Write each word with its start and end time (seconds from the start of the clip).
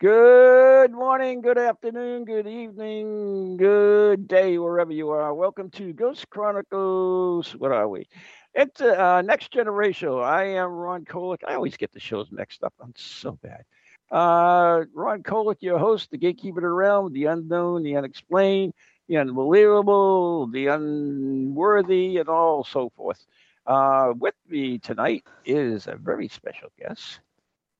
Good 0.00 0.92
morning, 0.92 1.40
good 1.40 1.58
afternoon, 1.58 2.24
good 2.24 2.46
evening, 2.46 3.56
good 3.56 4.28
day, 4.28 4.56
wherever 4.56 4.92
you 4.92 5.10
are. 5.10 5.34
Welcome 5.34 5.70
to 5.70 5.92
Ghost 5.92 6.30
Chronicles. 6.30 7.56
What 7.56 7.72
are 7.72 7.88
we? 7.88 8.06
It's 8.54 8.80
uh, 8.80 9.22
Next 9.22 9.50
Generation. 9.50 10.10
I 10.10 10.44
am 10.54 10.70
Ron 10.70 11.04
Kolek. 11.04 11.38
I 11.48 11.54
always 11.54 11.76
get 11.76 11.90
the 11.90 11.98
shows 11.98 12.30
mixed 12.30 12.62
up. 12.62 12.72
I'm 12.80 12.94
so 12.96 13.40
bad. 13.42 13.64
Uh, 14.08 14.84
Ron 14.94 15.24
Kolek, 15.24 15.56
your 15.62 15.80
host, 15.80 16.12
the 16.12 16.16
gatekeeper 16.16 16.60
of 16.60 16.62
the 16.62 16.68
realm, 16.68 17.12
the 17.12 17.24
unknown, 17.24 17.82
the 17.82 17.96
unexplained, 17.96 18.74
the 19.08 19.16
unbelievable, 19.16 20.46
the 20.46 20.68
unworthy, 20.68 22.18
and 22.18 22.28
all 22.28 22.62
so 22.62 22.90
forth. 22.90 23.26
Uh, 23.66 24.12
with 24.16 24.36
me 24.48 24.78
tonight 24.78 25.24
is 25.44 25.88
a 25.88 25.96
very 25.96 26.28
special 26.28 26.68
guest, 26.78 27.18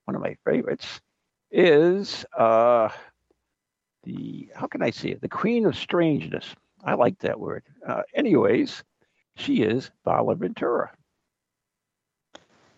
one 0.06 0.16
of 0.16 0.20
my 0.20 0.36
favorites 0.44 1.00
is 1.50 2.24
uh, 2.36 2.88
the 4.04 4.50
how 4.54 4.66
can 4.66 4.82
I 4.82 4.90
say 4.90 5.10
it? 5.10 5.20
The 5.20 5.28
Queen 5.28 5.66
of 5.66 5.76
Strangeness. 5.76 6.54
I 6.84 6.94
like 6.94 7.18
that 7.20 7.38
word. 7.38 7.64
Uh, 7.86 8.02
anyways, 8.14 8.84
she 9.36 9.62
is 9.62 9.90
Varla 10.06 10.36
Ventura. 10.36 10.90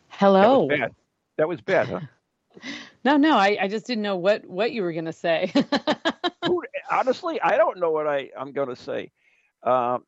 Hello. 0.09 0.69
That 0.69 0.79
was 0.79 0.79
bad. 0.79 0.95
That 1.37 1.49
was 1.49 1.61
bad, 1.61 1.89
huh? 1.89 2.01
no, 3.05 3.17
no, 3.17 3.37
I, 3.37 3.59
I 3.61 3.69
just 3.69 3.87
didn't 3.87 4.03
know 4.03 4.17
what 4.17 4.47
what 4.47 4.73
you 4.73 4.83
were 4.83 4.93
gonna 4.93 5.13
say. 5.13 5.53
Honestly, 6.91 7.41
I 7.41 7.57
don't 7.57 7.79
know 7.79 7.91
what 7.91 8.07
I 8.07 8.31
I'm 8.37 8.53
gonna 8.53 8.77
say. 8.77 9.11
Um, 9.63 10.05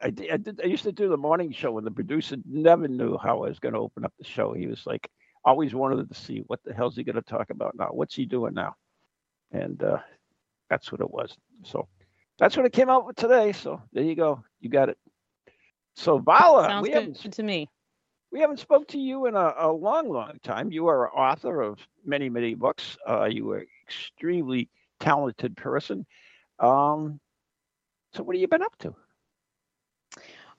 I, 0.00 0.06
I, 0.06 0.36
did, 0.36 0.60
I 0.62 0.66
used 0.66 0.84
to 0.84 0.92
do 0.92 1.08
the 1.08 1.16
morning 1.16 1.52
show, 1.52 1.76
and 1.78 1.86
the 1.86 1.90
producer 1.90 2.36
never 2.44 2.86
knew 2.88 3.18
how 3.18 3.42
I 3.42 3.48
was 3.48 3.58
going 3.58 3.74
to 3.74 3.80
open 3.80 4.04
up 4.04 4.12
the 4.18 4.24
show. 4.24 4.52
He 4.52 4.66
was 4.66 4.86
like, 4.86 5.10
always 5.48 5.74
wanted 5.74 6.08
to 6.08 6.14
see 6.14 6.44
what 6.46 6.60
the 6.64 6.74
hell's 6.74 6.96
he 6.96 7.04
going 7.04 7.16
to 7.16 7.22
talk 7.22 7.50
about 7.50 7.76
now? 7.78 7.88
What's 7.92 8.14
he 8.14 8.26
doing 8.26 8.54
now? 8.54 8.74
And 9.52 9.82
uh, 9.82 9.98
that's 10.70 10.92
what 10.92 11.00
it 11.00 11.10
was. 11.10 11.36
So 11.64 11.88
that's 12.38 12.56
what 12.56 12.66
it 12.66 12.72
came 12.72 12.90
out 12.90 13.06
with 13.06 13.16
today. 13.16 13.52
So 13.52 13.82
there 13.92 14.04
you 14.04 14.14
go. 14.16 14.42
You 14.60 14.70
got 14.70 14.88
it. 14.90 14.98
So 15.96 16.20
Varla, 16.20 16.66
Sounds 16.68 16.82
we 16.82 16.90
good 16.90 16.94
haven't 16.94 17.32
to 17.32 17.42
me. 17.42 17.68
we 18.30 18.40
haven't 18.40 18.60
spoke 18.60 18.86
to 18.88 18.98
you 18.98 19.26
in 19.26 19.34
a, 19.34 19.54
a 19.58 19.72
long, 19.72 20.08
long 20.10 20.38
time. 20.42 20.70
You 20.72 20.88
are 20.88 21.06
an 21.06 21.12
author 21.12 21.60
of 21.62 21.78
many, 22.04 22.28
many 22.28 22.54
books. 22.54 22.96
Uh, 23.08 23.24
you 23.24 23.50
are 23.52 23.64
extremely 23.86 24.68
talented 25.00 25.56
person. 25.56 26.06
Um, 26.60 27.20
so 28.12 28.22
what 28.22 28.36
have 28.36 28.40
you 28.40 28.48
been 28.48 28.62
up 28.62 28.76
to? 28.80 28.94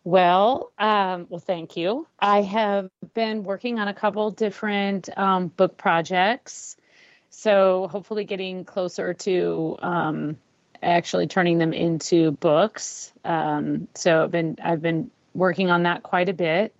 Well, 0.03 0.71
um, 0.79 1.27
well, 1.29 1.39
thank 1.39 1.75
you. 1.77 2.07
I 2.19 2.41
have 2.41 2.89
been 3.13 3.43
working 3.43 3.79
on 3.79 3.87
a 3.87 3.93
couple 3.93 4.31
different 4.31 5.09
um, 5.17 5.47
book 5.49 5.77
projects, 5.77 6.77
so 7.29 7.87
hopefully 7.91 8.23
getting 8.23 8.63
closer 8.65 9.13
to 9.13 9.77
um, 9.81 10.37
actually 10.81 11.27
turning 11.27 11.57
them 11.57 11.73
into 11.73 12.31
books. 12.31 13.11
Um, 13.25 13.87
so 13.93 14.23
I've 14.23 14.31
been 14.31 14.57
I've 14.63 14.81
been 14.81 15.11
working 15.33 15.69
on 15.69 15.83
that 15.83 16.01
quite 16.03 16.29
a 16.29 16.33
bit, 16.33 16.73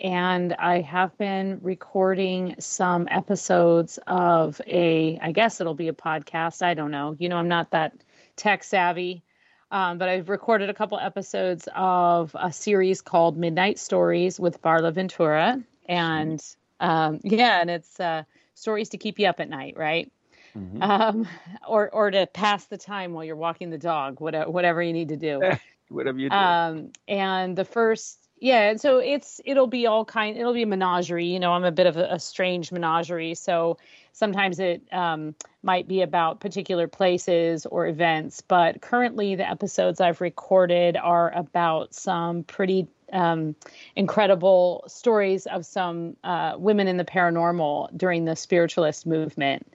and 0.00 0.52
I 0.54 0.80
have 0.80 1.16
been 1.18 1.60
recording 1.62 2.56
some 2.58 3.06
episodes 3.10 3.98
of 4.08 4.60
a 4.66 5.18
I 5.22 5.32
guess 5.32 5.60
it'll 5.60 5.74
be 5.74 5.88
a 5.88 5.92
podcast. 5.94 6.62
I 6.62 6.74
don't 6.74 6.90
know. 6.90 7.14
You 7.18 7.28
know, 7.28 7.36
I'm 7.36 7.48
not 7.48 7.70
that 7.70 7.94
tech 8.34 8.64
savvy. 8.64 9.22
Um, 9.70 9.98
but 9.98 10.08
I've 10.08 10.28
recorded 10.28 10.70
a 10.70 10.74
couple 10.74 10.98
episodes 10.98 11.68
of 11.74 12.36
a 12.38 12.52
series 12.52 13.00
called 13.00 13.36
Midnight 13.36 13.78
Stories 13.78 14.38
with 14.38 14.62
Varla 14.62 14.92
Ventura, 14.92 15.60
and 15.88 16.42
um, 16.78 17.20
yeah, 17.24 17.60
and 17.60 17.70
it's 17.70 17.98
uh, 17.98 18.22
stories 18.54 18.90
to 18.90 18.98
keep 18.98 19.18
you 19.18 19.26
up 19.26 19.40
at 19.40 19.48
night, 19.48 19.76
right? 19.76 20.10
Mm-hmm. 20.56 20.82
Um, 20.82 21.28
or 21.68 21.90
or 21.90 22.10
to 22.10 22.26
pass 22.26 22.66
the 22.66 22.78
time 22.78 23.12
while 23.12 23.24
you're 23.24 23.36
walking 23.36 23.70
the 23.70 23.78
dog, 23.78 24.20
whatever 24.20 24.50
whatever 24.50 24.82
you 24.82 24.92
need 24.92 25.08
to 25.08 25.16
do. 25.16 25.40
Whatever 25.88 26.18
you 26.18 26.30
do. 26.30 26.34
Um, 26.34 26.90
and 27.06 27.54
the 27.54 27.64
first, 27.64 28.18
yeah, 28.40 28.70
and 28.70 28.80
so 28.80 28.98
it's 28.98 29.40
it'll 29.44 29.68
be 29.68 29.86
all 29.86 30.04
kind. 30.04 30.36
It'll 30.36 30.52
be 30.52 30.62
a 30.62 30.66
menagerie. 30.66 31.26
You 31.26 31.38
know, 31.38 31.52
I'm 31.52 31.62
a 31.62 31.70
bit 31.70 31.86
of 31.86 31.96
a, 31.96 32.14
a 32.14 32.18
strange 32.18 32.72
menagerie, 32.72 33.36
so 33.36 33.78
sometimes 34.16 34.58
it 34.58 34.82
um, 34.92 35.34
might 35.62 35.86
be 35.86 36.00
about 36.00 36.40
particular 36.40 36.88
places 36.88 37.66
or 37.66 37.86
events. 37.86 38.40
But 38.40 38.80
currently, 38.80 39.34
the 39.34 39.48
episodes 39.48 40.00
I've 40.00 40.22
recorded 40.22 40.96
are 40.96 41.30
about 41.36 41.94
some 41.94 42.42
pretty 42.42 42.88
um, 43.12 43.54
incredible 43.94 44.84
stories 44.88 45.44
of 45.46 45.66
some 45.66 46.16
uh, 46.24 46.54
women 46.56 46.88
in 46.88 46.96
the 46.96 47.04
paranormal 47.04 47.96
during 47.96 48.24
the 48.24 48.34
spiritualist 48.34 49.06
movement 49.06 49.66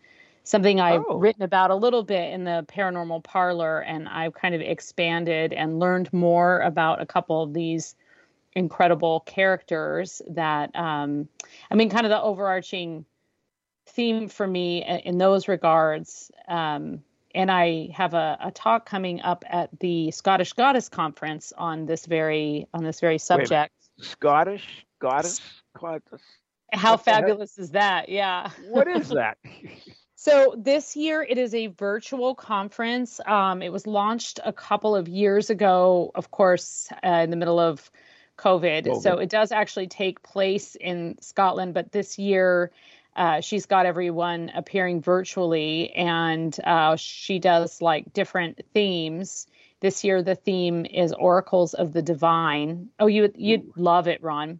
something 0.43 0.79
I've 0.79 1.05
Oh. 1.07 1.19
written 1.19 1.43
about 1.43 1.69
a 1.69 1.75
little 1.75 2.01
bit 2.01 2.33
in 2.33 2.45
the 2.45 2.65
paranormal 2.67 3.23
parlor, 3.23 3.79
and 3.81 4.09
I've 4.09 4.33
kind 4.33 4.55
of 4.55 4.61
expanded 4.61 5.53
and 5.53 5.79
learned 5.79 6.11
more 6.11 6.61
about 6.61 6.99
a 6.99 7.05
couple 7.05 7.43
of 7.43 7.53
these 7.53 7.95
incredible 8.53 9.21
characters 9.21 10.19
that 10.27 10.75
um, 10.75 11.29
I 11.69 11.75
mean, 11.75 11.91
kind 11.91 12.07
of 12.07 12.09
the 12.09 12.19
overarching 12.19 13.05
theme 13.87 14.29
for 14.29 14.47
me 14.47 14.83
in 14.83 15.17
those 15.17 15.47
regards. 15.47 16.31
Um, 16.47 17.03
and 17.33 17.49
I 17.49 17.89
have 17.93 18.13
a, 18.13 18.37
a 18.41 18.51
talk 18.51 18.85
coming 18.85 19.21
up 19.21 19.45
at 19.47 19.69
the 19.79 20.11
Scottish 20.11 20.53
Goddess 20.53 20.89
Conference 20.89 21.53
on 21.57 21.85
this 21.85 22.05
very 22.05 22.67
on 22.73 22.83
this 22.83 22.99
very 22.99 23.17
subject. 23.17 23.73
Scottish 23.99 24.85
goddess. 24.99 25.41
Goddess. 25.79 26.19
How 26.73 26.97
fabulous 26.97 27.57
is 27.57 27.71
that? 27.71 28.09
Yeah. 28.09 28.49
What 28.69 28.87
is 28.87 29.09
that? 29.09 29.37
So 30.15 30.55
this 30.57 30.95
year 30.95 31.25
it 31.27 31.37
is 31.37 31.53
a 31.55 31.67
virtual 31.67 32.35
conference. 32.35 33.19
Um, 33.25 33.61
it 33.61 33.71
was 33.71 33.87
launched 33.87 34.39
a 34.45 34.53
couple 34.53 34.95
of 34.95 35.07
years 35.07 35.49
ago, 35.49 36.11
of 36.13 36.31
course, 36.31 36.89
uh, 37.03 37.21
in 37.23 37.31
the 37.31 37.37
middle 37.37 37.59
of 37.59 37.89
COVID. 38.37 39.01
So 39.01 39.17
it 39.17 39.29
does 39.29 39.51
actually 39.51 39.87
take 39.87 40.23
place 40.23 40.75
in 40.75 41.17
Scotland, 41.21 41.73
but 41.73 41.91
this 41.91 42.17
year 42.17 42.71
uh, 43.15 43.41
she's 43.41 43.65
got 43.65 43.85
everyone 43.85 44.51
appearing 44.53 45.01
virtually, 45.01 45.91
and 45.91 46.57
uh, 46.63 46.95
she 46.95 47.39
does 47.39 47.81
like 47.81 48.13
different 48.13 48.61
themes. 48.73 49.47
This 49.81 50.03
year 50.03 50.21
the 50.23 50.35
theme 50.35 50.85
is 50.85 51.11
Oracles 51.13 51.73
of 51.73 51.91
the 51.93 52.01
Divine. 52.01 52.89
Oh, 52.99 53.07
you 53.07 53.31
you'd 53.35 53.75
love 53.75 54.07
it, 54.07 54.23
Ron. 54.23 54.59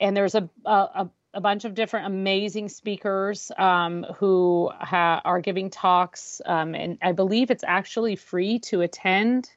And 0.00 0.16
there's 0.16 0.34
a 0.34 0.48
a, 0.64 1.10
a 1.34 1.40
bunch 1.40 1.64
of 1.64 1.74
different 1.74 2.06
amazing 2.06 2.68
speakers 2.68 3.50
um, 3.58 4.04
who 4.16 4.70
ha- 4.78 5.20
are 5.24 5.40
giving 5.40 5.70
talks, 5.70 6.40
um, 6.44 6.74
and 6.74 6.98
I 7.02 7.12
believe 7.12 7.50
it's 7.50 7.64
actually 7.66 8.16
free 8.16 8.58
to 8.60 8.80
attend. 8.82 9.50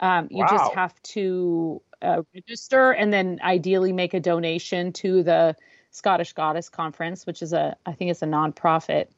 Um, 0.00 0.28
you 0.30 0.38
Wow. 0.38 0.46
just 0.46 0.74
have 0.74 1.00
to 1.14 1.82
uh, 2.02 2.22
register 2.34 2.92
and 2.92 3.12
then 3.12 3.38
ideally 3.42 3.92
make 3.92 4.14
a 4.14 4.20
donation 4.20 4.92
to 4.94 5.22
the 5.22 5.56
Scottish 5.90 6.32
Goddess 6.32 6.68
Conference, 6.68 7.26
which 7.26 7.42
is 7.42 7.52
a 7.52 7.76
I 7.86 7.92
think 7.92 8.10
it's 8.10 8.22
a 8.22 8.26
nonprofit, 8.26 9.08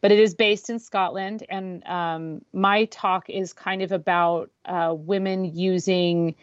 but 0.00 0.12
it 0.12 0.18
is 0.18 0.34
based 0.34 0.70
in 0.70 0.78
Scotland. 0.78 1.44
And 1.48 1.84
um, 1.86 2.42
my 2.52 2.84
talk 2.86 3.28
is 3.28 3.52
kind 3.52 3.82
of 3.82 3.92
about 3.92 4.50
uh, 4.64 4.94
women 4.96 5.44
using 5.44 6.36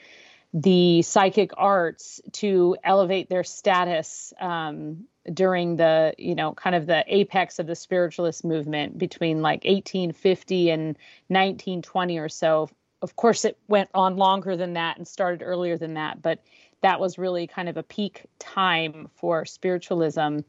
the 0.54 1.02
psychic 1.02 1.52
arts 1.58 2.22
to 2.32 2.78
elevate 2.84 3.30
their 3.30 3.44
status 3.44 4.34
um, 4.40 5.06
during 5.32 5.76
the 5.76 6.14
you 6.18 6.36
know 6.36 6.54
kind 6.54 6.76
of 6.76 6.86
the 6.86 7.04
apex 7.08 7.60
of 7.60 7.68
the 7.68 7.76
spiritualist 7.76 8.46
movement 8.46 8.98
between 8.98 9.42
like 9.42 9.66
1850 9.66 10.70
and 10.70 10.84
1920 11.28 12.18
or 12.18 12.30
so 12.30 12.70
of 13.02 13.16
course 13.16 13.44
it 13.44 13.58
went 13.68 13.90
on 13.94 14.16
longer 14.16 14.56
than 14.56 14.74
that 14.74 14.98
and 14.98 15.08
started 15.08 15.44
earlier 15.44 15.78
than 15.78 15.96
that 15.96 16.22
but 16.22 16.40
that 16.82 17.00
was 17.00 17.18
really 17.18 17.48
kind 17.48 17.70
of 17.70 17.78
a 17.78 17.84
peak 17.84 18.26
time 18.40 19.10
for 19.16 19.46
spiritualism 19.46 20.40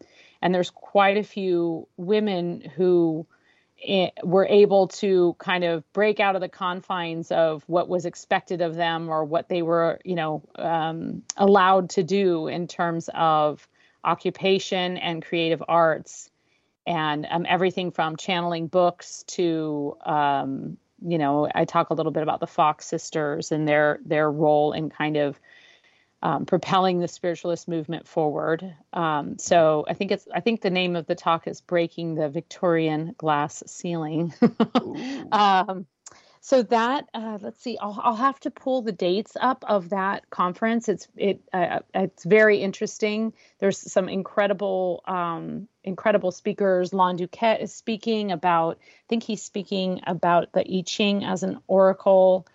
and 0.42 0.54
there's 0.54 0.70
quite 0.70 1.16
a 1.16 1.22
few 1.22 1.88
women 1.96 2.60
who 2.76 3.26
eh, 3.86 4.10
were 4.22 4.46
able 4.46 4.88
to 4.88 5.34
kind 5.38 5.64
of 5.64 5.90
break 5.92 6.20
out 6.20 6.34
of 6.34 6.40
the 6.40 6.48
confines 6.48 7.30
of 7.30 7.64
what 7.66 7.88
was 7.88 8.06
expected 8.06 8.60
of 8.60 8.74
them 8.74 9.08
or 9.08 9.24
what 9.24 9.48
they 9.48 9.62
were, 9.62 10.00
you 10.04 10.14
know, 10.14 10.42
um, 10.56 11.22
allowed 11.36 11.90
to 11.90 12.02
do 12.02 12.46
in 12.46 12.66
terms 12.66 13.10
of 13.14 13.66
occupation 14.04 14.96
and 14.96 15.24
creative 15.24 15.62
arts. 15.68 16.30
and 16.86 17.26
um, 17.30 17.44
everything 17.48 17.90
from 17.90 18.16
channeling 18.16 18.66
books 18.66 19.24
to 19.24 19.96
um, 20.06 20.78
you 21.06 21.18
know 21.18 21.48
I 21.54 21.64
talk 21.64 21.90
a 21.90 21.94
little 21.94 22.12
bit 22.12 22.22
about 22.22 22.40
the 22.40 22.46
Fox 22.46 22.86
sisters 22.86 23.52
and 23.52 23.68
their 23.68 24.00
their 24.04 24.30
role 24.30 24.72
in 24.72 24.88
kind 24.88 25.16
of 25.16 25.38
um, 26.22 26.46
propelling 26.46 26.98
the 26.98 27.08
spiritualist 27.08 27.68
movement 27.68 28.08
forward. 28.08 28.74
Um, 28.92 29.38
so 29.38 29.84
I 29.88 29.94
think 29.94 30.10
it's 30.10 30.26
I 30.34 30.40
think 30.40 30.60
the 30.60 30.70
name 30.70 30.96
of 30.96 31.06
the 31.06 31.14
talk 31.14 31.46
is 31.46 31.60
breaking 31.60 32.14
the 32.14 32.28
Victorian 32.28 33.14
glass 33.18 33.62
ceiling. 33.66 34.34
um, 35.32 35.86
so 36.40 36.62
that 36.62 37.04
uh, 37.14 37.38
let's 37.40 37.62
see 37.62 37.78
I'll, 37.80 38.00
I'll 38.02 38.16
have 38.16 38.40
to 38.40 38.50
pull 38.50 38.82
the 38.82 38.92
dates 38.92 39.36
up 39.40 39.64
of 39.68 39.90
that 39.90 40.28
conference. 40.30 40.88
It's 40.88 41.06
it 41.16 41.40
uh, 41.52 41.80
it's 41.94 42.24
very 42.24 42.58
interesting. 42.58 43.32
There's 43.60 43.78
some 43.78 44.08
incredible 44.08 45.02
um, 45.04 45.68
incredible 45.84 46.32
speakers. 46.32 46.92
Lon 46.92 47.16
DuQuette 47.18 47.62
is 47.62 47.72
speaking 47.72 48.32
about 48.32 48.78
i 48.80 49.06
think 49.08 49.22
he's 49.22 49.42
speaking 49.42 50.00
about 50.06 50.52
the 50.52 50.60
i 50.60 50.82
ching 50.84 51.24
as 51.24 51.44
an 51.44 51.60
oracle 51.66 52.46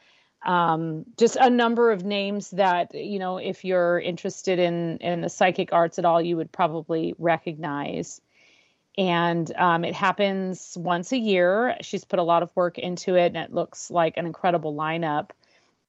um, 0.45 1.05
just 1.17 1.37
a 1.37 1.49
number 1.49 1.91
of 1.91 2.03
names 2.03 2.51
that 2.51 2.93
you 2.93 3.19
know 3.19 3.37
if 3.37 3.63
you're 3.63 3.99
interested 3.99 4.59
in 4.59 4.97
in 4.97 5.21
the 5.21 5.29
psychic 5.29 5.71
arts 5.73 5.99
at 5.99 6.05
all 6.05 6.21
you 6.21 6.37
would 6.37 6.51
probably 6.51 7.15
recognize 7.17 8.21
and 8.97 9.51
um, 9.55 9.83
it 9.83 9.95
happens 9.95 10.77
once 10.79 11.11
a 11.11 11.17
year. 11.17 11.75
She's 11.81 12.05
put 12.05 12.19
a 12.19 12.23
lot 12.23 12.43
of 12.43 12.55
work 12.55 12.77
into 12.77 13.15
it, 13.15 13.27
and 13.27 13.37
it 13.37 13.53
looks 13.53 13.89
like 13.89 14.17
an 14.17 14.25
incredible 14.25 14.75
lineup. 14.75 15.31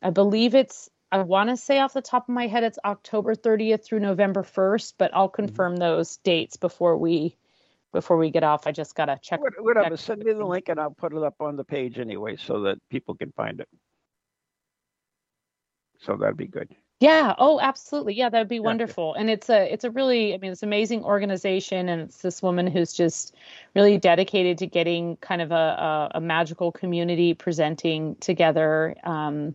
I 0.03 0.11
believe 0.11 0.55
it's, 0.55 0.89
I 1.13 1.19
want 1.19 1.51
to 1.51 1.57
say 1.57 1.81
off 1.81 1.93
the 1.93 2.03
top 2.03 2.29
of 2.29 2.35
my 2.35 2.47
head, 2.47 2.65
it's 2.65 2.79
October 2.85 3.35
30th 3.35 3.85
through 3.85 4.01
November 4.01 4.43
1st, 4.43 4.95
but 4.97 5.11
I'll 5.15 5.29
mm-hmm. 5.29 5.47
confirm 5.47 5.77
those 5.77 6.17
dates 6.19 6.57
before 6.57 6.97
we 6.97 7.37
before 7.93 8.17
we 8.17 8.31
get 8.31 8.43
off. 8.43 8.67
I 8.67 8.73
just 8.73 8.97
gotta 8.97 9.21
check. 9.23 9.41
Whatever, 9.59 9.91
check. 9.91 9.99
send 9.99 10.25
me 10.25 10.33
the 10.33 10.45
link 10.45 10.69
and 10.69 10.81
I'll 10.81 10.91
put 10.91 11.13
it 11.13 11.23
up 11.23 11.37
on 11.41 11.57
the 11.57 11.63
page 11.63 11.99
anyway, 11.99 12.37
so 12.37 12.63
that 12.63 12.79
people 12.91 13.15
can 13.15 13.31
find 13.33 13.61
it. 13.61 13.69
So 16.05 16.17
that'd 16.17 16.37
be 16.37 16.47
good. 16.47 16.69
Yeah. 17.01 17.35
Oh, 17.39 17.61
absolutely. 17.61 18.15
Yeah, 18.15 18.29
that 18.29 18.39
would 18.39 18.49
be 18.49 18.61
wonderful. 18.61 19.15
And 19.15 19.29
it's 19.29 19.51
a 19.51 19.71
it's 19.73 19.85
a 19.85 19.91
really 19.91 20.33
I 20.33 20.39
mean 20.39 20.53
it's 20.53 20.63
an 20.63 20.69
amazing 20.69 21.05
organization, 21.05 21.89
and 21.89 22.03
it's 22.03 22.19
this 22.19 22.43
woman 22.43 22.67
who's 22.67 22.93
just 22.93 23.35
really 23.75 23.99
dedicated 23.99 24.59
to 24.59 24.67
getting 24.67 25.17
kind 25.17 25.43
of 25.43 25.51
a 25.51 25.55
a, 25.55 26.11
a 26.17 26.21
magical 26.21 26.73
community 26.73 27.35
presenting 27.35 28.15
together. 28.17 28.95
Um, 29.05 29.55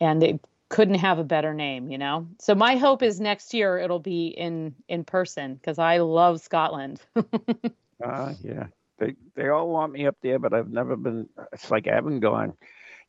and 0.00 0.22
it 0.22 0.40
couldn't 0.70 0.94
have 0.94 1.18
a 1.18 1.24
better 1.24 1.52
name, 1.52 1.90
you 1.90 1.98
know. 1.98 2.28
So 2.38 2.54
my 2.54 2.76
hope 2.76 3.02
is 3.02 3.20
next 3.20 3.52
year 3.52 3.78
it'll 3.78 3.98
be 3.98 4.28
in 4.28 4.74
in 4.88 5.04
person 5.04 5.54
because 5.54 5.78
I 5.78 5.98
love 5.98 6.40
Scotland. 6.40 7.00
uh, 7.16 8.34
yeah. 8.42 8.66
They 8.98 9.16
they 9.34 9.48
all 9.48 9.68
want 9.68 9.92
me 9.92 10.06
up 10.06 10.16
there, 10.22 10.38
but 10.38 10.54
I've 10.54 10.70
never 10.70 10.96
been. 10.96 11.28
It's 11.52 11.70
like 11.70 11.88
I 11.88 11.94
haven't 11.94 12.20
gone. 12.20 12.54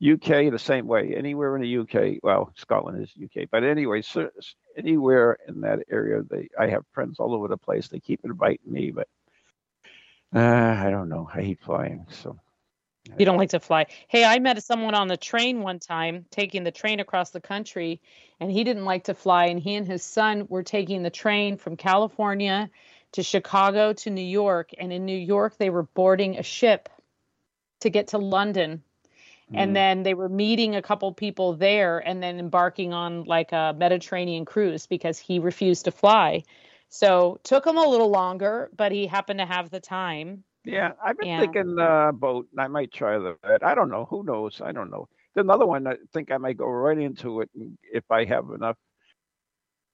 UK 0.02 0.52
the 0.52 0.60
same 0.60 0.88
way. 0.88 1.14
Anywhere 1.16 1.56
in 1.56 1.62
the 1.62 1.78
UK, 1.78 2.20
well, 2.24 2.52
Scotland 2.56 3.04
is 3.04 3.12
UK, 3.24 3.48
but 3.52 3.64
anyway, 3.64 4.02
so, 4.02 4.30
anywhere 4.76 5.38
in 5.48 5.62
that 5.62 5.80
area, 5.92 6.24
they 6.28 6.50
I 6.60 6.68
have 6.68 6.84
friends 6.92 7.20
all 7.20 7.36
over 7.36 7.48
the 7.48 7.58
place. 7.58 7.88
They 7.88 8.00
keep 8.00 8.22
inviting 8.24 8.72
me, 8.72 8.92
but 8.92 9.08
uh, 10.36 10.40
I 10.40 10.90
don't 10.90 11.10
know. 11.10 11.30
I 11.34 11.42
hate 11.42 11.60
flying, 11.62 12.08
so. 12.10 12.40
You 13.18 13.26
don't 13.26 13.38
like 13.38 13.50
to 13.50 13.60
fly. 13.60 13.88
Hey, 14.08 14.24
I 14.24 14.38
met 14.40 14.62
someone 14.64 14.94
on 14.94 15.08
the 15.08 15.18
train 15.18 15.62
one 15.62 15.80
time 15.80 16.26
taking 16.30 16.64
the 16.64 16.72
train 16.72 17.00
across 17.00 17.32
the 17.32 17.42
country, 17.42 18.00
and 18.40 18.52
he 18.52 18.64
didn't 18.64 18.86
like 18.86 19.06
to 19.06 19.16
fly. 19.16 19.46
And 19.46 19.60
he 19.60 19.76
and 19.76 19.88
his 19.88 20.04
son 20.04 20.46
were 20.50 20.64
taking 20.64 21.02
the 21.02 21.10
train 21.10 21.58
from 21.58 21.78
California 21.78 22.70
to 23.14 23.24
Chicago 23.24 23.94
to 23.94 24.10
New 24.12 24.22
York. 24.22 24.70
And 24.78 24.94
in 24.94 25.06
New 25.06 25.18
York, 25.18 25.58
they 25.58 25.72
were 25.72 25.84
boarding 25.84 26.38
a 26.38 26.44
ship 26.44 26.90
to 27.80 27.90
get 27.90 28.10
to 28.10 28.20
London 28.20 28.84
and 29.54 29.72
mm. 29.72 29.74
then 29.74 30.04
they 30.04 30.14
were 30.14 30.30
meeting 30.30 30.76
a 30.76 30.82
couple 30.82 31.12
people 31.14 31.54
there 31.54 32.00
and 32.00 32.22
then 32.22 32.40
embarking 32.40 32.94
on 32.94 33.24
like 33.26 33.52
a 33.52 33.76
mediterranean 33.78 34.46
cruise 34.46 34.88
because 34.88 35.18
he 35.20 35.40
refused 35.40 35.86
to 35.86 35.92
fly. 35.92 36.44
So 36.90 37.40
took 37.44 37.66
him 37.66 37.78
a 37.78 37.86
little 37.86 38.10
longer 38.10 38.70
but 38.76 38.92
he 38.92 39.08
happened 39.08 39.40
to 39.40 39.46
have 39.46 39.70
the 39.70 39.80
time. 39.80 40.44
Yeah 40.64 40.92
i've 41.04 41.18
been 41.18 41.30
and, 41.30 41.42
thinking 41.42 41.80
uh 41.80 42.12
boat 42.12 42.48
and 42.52 42.62
i 42.62 42.68
might 42.68 42.92
try 42.92 43.18
that 43.18 43.64
i 43.64 43.74
don't 43.74 43.90
know. 43.90 44.06
Who 44.10 44.24
knows? 44.24 44.62
I 44.64 44.72
don't 44.72 44.92
know. 44.92 45.08
There's 45.34 45.46
another 45.46 45.66
one 45.66 45.88
i 45.88 45.96
think 46.14 46.32
i 46.32 46.38
might 46.38 46.58
go 46.58 46.68
right 46.68 46.98
into 46.98 47.42
it 47.42 47.50
if 47.92 48.04
i 48.12 48.26
have 48.26 48.50
enough 48.52 48.78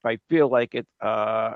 if 0.04 0.06
i 0.06 0.18
feel 0.30 0.50
like 0.50 0.74
it 0.76 0.88
uh 1.02 1.54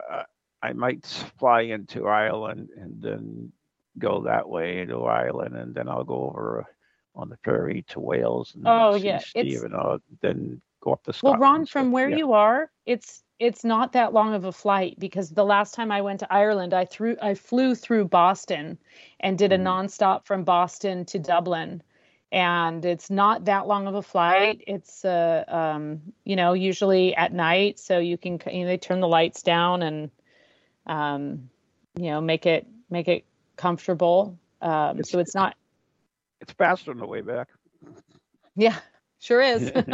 i 0.61 0.73
might 0.73 1.05
fly 1.39 1.61
into 1.61 2.07
ireland 2.07 2.69
and 2.77 3.01
then 3.01 3.51
go 3.97 4.21
that 4.21 4.47
way 4.47 4.79
into 4.81 5.03
ireland 5.03 5.55
and 5.55 5.73
then 5.73 5.89
i'll 5.89 6.03
go 6.03 6.29
over 6.29 6.67
on 7.15 7.29
the 7.29 7.37
ferry 7.43 7.83
to 7.89 7.99
Wales. 7.99 8.53
And 8.55 8.63
oh 8.67 8.95
yeah, 8.95 9.19
Steve 9.19 9.63
and 9.63 9.75
uh, 9.75 9.99
then 10.21 10.61
go 10.81 10.93
up 10.93 11.03
the. 11.03 11.13
Scotland. 11.13 11.41
Well, 11.41 11.51
Ron, 11.51 11.65
from 11.65 11.91
where 11.91 12.09
yeah. 12.09 12.17
you 12.17 12.33
are, 12.33 12.69
it's 12.85 13.23
it's 13.39 13.63
not 13.63 13.93
that 13.93 14.13
long 14.13 14.33
of 14.33 14.45
a 14.45 14.51
flight 14.51 14.99
because 14.99 15.31
the 15.31 15.43
last 15.43 15.73
time 15.73 15.91
I 15.91 16.01
went 16.01 16.19
to 16.19 16.31
Ireland, 16.31 16.73
I 16.73 16.85
threw 16.85 17.17
I 17.21 17.33
flew 17.33 17.75
through 17.75 18.05
Boston 18.05 18.77
and 19.19 19.37
did 19.37 19.51
a 19.51 19.57
mm. 19.57 19.63
nonstop 19.63 20.25
from 20.25 20.43
Boston 20.43 21.05
to 21.05 21.19
Dublin. 21.19 21.81
And 22.33 22.85
it's 22.85 23.09
not 23.09 23.45
that 23.45 23.67
long 23.67 23.87
of 23.87 23.95
a 23.95 24.01
flight. 24.01 24.63
It's 24.65 25.03
uh, 25.03 25.43
um, 25.47 26.01
you 26.23 26.37
know, 26.37 26.53
usually 26.53 27.13
at 27.15 27.33
night, 27.33 27.77
so 27.77 27.99
you 27.99 28.17
can 28.17 28.39
you 28.49 28.61
know, 28.61 28.67
they 28.67 28.77
turn 28.77 29.01
the 29.01 29.07
lights 29.07 29.41
down 29.41 29.81
and 29.81 30.11
um, 30.85 31.49
you 31.97 32.11
know, 32.11 32.21
make 32.21 32.45
it 32.45 32.67
make 32.89 33.07
it 33.07 33.25
comfortable. 33.57 34.37
Um, 34.61 34.99
it's, 34.99 35.09
so 35.09 35.19
it's 35.19 35.35
not 35.35 35.55
it's 36.41 36.53
faster 36.53 36.91
on 36.91 36.97
the 36.97 37.05
way 37.05 37.21
back. 37.21 37.47
Yeah, 38.55 38.77
sure 39.19 39.41
is. 39.41 39.71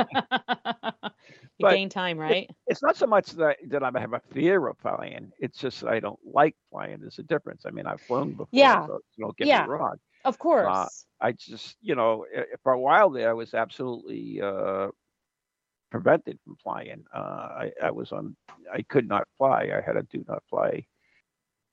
you 1.57 1.63
but 1.65 1.71
gain 1.71 1.89
time, 1.89 2.17
right? 2.17 2.49
It, 2.49 2.55
it's 2.67 2.81
not 2.81 2.95
so 2.95 3.05
much 3.05 3.31
that 3.33 3.57
that 3.67 3.83
I 3.83 3.91
have 3.99 4.13
a 4.13 4.21
fear 4.33 4.67
of 4.67 4.77
flying. 4.79 5.31
It's 5.39 5.59
just 5.59 5.83
I 5.83 5.99
don't 5.99 6.19
like 6.23 6.55
flying. 6.71 6.99
There's 6.99 7.19
a 7.19 7.23
difference. 7.23 7.65
I 7.65 7.71
mean, 7.71 7.85
I've 7.85 8.01
flown 8.01 8.31
before. 8.31 8.47
Yeah. 8.51 8.87
So, 8.87 8.99
you 9.15 9.25
know, 9.25 9.33
get 9.37 9.47
yeah. 9.47 9.63
me 9.63 9.69
wrong. 9.69 9.95
Of 10.25 10.39
course. 10.39 10.67
Uh, 10.69 10.87
I 11.21 11.31
just, 11.33 11.75
you 11.81 11.95
know, 11.95 12.25
for 12.63 12.73
a 12.73 12.79
while 12.79 13.09
there, 13.09 13.29
I 13.29 13.33
was 13.33 13.53
absolutely 13.53 14.41
uh, 14.41 14.87
prevented 15.89 16.39
from 16.43 16.57
flying. 16.57 17.03
Uh, 17.13 17.19
I, 17.19 17.71
I 17.83 17.91
was 17.91 18.11
on. 18.11 18.35
I 18.73 18.81
could 18.83 19.07
not 19.07 19.27
fly. 19.37 19.69
I 19.75 19.81
had 19.85 19.97
a 19.97 20.03
do 20.03 20.23
not 20.27 20.43
fly 20.49 20.85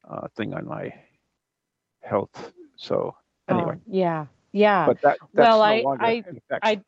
uh, 0.08 0.28
thing 0.36 0.54
on 0.54 0.66
my 0.66 0.92
health. 2.02 2.52
So 2.76 3.14
anyway. 3.48 3.74
Oh, 3.76 3.82
yeah. 3.86 4.26
Yeah. 4.54 4.86
But 4.86 5.02
that, 5.02 5.18
well, 5.32 5.58
no 5.58 5.96
I, 5.98 5.98
I, 6.00 6.24
I, 6.62 6.80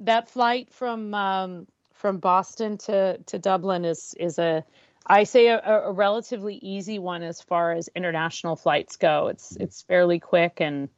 that 0.00 0.28
flight 0.28 0.72
from 0.72 1.14
um, 1.14 1.66
from 1.94 2.18
Boston 2.18 2.76
to 2.78 3.18
to 3.18 3.38
Dublin 3.38 3.86
is 3.86 4.14
is 4.20 4.38
a 4.38 4.62
I 5.06 5.24
say 5.24 5.48
a, 5.48 5.58
a, 5.58 5.92
relatively 5.92 6.56
easy 6.56 6.98
one 6.98 7.22
as 7.22 7.40
far 7.40 7.72
as 7.72 7.88
international 7.96 8.56
flights 8.56 8.96
go. 8.96 9.28
It's 9.28 9.56
it's 9.56 9.82
fairly 9.82 10.20
quick 10.20 10.60
and 10.60 10.90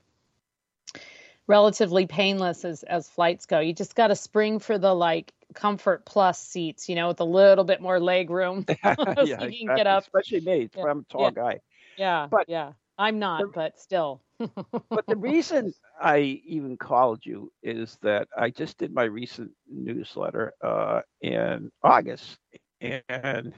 relatively 1.46 2.08
painless 2.08 2.64
as 2.64 2.82
as 2.82 3.08
flights 3.08 3.46
go. 3.46 3.60
You 3.60 3.72
just 3.72 3.94
got 3.94 4.08
to 4.08 4.16
spring 4.16 4.58
for 4.58 4.78
the 4.78 4.92
like 4.92 5.32
comfort 5.54 6.04
plus 6.04 6.40
seats, 6.40 6.88
you 6.88 6.96
know, 6.96 7.06
with 7.08 7.20
a 7.20 7.24
little 7.24 7.64
bit 7.64 7.80
more 7.80 8.00
leg 8.00 8.30
room 8.30 8.64
so 8.84 8.94
yeah, 9.22 9.22
you 9.22 9.36
can 9.36 9.44
exactly. 9.44 9.76
get 9.76 9.86
up. 9.86 10.02
Especially 10.02 10.40
me, 10.40 10.70
yeah. 10.76 10.84
I'm 10.86 10.98
a 10.98 11.02
tall 11.04 11.22
yeah. 11.22 11.30
guy. 11.30 11.60
Yeah, 11.96 12.26
but 12.28 12.48
yeah, 12.48 12.72
I'm 12.98 13.18
not, 13.18 13.52
but 13.54 13.78
still. 13.78 14.22
but 14.38 15.06
the 15.06 15.16
reason 15.16 15.72
I 16.00 16.40
even 16.46 16.76
called 16.76 17.24
you 17.24 17.52
is 17.62 17.98
that 18.02 18.28
I 18.36 18.50
just 18.50 18.78
did 18.78 18.92
my 18.94 19.04
recent 19.04 19.50
newsletter 19.70 20.52
uh, 20.62 21.00
in 21.20 21.70
August, 21.82 22.38
and 22.80 23.52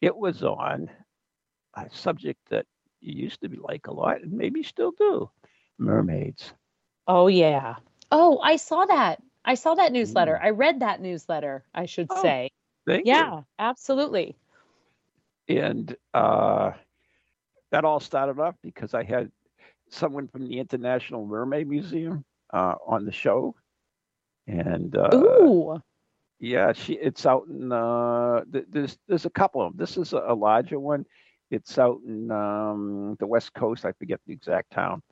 it 0.00 0.16
was 0.16 0.42
on 0.42 0.90
a 1.74 1.86
subject 1.90 2.40
that 2.50 2.66
you 3.00 3.22
used 3.22 3.40
to 3.42 3.48
be 3.48 3.58
like 3.58 3.86
a 3.86 3.92
lot, 3.92 4.22
and 4.22 4.32
maybe 4.32 4.62
still 4.62 4.92
do 4.92 5.30
mermaids. 5.78 6.52
Oh, 7.06 7.26
yeah. 7.28 7.76
Oh, 8.10 8.38
I 8.38 8.56
saw 8.56 8.84
that. 8.86 9.22
I 9.44 9.54
saw 9.54 9.74
that 9.74 9.92
newsletter. 9.92 10.38
Mm. 10.40 10.44
I 10.44 10.50
read 10.50 10.80
that 10.80 11.00
newsletter, 11.00 11.64
I 11.74 11.86
should 11.86 12.08
oh, 12.10 12.22
say. 12.22 12.50
yeah, 12.86 13.36
you. 13.36 13.44
absolutely. 13.58 14.36
And 15.48 15.96
uh, 16.12 16.72
that 17.70 17.84
all 17.84 18.00
started 18.00 18.40
off 18.40 18.54
because 18.62 18.94
I 18.94 19.02
had 19.04 19.30
someone 19.90 20.28
from 20.28 20.48
the 20.48 20.58
International 20.58 21.26
Mermaid 21.26 21.68
Museum 21.68 22.24
uh, 22.52 22.74
on 22.86 23.04
the 23.04 23.12
show, 23.12 23.54
and 24.46 24.96
uh, 24.96 25.10
Ooh. 25.14 25.80
yeah, 26.40 26.72
she 26.72 26.94
it's 26.94 27.26
out 27.26 27.46
in 27.48 27.72
uh, 27.72 28.42
there's 28.46 28.98
there's 29.08 29.26
a 29.26 29.30
couple 29.30 29.62
of 29.62 29.72
them. 29.72 29.78
This 29.78 29.96
is 29.96 30.12
a, 30.12 30.34
larger 30.34 30.80
one. 30.80 31.04
It's 31.50 31.78
out 31.78 32.00
in 32.06 32.30
um, 32.30 33.16
the 33.20 33.26
West 33.26 33.54
Coast. 33.54 33.84
I 33.84 33.92
forget 33.92 34.20
the 34.26 34.32
exact 34.32 34.72
town, 34.72 35.02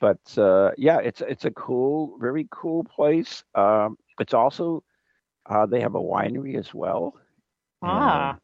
but 0.00 0.20
uh, 0.38 0.70
yeah, 0.76 0.98
it's 0.98 1.20
it's 1.20 1.44
a 1.44 1.50
cool, 1.52 2.16
very 2.20 2.46
cool 2.50 2.84
place. 2.84 3.42
Um, 3.54 3.96
it's 4.20 4.34
also 4.34 4.82
uh, 5.48 5.66
they 5.66 5.80
have 5.80 5.94
a 5.94 6.00
winery 6.00 6.56
as 6.58 6.72
well. 6.72 7.14
Ah. 7.82 8.38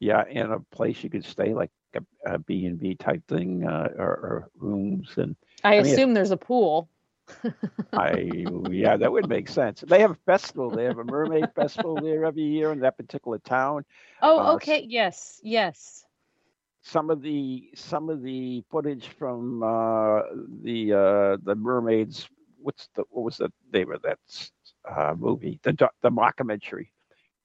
Yeah, 0.00 0.22
and 0.30 0.52
a 0.52 0.60
place 0.70 1.02
you 1.02 1.10
could 1.10 1.24
stay, 1.24 1.54
like 1.54 1.70
a, 1.94 2.34
a 2.34 2.38
B 2.38 2.66
and 2.66 2.78
B 2.78 2.94
type 2.94 3.22
thing, 3.28 3.66
uh, 3.66 3.88
or, 3.96 4.06
or, 4.06 4.50
rooms. 4.58 5.10
And 5.16 5.36
I, 5.64 5.76
I 5.76 5.82
mean, 5.82 5.92
assume 5.92 6.14
there's 6.14 6.30
a 6.30 6.36
pool. 6.36 6.88
I 7.92 8.30
yeah, 8.70 8.96
that 8.96 9.12
would 9.12 9.28
make 9.28 9.48
sense. 9.48 9.84
They 9.86 10.00
have 10.00 10.12
a 10.12 10.18
festival. 10.26 10.70
They 10.70 10.84
have 10.84 10.98
a 10.98 11.04
mermaid 11.04 11.52
festival 11.54 11.96
there 11.96 12.24
every 12.24 12.44
year 12.44 12.72
in 12.72 12.80
that 12.80 12.96
particular 12.96 13.38
town. 13.38 13.84
Oh, 14.22 14.38
uh, 14.38 14.54
okay. 14.54 14.86
Yes, 14.88 15.40
yes. 15.42 16.04
Some 16.82 17.10
of 17.10 17.20
the 17.20 17.70
some 17.74 18.08
of 18.08 18.22
the 18.22 18.64
footage 18.70 19.08
from 19.18 19.62
uh, 19.62 20.22
the 20.62 20.92
uh, 20.92 21.36
the 21.42 21.54
mermaids. 21.54 22.28
What's 22.60 22.88
the 22.96 23.04
what 23.10 23.24
was 23.24 23.36
the 23.36 23.52
name 23.72 23.92
of 23.92 24.02
that 24.02 24.18
uh, 24.88 25.14
movie? 25.16 25.60
The 25.62 25.90
the 26.02 26.10
mockumentary. 26.10 26.88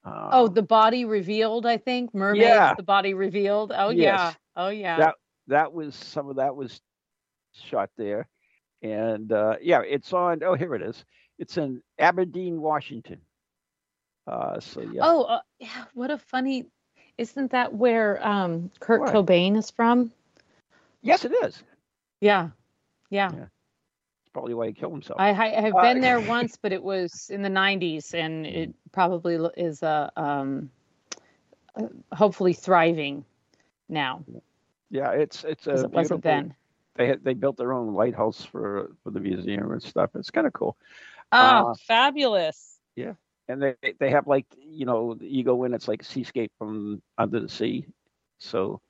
Uh, 0.05 0.29
oh, 0.33 0.48
the 0.48 0.62
body 0.62 1.05
revealed. 1.05 1.65
I 1.65 1.77
think 1.77 2.13
mermaids. 2.13 2.45
Yeah. 2.45 2.74
The 2.75 2.83
body 2.83 3.13
revealed. 3.13 3.72
Oh 3.75 3.89
yes. 3.89 4.19
yeah. 4.19 4.33
Oh 4.55 4.69
yeah. 4.69 4.98
That 4.98 5.15
that 5.48 5.74
was 5.74 5.95
some 5.95 6.29
of 6.29 6.38
that 6.38 6.55
was 6.55 6.81
shot 7.53 7.89
there 7.98 8.27
and 8.83 9.31
uh, 9.31 9.55
yeah, 9.62 9.81
it's 9.81 10.13
on. 10.13 10.43
Oh, 10.43 10.55
here 10.55 10.75
it 10.75 10.81
is. 10.81 11.03
It's 11.39 11.57
in 11.57 11.81
Aberdeen, 11.98 12.62
Washington. 12.62 13.19
Uh, 14.27 14.60
so 14.60 14.81
yeah. 14.81 15.01
Oh, 15.03 15.24
uh, 15.24 15.39
yeah. 15.60 15.86
What 15.93 16.12
a 16.12 16.17
funny. 16.17 16.65
Isn't 17.17 17.51
that 17.51 17.74
where 17.74 18.25
um, 18.25 18.69
Kurt 18.79 19.01
what? 19.01 19.13
Cobain 19.13 19.57
is 19.57 19.72
from? 19.72 20.12
Yes, 21.01 21.25
it 21.25 21.31
is. 21.43 21.63
Yeah. 22.22 22.50
Yeah. 23.10 23.31
yeah. 23.33 23.45
Probably 24.34 24.54
why 24.54 24.68
he 24.68 24.74
killed 24.74 24.94
himself. 24.94 25.20
I, 25.20 25.30
I 25.30 25.62
have 25.62 25.74
been 25.82 26.02
there 26.02 26.18
uh, 26.18 26.22
once, 26.28 26.58
but 26.62 26.72
it 26.72 26.84
was 26.84 27.30
in 27.30 27.42
the 27.42 27.50
'90s, 27.50 28.13
and 28.13 28.46
it 28.46 28.74
probably 28.92 29.36
is 29.56 29.84
a 29.84 30.12
um, 30.18 30.72
uh, 31.75 31.88
hopefully 32.12 32.54
thriving 32.54 33.24
now. 33.90 34.25
Yeah, 34.90 35.12
it's 35.12 35.44
it's 35.44 35.68
a 35.68 35.82
it 35.82 35.92
wasn't 35.92 36.24
then 36.24 36.56
they 36.96 37.08
had, 37.08 37.24
they 37.24 37.34
built 37.34 37.58
their 37.58 37.74
own 37.74 37.94
lighthouse 37.94 38.44
for 38.44 38.92
for 39.04 39.12
the 39.12 39.20
museum 39.20 39.72
and 39.72 39.82
stuff. 39.82 40.12
It's 40.16 40.32
kind 40.32 40.48
of 40.48 40.54
cool. 40.54 40.78
Oh, 41.32 41.72
uh, 41.72 41.74
fabulous! 41.88 42.80
Yeah, 42.96 43.13
and 43.48 43.62
they 43.62 43.75
they 44.00 44.10
have 44.12 44.28
like 44.28 44.46
you 44.58 44.86
know 44.86 45.18
you 45.20 45.44
go 45.44 45.63
in, 45.63 45.74
it's 45.74 45.88
like 45.88 46.02
a 46.02 46.06
seascape 46.06 46.52
from 46.58 47.02
under 47.18 47.40
the 47.40 47.50
sea. 47.50 47.86
So 48.40 48.82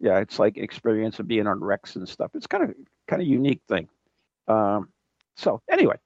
yeah, 0.00 0.18
it's 0.18 0.38
like 0.38 0.56
experience 0.56 1.18
of 1.18 1.28
being 1.28 1.46
on 1.46 1.62
wrecks 1.62 1.96
and 1.96 2.08
stuff. 2.08 2.30
It's 2.34 2.46
kind 2.46 2.64
of 2.64 2.74
kind 3.06 3.20
of 3.20 3.28
unique 3.28 3.62
thing. 3.68 3.88
Um, 4.48 4.88
so 5.36 5.62
anyway, 5.70 5.96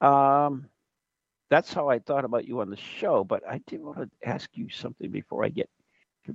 um, 0.00 0.66
that's 1.50 1.72
how 1.72 1.88
I 1.88 2.00
thought 2.00 2.24
about 2.24 2.46
you 2.46 2.60
on 2.60 2.70
the 2.70 2.76
show. 2.76 3.24
But 3.24 3.42
I 3.48 3.60
did 3.66 3.82
want 3.82 3.98
to 3.98 4.28
ask 4.28 4.50
you 4.54 4.68
something 4.68 5.10
before 5.10 5.44
I 5.44 5.48
get. 5.48 5.70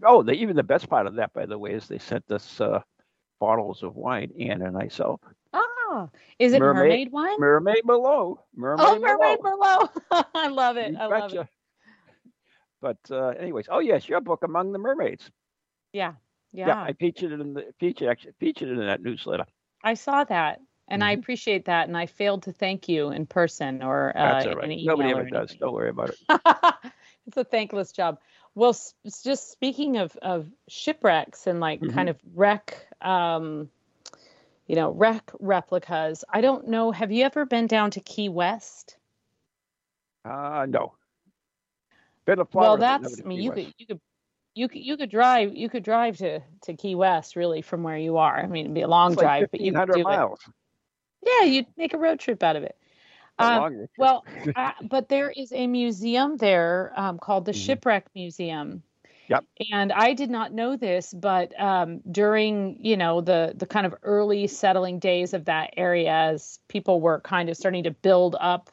Oh, 0.04 0.24
the, 0.24 0.34
even 0.34 0.56
the 0.56 0.64
best 0.64 0.90
part 0.90 1.08
of 1.08 1.16
that, 1.16 1.34
by 1.34 1.46
the 1.46 1.58
way, 1.58 1.72
is 1.72 1.88
they 1.88 1.98
sent 2.00 2.32
us. 2.32 2.62
Uh, 2.62 2.82
bottles 3.40 3.84
of 3.84 3.96
wine, 3.96 4.32
Ann 4.40 4.62
and 4.62 4.74
myself. 4.74 5.22
Ah, 5.54 6.10
is 6.38 6.54
it 6.54 6.60
mermaid, 6.60 7.10
mermaid 7.10 7.12
wine? 7.12 7.40
Mermaid 7.40 7.84
Merlot. 7.86 8.38
Mermaid 8.56 8.88
oh, 8.88 9.00
Mermaid 9.00 9.40
Merlot. 9.40 9.90
Merlot. 10.12 10.26
I 10.36 10.48
love 10.48 10.78
it. 10.78 10.92
You 10.92 10.98
I 11.00 11.06
love 11.06 11.34
it. 11.34 11.48
But 12.82 12.98
uh, 13.12 13.30
anyways, 13.30 13.68
oh 13.70 13.80
yes, 13.80 14.08
your 14.08 14.22
book 14.22 14.44
Among 14.44 14.72
the 14.72 14.80
Mermaids. 14.80 15.30
Yeah, 15.92 16.14
yeah. 16.52 16.68
Yeah, 16.68 16.82
I 16.82 16.94
featured 16.94 17.32
it 17.32 17.42
in 17.42 17.54
the 17.54 17.66
featured 17.80 18.10
actually 18.10 18.34
featured 18.40 18.70
it 18.70 18.74
in 18.74 18.86
that 18.86 19.02
newsletter. 19.02 19.46
I 19.84 19.96
saw 19.96 20.24
that, 20.26 20.60
and 20.90 21.02
mm-hmm. 21.02 21.10
I 21.10 21.12
appreciate 21.14 21.66
that. 21.66 21.88
And 21.88 21.98
I 21.98 22.06
failed 22.06 22.44
to 22.44 22.52
thank 22.52 22.90
you 22.90 23.10
in 23.10 23.26
person 23.26 23.84
or 23.84 24.12
uh, 24.16 24.34
That's 24.34 24.48
all 24.48 24.56
right. 24.56 24.80
Nobody 24.82 25.10
ever 25.10 25.30
does. 25.30 25.56
Don't 25.56 25.74
worry 25.74 25.90
about 25.90 26.10
it. 26.10 26.20
it's 27.28 27.38
a 27.38 27.44
thankless 27.44 27.92
job. 27.92 28.20
Well, 28.56 28.76
just 29.24 29.52
speaking 29.52 29.98
of 29.98 30.16
of 30.18 30.48
shipwrecks 30.68 31.48
and 31.48 31.60
like 31.60 31.80
mm-hmm. 31.80 31.94
kind 31.94 32.10
of 32.10 32.18
wreck, 32.34 32.88
um, 33.02 33.70
you 34.68 34.76
know, 34.76 34.92
wreck 34.92 35.32
replicas. 35.40 36.26
I 36.28 36.42
don't 36.42 36.68
know. 36.68 36.92
Have 36.92 37.12
you 37.12 37.24
ever 37.26 37.46
been 37.46 37.68
down 37.68 37.92
to 37.92 38.02
Key 38.02 38.30
West? 38.30 38.98
Uh, 40.26 40.66
no. 40.68 40.94
Been 42.26 42.40
to 42.40 42.46
Florida. 42.46 42.70
Well, 42.70 42.78
that's. 42.78 43.22
I 43.22 43.24
mean, 43.24 43.42
you 43.42 43.52
West. 43.52 43.66
could 43.66 43.74
you 43.78 43.86
could 43.88 44.02
you 44.56 44.68
could 44.68 44.82
you 44.82 44.98
could 44.98 45.10
drive 45.10 45.56
you 45.56 45.70
could 45.70 45.84
drive 45.84 46.18
to 46.18 46.42
to 46.64 46.74
Key 46.74 46.96
West 46.96 47.36
really 47.36 47.62
from 47.62 47.84
where 47.84 47.98
you 47.98 48.18
are. 48.18 48.38
I 48.38 48.48
mean, 48.48 48.66
it'd 48.66 48.76
be 48.76 48.82
a 48.82 48.88
long 48.88 49.14
it's 49.14 49.22
drive, 49.22 49.44
like 49.44 49.52
but 49.52 49.62
you 49.62 49.74
could 49.74 49.92
do 49.94 50.04
miles. 50.04 50.40
it. 50.46 50.54
Yeah, 51.26 51.44
you'd 51.44 51.68
make 51.78 51.94
a 51.94 51.98
road 51.98 52.20
trip 52.20 52.44
out 52.44 52.56
of 52.56 52.64
it. 52.64 52.76
Um, 53.40 53.88
well, 53.98 54.26
uh, 54.56 54.72
but 54.84 55.10
there 55.10 55.32
is 55.32 55.52
a 55.54 55.66
museum 55.66 56.38
there 56.38 56.94
um, 56.96 57.18
called 57.18 57.46
the 57.46 57.52
mm-hmm. 57.52 57.60
Shipwreck 57.60 58.08
Museum. 58.14 58.84
Yep. 59.30 59.46
And 59.72 59.92
I 59.92 60.14
did 60.14 60.32
not 60.32 60.54
know 60.54 60.76
this, 60.76 61.14
but 61.14 61.60
um, 61.60 62.02
during 62.12 62.78
you 62.80 62.98
know 62.98 63.22
the 63.22 63.54
the 63.56 63.68
kind 63.68 63.86
of 63.86 63.94
early 64.02 64.48
settling 64.48 64.98
days 64.98 65.34
of 65.34 65.46
that 65.46 65.76
area, 65.78 66.12
as 66.12 66.60
people 66.68 67.00
were 67.00 67.22
kind 67.22 67.48
of 67.48 67.56
starting 67.56 67.84
to 67.84 67.92
build 67.92 68.36
up 68.40 68.72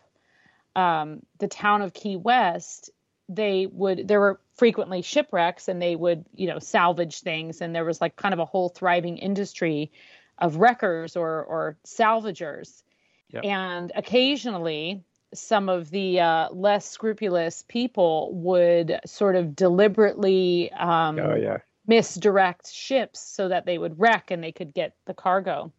um, 0.74 1.20
the 1.38 1.48
town 1.48 1.82
of 1.82 1.92
Key 1.92 2.16
West, 2.16 2.90
they 3.28 3.66
would 3.66 4.08
there 4.08 4.18
were 4.18 4.40
frequently 4.54 5.02
shipwrecks, 5.02 5.68
and 5.68 5.80
they 5.80 5.94
would 5.94 6.24
you 6.34 6.46
know 6.46 6.58
salvage 6.58 7.20
things, 7.20 7.60
and 7.60 7.74
there 7.74 7.84
was 7.84 8.00
like 8.00 8.16
kind 8.16 8.32
of 8.32 8.40
a 8.40 8.46
whole 8.46 8.70
thriving 8.70 9.18
industry 9.18 9.92
of 10.38 10.56
wreckers 10.56 11.16
or 11.16 11.44
or 11.44 11.78
salvagers. 11.86 12.82
Yep. 13.30 13.44
And 13.44 13.92
occasionally, 13.96 15.02
some 15.34 15.68
of 15.68 15.90
the 15.90 16.20
uh, 16.20 16.48
less 16.52 16.88
scrupulous 16.88 17.64
people 17.68 18.30
would 18.34 19.00
sort 19.04 19.36
of 19.36 19.56
deliberately 19.56 20.70
um, 20.72 21.18
oh, 21.18 21.34
yeah. 21.34 21.58
misdirect 21.86 22.72
ships 22.72 23.20
so 23.20 23.48
that 23.48 23.66
they 23.66 23.78
would 23.78 23.98
wreck 23.98 24.30
and 24.30 24.42
they 24.42 24.52
could 24.52 24.72
get 24.72 24.94
the 25.06 25.14
cargo. 25.14 25.72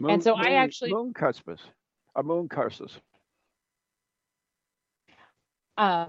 Moon, 0.00 0.12
and 0.12 0.22
so 0.22 0.36
moon, 0.36 0.46
I 0.46 0.52
actually 0.52 0.92
moon 0.92 1.12
cuspus, 1.12 1.58
a 2.16 2.22
moon 2.22 2.48
curses. 2.48 2.92
Um, 5.76 6.08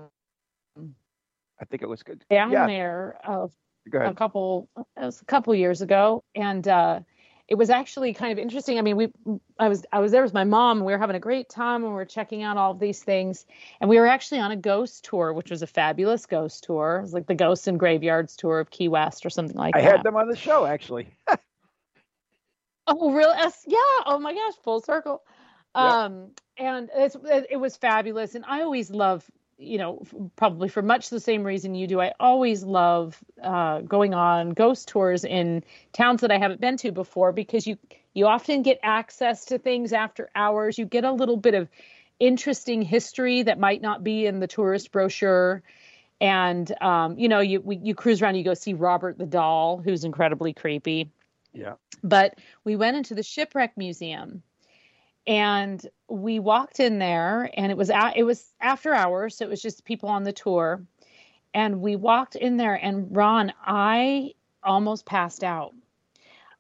I 1.62 1.65
think 1.69 1.81
it 1.81 1.89
was 1.89 2.03
good. 2.03 2.24
Down 2.29 2.51
yeah. 2.51 2.65
there 2.65 3.19
of 3.25 3.51
a 3.93 4.13
couple, 4.13 4.69
it 4.77 5.05
was 5.05 5.22
a 5.22 5.25
couple 5.25 5.53
years 5.53 5.81
ago, 5.81 6.24
and 6.36 6.67
uh, 6.67 7.01
it 7.50 7.58
was 7.58 7.72
actually 7.72 8.13
kind 8.13 8.32
of 8.32 8.38
interesting. 8.38 8.77
I 8.77 8.84
mean, 8.84 8.96
we 8.96 9.12
I 9.58 9.70
was 9.70 9.84
I 9.91 10.00
was 10.00 10.12
there 10.12 10.22
with 10.22 10.36
my 10.36 10.44
mom. 10.44 10.86
We 10.86 10.94
were 10.94 11.00
having 11.00 11.15
a 11.15 11.20
great 11.20 11.50
time 11.50 11.84
and 11.84 11.91
we 11.91 11.96
were 11.96 12.06
checking 12.06 12.44
out 12.44 12.58
all 12.58 12.72
of 12.72 12.79
these 12.79 13.03
things. 13.03 13.48
And 13.82 13.89
we 13.89 14.00
were 14.00 14.06
actually 14.06 14.39
on 14.39 14.51
a 14.51 14.56
ghost 14.56 15.03
tour, 15.06 15.34
which 15.34 15.50
was 15.50 15.63
a 15.63 15.68
fabulous 15.68 16.27
ghost 16.27 16.63
tour. 16.65 16.98
It 17.00 17.01
was 17.01 17.13
like 17.13 17.25
the 17.25 17.34
Ghosts 17.34 17.65
and 17.65 17.79
Graveyards 17.79 18.36
tour 18.36 18.60
of 18.60 18.70
Key 18.70 18.88
West 18.88 19.25
or 19.25 19.32
something 19.32 19.58
like 19.58 19.75
I 19.75 19.82
that. 19.82 19.88
I 19.88 19.91
had 19.98 20.03
them 20.03 20.15
on 20.15 20.29
the 20.29 20.38
show 20.38 20.65
actually. 20.65 21.08
oh, 22.88 23.12
real? 23.12 23.34
Yeah. 23.65 23.77
Oh 24.06 24.20
my 24.22 24.36
gosh, 24.36 24.53
full 24.63 24.82
circle. 24.82 25.24
Yep. 25.75 25.84
Um, 25.84 26.32
and 26.56 26.89
it's, 26.96 27.18
it 27.50 27.60
was 27.60 27.77
fabulous. 27.77 28.36
And 28.36 28.46
I 28.48 28.62
always 28.62 28.91
love 28.91 29.25
you 29.60 29.78
know, 29.78 30.01
probably 30.38 30.70
for 30.70 30.82
much 30.82 31.10
the 31.10 31.20
same 31.20 31.44
reason 31.44 31.75
you 31.75 31.86
do, 31.86 32.00
I 32.00 32.13
always 32.20 32.63
love 32.63 33.22
uh, 33.44 33.82
going 33.82 34.13
on 34.13 34.51
ghost 34.51 34.88
tours 34.88 35.25
in 35.25 35.63
towns 35.92 36.22
that 36.22 36.32
I 36.32 36.38
haven't 36.38 36.62
been 36.62 36.78
to 36.78 36.92
before 36.92 37.34
because 37.34 37.68
you 37.68 37.78
you 38.13 38.25
often 38.25 38.63
get 38.63 38.80
access 38.82 39.46
to 39.46 39.60
things 39.60 39.92
after 39.92 40.30
hours. 40.34 40.80
You 40.80 40.86
get 40.86 41.04
a 41.04 41.12
little 41.12 41.38
bit 41.38 41.54
of 41.54 41.68
interesting 42.20 42.82
history 42.82 43.44
that 43.44 43.60
might 43.60 43.82
not 43.82 44.04
be 44.04 44.25
in 44.25 44.39
the 44.39 44.48
tourist 44.48 44.92
brochure. 44.92 45.62
And 46.22 46.72
um, 46.82 47.20
you 47.20 47.28
know, 47.28 47.42
you 47.42 47.60
we, 47.60 47.78
you 47.78 47.96
cruise 47.96 48.22
around, 48.22 48.36
you 48.36 48.46
go 48.46 48.54
see 48.54 48.74
Robert 48.74 49.18
the 49.18 49.25
Doll, 49.25 49.82
who's 49.84 50.06
incredibly 50.06 50.54
creepy. 50.54 51.12
Yeah. 51.54 51.74
But 52.01 52.36
we 52.63 52.78
went 52.78 52.96
into 52.96 53.13
the 53.13 53.24
shipwreck 53.24 53.78
museum 53.78 54.42
and 55.28 55.86
we 56.10 56.40
walked 56.40 56.80
in 56.80 57.00
there 57.00 57.50
and 57.54 57.72
it 57.72 57.78
was 57.78 57.90
at, 57.90 58.18
it 58.18 58.24
was 58.24 58.54
after 58.62 58.94
hours 58.94 59.38
so 59.38 59.46
it 59.46 59.50
was 59.50 59.62
just 59.62 59.86
people 59.86 60.10
on 60.10 60.24
the 60.24 60.34
tour. 60.34 60.84
And 61.54 61.82
we 61.82 61.96
walked 61.96 62.36
in 62.36 62.58
there 62.58 62.76
and 62.76 63.16
ron 63.16 63.54
i 63.66 64.34
almost 64.64 65.06
passed 65.06 65.44
out. 65.44 65.74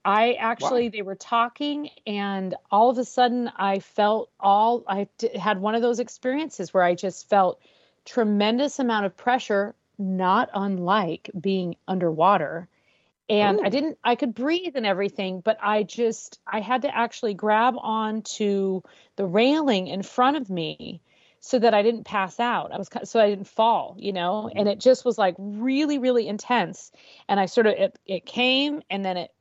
I 0.05 0.33
actually 0.33 0.85
wow. 0.85 0.91
they 0.93 1.01
were 1.01 1.15
talking 1.15 1.89
and 2.07 2.55
all 2.71 2.89
of 2.89 2.97
a 2.97 3.05
sudden 3.05 3.51
i 3.57 3.79
felt 3.79 4.29
all 4.39 4.83
I 4.87 5.07
had 5.37 5.59
one 5.59 5.75
of 5.75 5.81
those 5.81 5.99
experiences 5.99 6.73
where 6.73 6.83
i 6.83 6.95
just 6.95 7.29
felt 7.29 7.61
tremendous 8.05 8.79
amount 8.79 9.05
of 9.05 9.15
pressure 9.17 9.75
not 9.97 10.49
unlike 10.53 11.29
being 11.39 11.75
underwater 11.87 12.69
and 13.29 13.59
Ooh. 13.59 13.63
I 13.63 13.67
oh. 13.67 13.69
didn't 13.69 13.97
I 14.03 14.15
could 14.15 14.33
breathe 14.33 14.75
and 14.75 14.85
everything, 14.85 15.41
but 15.41 15.57
I 15.61 15.83
just 15.83 16.39
I 16.47 16.61
had 16.61 16.81
to 16.81 16.95
actually 16.95 17.35
grab 17.35 17.75
onto 17.77 18.81
the 19.15 19.25
railing 19.25 19.87
in 19.87 20.03
front 20.03 20.37
of 20.37 20.49
me 20.49 21.01
so 21.41 21.57
that 21.57 21.73
I 21.73 21.83
didn't 21.83 22.03
pass 22.03 22.39
out. 22.39 22.73
I 22.73 22.77
was 22.77 22.89
so 23.03 23.19
I 23.19 23.29
didn't 23.29 23.47
fall, 23.47 23.95
you 23.97 24.11
know, 24.11 24.49
and 24.53 24.67
it 24.67 24.79
just 24.79 25.05
was 25.05 25.17
like 25.17 25.35
really 25.37 25.97
really 25.97 26.27
intense. 26.27 26.91
And 27.27 27.39
I 27.39 27.45
sort 27.45 27.67
of 27.67 27.73
it 27.73 27.99
it 28.05 28.25
came 28.25 28.81
and 28.89 29.05
then 29.05 29.17
it 29.17 29.31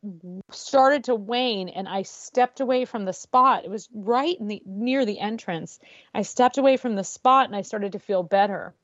started 0.53 1.05
to 1.05 1.15
wane 1.15 1.69
and 1.69 1.89
I 1.89 2.03
stepped 2.03 2.61
away 2.61 2.85
from 2.85 3.05
the 3.05 3.13
spot. 3.13 3.65
It 3.65 3.71
was 3.71 3.89
right 3.93 4.39
in 4.39 4.49
the 4.49 4.63
near 4.65 5.07
the 5.07 5.19
entrance. 5.19 5.81
I 6.15 6.23
stepped 6.23 6.59
away 6.59 6.77
from 6.77 6.95
the 6.95 7.05
spot 7.05 7.47
and 7.47 7.57
I 7.57 7.63
started 7.63 7.93
to 7.93 7.99
feel 7.99 8.23
better. 8.23 8.75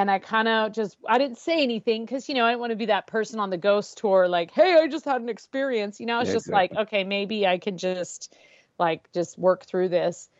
And 0.00 0.10
I 0.10 0.18
kind 0.18 0.48
of 0.48 0.72
just 0.72 0.96
I 1.06 1.18
didn't 1.18 1.36
say 1.36 1.62
anything 1.62 2.06
because 2.06 2.26
you 2.26 2.34
know 2.34 2.46
I 2.46 2.52
didn't 2.52 2.60
want 2.60 2.70
to 2.70 2.76
be 2.76 2.86
that 2.86 3.06
person 3.06 3.38
on 3.38 3.50
the 3.50 3.58
ghost 3.58 3.98
tour 3.98 4.28
like 4.28 4.50
hey 4.50 4.78
I 4.80 4.88
just 4.88 5.04
had 5.04 5.20
an 5.20 5.28
experience 5.28 6.00
you 6.00 6.06
know 6.06 6.20
it's 6.20 6.28
yeah, 6.28 6.36
just 6.36 6.46
exactly. 6.46 6.76
like 6.78 6.86
okay 6.86 7.04
maybe 7.04 7.46
I 7.46 7.58
can 7.58 7.76
just 7.76 8.34
like 8.78 9.12
just 9.12 9.38
work 9.38 9.66
through 9.66 9.90
this. 9.90 10.30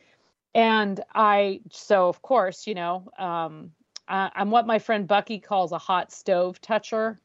And 0.55 0.99
I 1.15 1.61
so 1.71 2.09
of 2.09 2.23
course 2.23 2.67
you 2.67 2.75
know 2.75 3.11
um, 3.19 3.73
I, 4.09 4.31
I'm 4.35 4.51
what 4.51 4.67
my 4.67 4.79
friend 4.79 5.07
Bucky 5.07 5.41
calls 5.41 5.73
a 5.73 5.79
hot 5.79 6.11
stove 6.11 6.59
toucher 6.63 7.21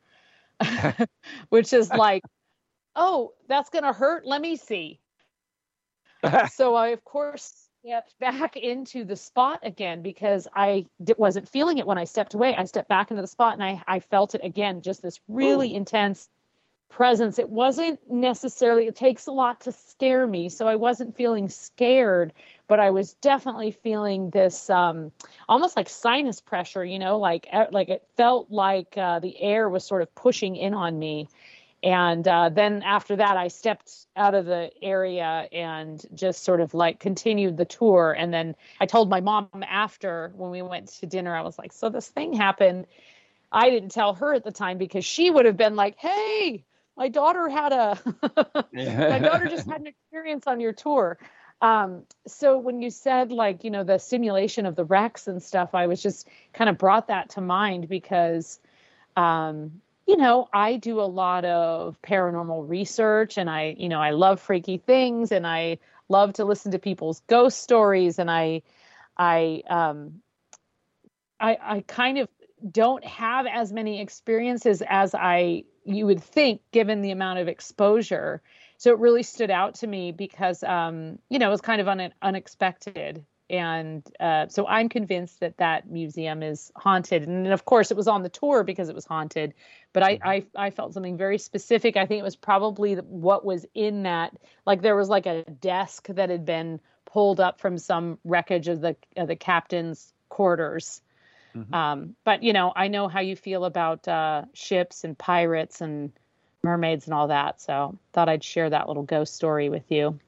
which 1.50 1.72
is 1.72 1.90
like 1.94 2.24
oh 2.98 3.32
that's 3.48 3.70
gonna 3.70 3.94
hurt. 3.94 4.26
Let 4.26 4.42
me 4.42 4.58
see. 4.58 5.00
So 6.52 6.76
I 6.76 6.88
of 6.90 7.06
course 7.06 7.65
stepped 7.86 8.18
back 8.20 8.58
into 8.58 9.04
the 9.04 9.16
spot 9.16 9.60
again 9.64 10.02
because 10.02 10.48
I 10.54 10.86
wasn't 11.18 11.50
feeling 11.50 11.78
it 11.78 11.88
when 11.88 11.98
I 11.98 12.06
stepped 12.06 12.34
away. 12.34 12.56
I 12.56 12.66
stepped 12.66 12.90
back 12.90 13.12
into 13.12 13.22
the 13.22 13.28
spot 13.28 13.54
and 13.54 13.64
I, 13.64 13.82
I 13.88 14.00
felt 14.00 14.36
it 14.36 14.42
again, 14.44 14.82
just 14.82 15.02
this 15.02 15.20
really 15.28 15.74
Ooh. 15.74 15.78
intense 15.78 16.30
presence. 16.90 17.40
It 17.40 17.50
wasn't 17.50 18.00
necessarily, 18.10 18.88
it 18.88 18.96
takes 18.96 19.28
a 19.28 19.32
lot 19.32 19.62
to 19.62 19.72
scare 19.72 20.26
me. 20.26 20.50
So 20.50 20.68
I 20.68 20.76
wasn't 20.76 21.16
feeling 21.16 21.50
scared, 21.50 22.34
but 22.68 22.80
I 22.80 22.92
was 22.92 23.14
definitely 23.16 23.72
feeling 23.72 24.30
this 24.30 24.70
um, 24.70 25.12
almost 25.48 25.76
like 25.76 25.90
sinus 25.90 26.42
pressure, 26.42 26.86
you 26.86 27.00
know, 27.00 27.18
like, 27.20 27.48
like 27.72 27.90
it 27.90 28.08
felt 28.16 28.50
like 28.50 28.98
uh, 28.98 29.20
the 29.20 29.40
air 29.42 29.68
was 29.70 29.84
sort 29.84 30.02
of 30.02 30.14
pushing 30.16 30.56
in 30.56 30.74
on 30.74 30.98
me 30.98 31.28
and 31.86 32.28
uh, 32.28 32.50
then 32.50 32.82
after 32.82 33.16
that 33.16 33.38
i 33.38 33.48
stepped 33.48 34.08
out 34.18 34.34
of 34.34 34.46
the 34.46 34.72
area 34.82 35.48
and 35.52 36.04
just 36.16 36.44
sort 36.44 36.60
of 36.60 36.74
like 36.74 37.00
continued 37.00 37.56
the 37.56 37.66
tour. 37.66 38.14
And 38.18 38.34
then 38.34 38.56
i 38.82 38.88
told 38.88 39.10
my 39.10 39.22
mom 39.22 39.48
after 39.66 40.34
when 40.36 40.50
we 40.50 40.62
went 40.64 40.88
to 41.00 41.06
dinner 41.06 41.34
i 41.34 41.42
was 41.42 41.58
like 41.58 41.72
so 41.72 41.90
this 41.90 42.10
thing 42.10 42.34
happened. 42.34 42.88
I 43.52 43.70
didn't 43.70 43.90
tell 43.90 44.16
her 44.16 44.34
at 44.34 44.44
the 44.44 44.52
time 44.52 44.78
because 44.80 45.06
she 45.06 45.30
would 45.30 45.46
have 45.46 45.56
been 45.56 45.76
like 45.76 45.98
hey 46.00 46.66
my 46.98 47.08
daughter 47.08 47.48
had 47.48 47.72
a 47.72 48.00
my 48.74 49.20
daughter 49.20 49.46
just 49.46 49.70
had 49.70 49.82
an 49.82 49.88
experience 49.96 50.48
on 50.48 50.60
your 50.60 50.74
tour. 50.74 51.18
Um, 51.62 52.04
so 52.28 52.58
when 52.58 52.82
you 52.82 52.90
said 52.90 53.32
like 53.32 53.64
you 53.64 53.70
know 53.70 53.84
the 53.84 54.00
simulation 54.00 54.66
of 54.66 54.76
the 54.76 54.84
wrecks 54.84 55.28
and 55.28 55.42
stuff 55.42 55.74
i 55.74 55.88
was 55.88 56.02
just 56.02 56.28
kind 56.52 56.70
of 56.70 56.78
brought 56.78 57.08
that 57.08 57.30
to 57.32 57.42
mind 57.42 57.88
because 57.88 58.60
um, 59.16 59.82
you 60.08 60.18
know, 60.18 60.48
I 60.54 60.78
do 60.78 61.00
a 61.00 61.04
lot 61.04 61.46
of 61.46 62.00
paranormal 62.02 62.70
research 62.70 63.38
and 63.38 63.50
I, 63.50 63.76
you 63.78 63.90
know, 63.90 64.00
I 64.00 64.12
love 64.12 64.40
freaky 64.40 64.78
things 64.78 65.32
and 65.32 65.48
I 65.48 65.80
love 66.10 66.34
to 66.34 66.46
listen 66.46 66.72
to 66.72 66.80
people's 66.80 67.22
ghost 67.22 67.62
stories 67.62 68.20
and 68.20 68.30
I 68.30 68.62
I 69.18 69.64
um 69.70 70.22
I 71.40 71.58
I 71.62 71.84
kind 71.88 72.20
of 72.20 72.30
don't 72.70 73.04
have 73.04 73.46
as 73.48 73.72
many 73.74 74.02
experiences 74.02 74.84
as 74.88 75.16
I 75.16 75.64
you 75.84 76.06
would 76.06 76.24
think 76.24 76.62
given 76.72 77.02
the 77.02 77.12
amount 77.12 77.40
of 77.40 77.48
exposure. 77.48 78.42
So 78.78 78.92
it 78.92 79.00
really 79.00 79.24
stood 79.24 79.52
out 79.52 79.76
to 79.76 79.88
me 79.88 80.12
because 80.12 80.64
um 80.64 81.18
you 81.30 81.40
know, 81.40 81.48
it 81.48 81.52
was 81.52 81.62
kind 81.62 81.82
of 81.82 81.88
un- 81.88 82.14
unexpected 82.22 83.26
and 83.50 84.04
uh, 84.20 84.48
so 84.48 84.66
I'm 84.68 84.90
convinced 84.90 85.40
that 85.42 85.58
that 85.58 85.90
museum 85.90 86.42
is 86.42 86.72
haunted. 86.76 87.28
And 87.28 87.48
of 87.48 87.66
course, 87.66 87.92
it 87.92 87.98
was 87.98 88.08
on 88.08 88.24
the 88.24 88.30
tour 88.30 88.64
because 88.64 88.90
it 88.90 88.96
was 88.96 89.06
haunted. 89.06 89.54
But 89.94 90.04
I, 90.04 90.16
mm-hmm. 90.16 90.28
I, 90.28 90.46
I 90.56 90.70
felt 90.72 90.94
something 90.94 91.18
very 91.18 91.38
specific. 91.38 91.96
I 91.96 92.06
think 92.06 92.20
it 92.20 92.24
was 92.24 92.36
probably 92.36 92.96
what 92.96 93.46
was 93.46 93.66
in 93.76 94.04
that. 94.04 94.36
Like 94.66 94.82
there 94.82 94.96
was 94.96 95.10
like 95.10 95.26
a 95.28 95.44
desk 95.44 96.08
that 96.08 96.30
had 96.30 96.46
been 96.46 96.80
pulled 97.06 97.40
up 97.40 97.62
from 97.62 97.78
some 97.78 98.18
wreckage 98.24 98.68
of 98.68 98.82
the 98.82 98.96
of 99.16 99.28
the 99.28 99.36
captain's 99.36 100.12
quarters. 100.30 101.02
Mm-hmm. 101.56 101.74
Um, 101.74 102.16
but 102.24 102.44
you 102.44 102.52
know, 102.52 102.74
I 102.76 102.88
know 102.88 103.08
how 103.08 103.22
you 103.22 103.36
feel 103.36 103.64
about 103.64 104.08
uh, 104.08 104.44
ships 104.54 105.04
and 105.04 105.18
pirates 105.18 105.82
and 105.82 106.12
mermaids 106.64 107.06
and 107.06 107.14
all 107.14 107.28
that. 107.28 107.62
So 107.62 107.98
thought 108.12 108.28
I'd 108.28 108.44
share 108.44 108.70
that 108.70 108.88
little 108.88 109.04
ghost 109.04 109.36
story 109.36 109.70
with 109.70 109.90
you. 109.90 110.20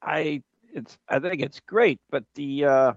I 0.00 0.42
it's 0.76 0.98
I 1.08 1.18
think 1.18 1.40
it's 1.40 1.60
great, 1.60 1.98
but 2.10 2.24
the 2.34 2.64
uh, 2.64 2.92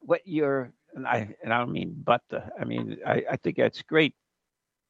what 0.00 0.20
you're 0.24 0.72
and 0.94 1.06
I 1.06 1.34
and 1.42 1.52
I 1.52 1.58
don't 1.58 1.72
mean 1.72 1.94
but 2.04 2.20
the, 2.28 2.44
I 2.60 2.64
mean 2.64 2.98
I, 3.04 3.22
I 3.32 3.36
think 3.36 3.56
that's 3.56 3.82
great, 3.82 4.14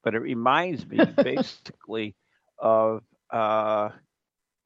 but 0.02 0.14
it 0.14 0.18
reminds 0.18 0.86
me 0.86 0.98
basically 1.22 2.14
of 2.58 3.02
uh, 3.30 3.90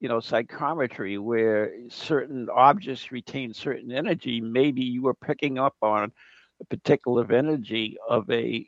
you 0.00 0.08
know 0.08 0.20
psychometry 0.20 1.18
where 1.18 1.72
certain 1.90 2.48
objects 2.50 3.12
retain 3.12 3.52
certain 3.52 3.92
energy. 3.92 4.40
Maybe 4.40 4.82
you 4.82 5.02
were 5.02 5.14
picking 5.14 5.58
up 5.58 5.76
on 5.82 6.10
a 6.60 6.64
particular 6.64 7.30
energy 7.30 7.98
of 8.08 8.28
a 8.30 8.66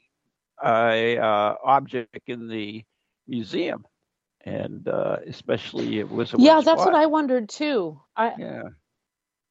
a 0.63 1.19
uh, 1.19 1.55
object 1.65 2.21
in 2.27 2.49
the 2.49 2.85
museum 3.27 3.85
and 4.45 4.89
uh, 4.89 5.17
especially 5.27 5.99
it 5.99 6.11
was 6.11 6.35
yeah 6.39 6.61
that's 6.61 6.85
what 6.85 6.95
i 6.95 7.07
wondered 7.07 7.49
too. 7.49 8.01
I 8.17 8.33
yeah. 8.39 8.63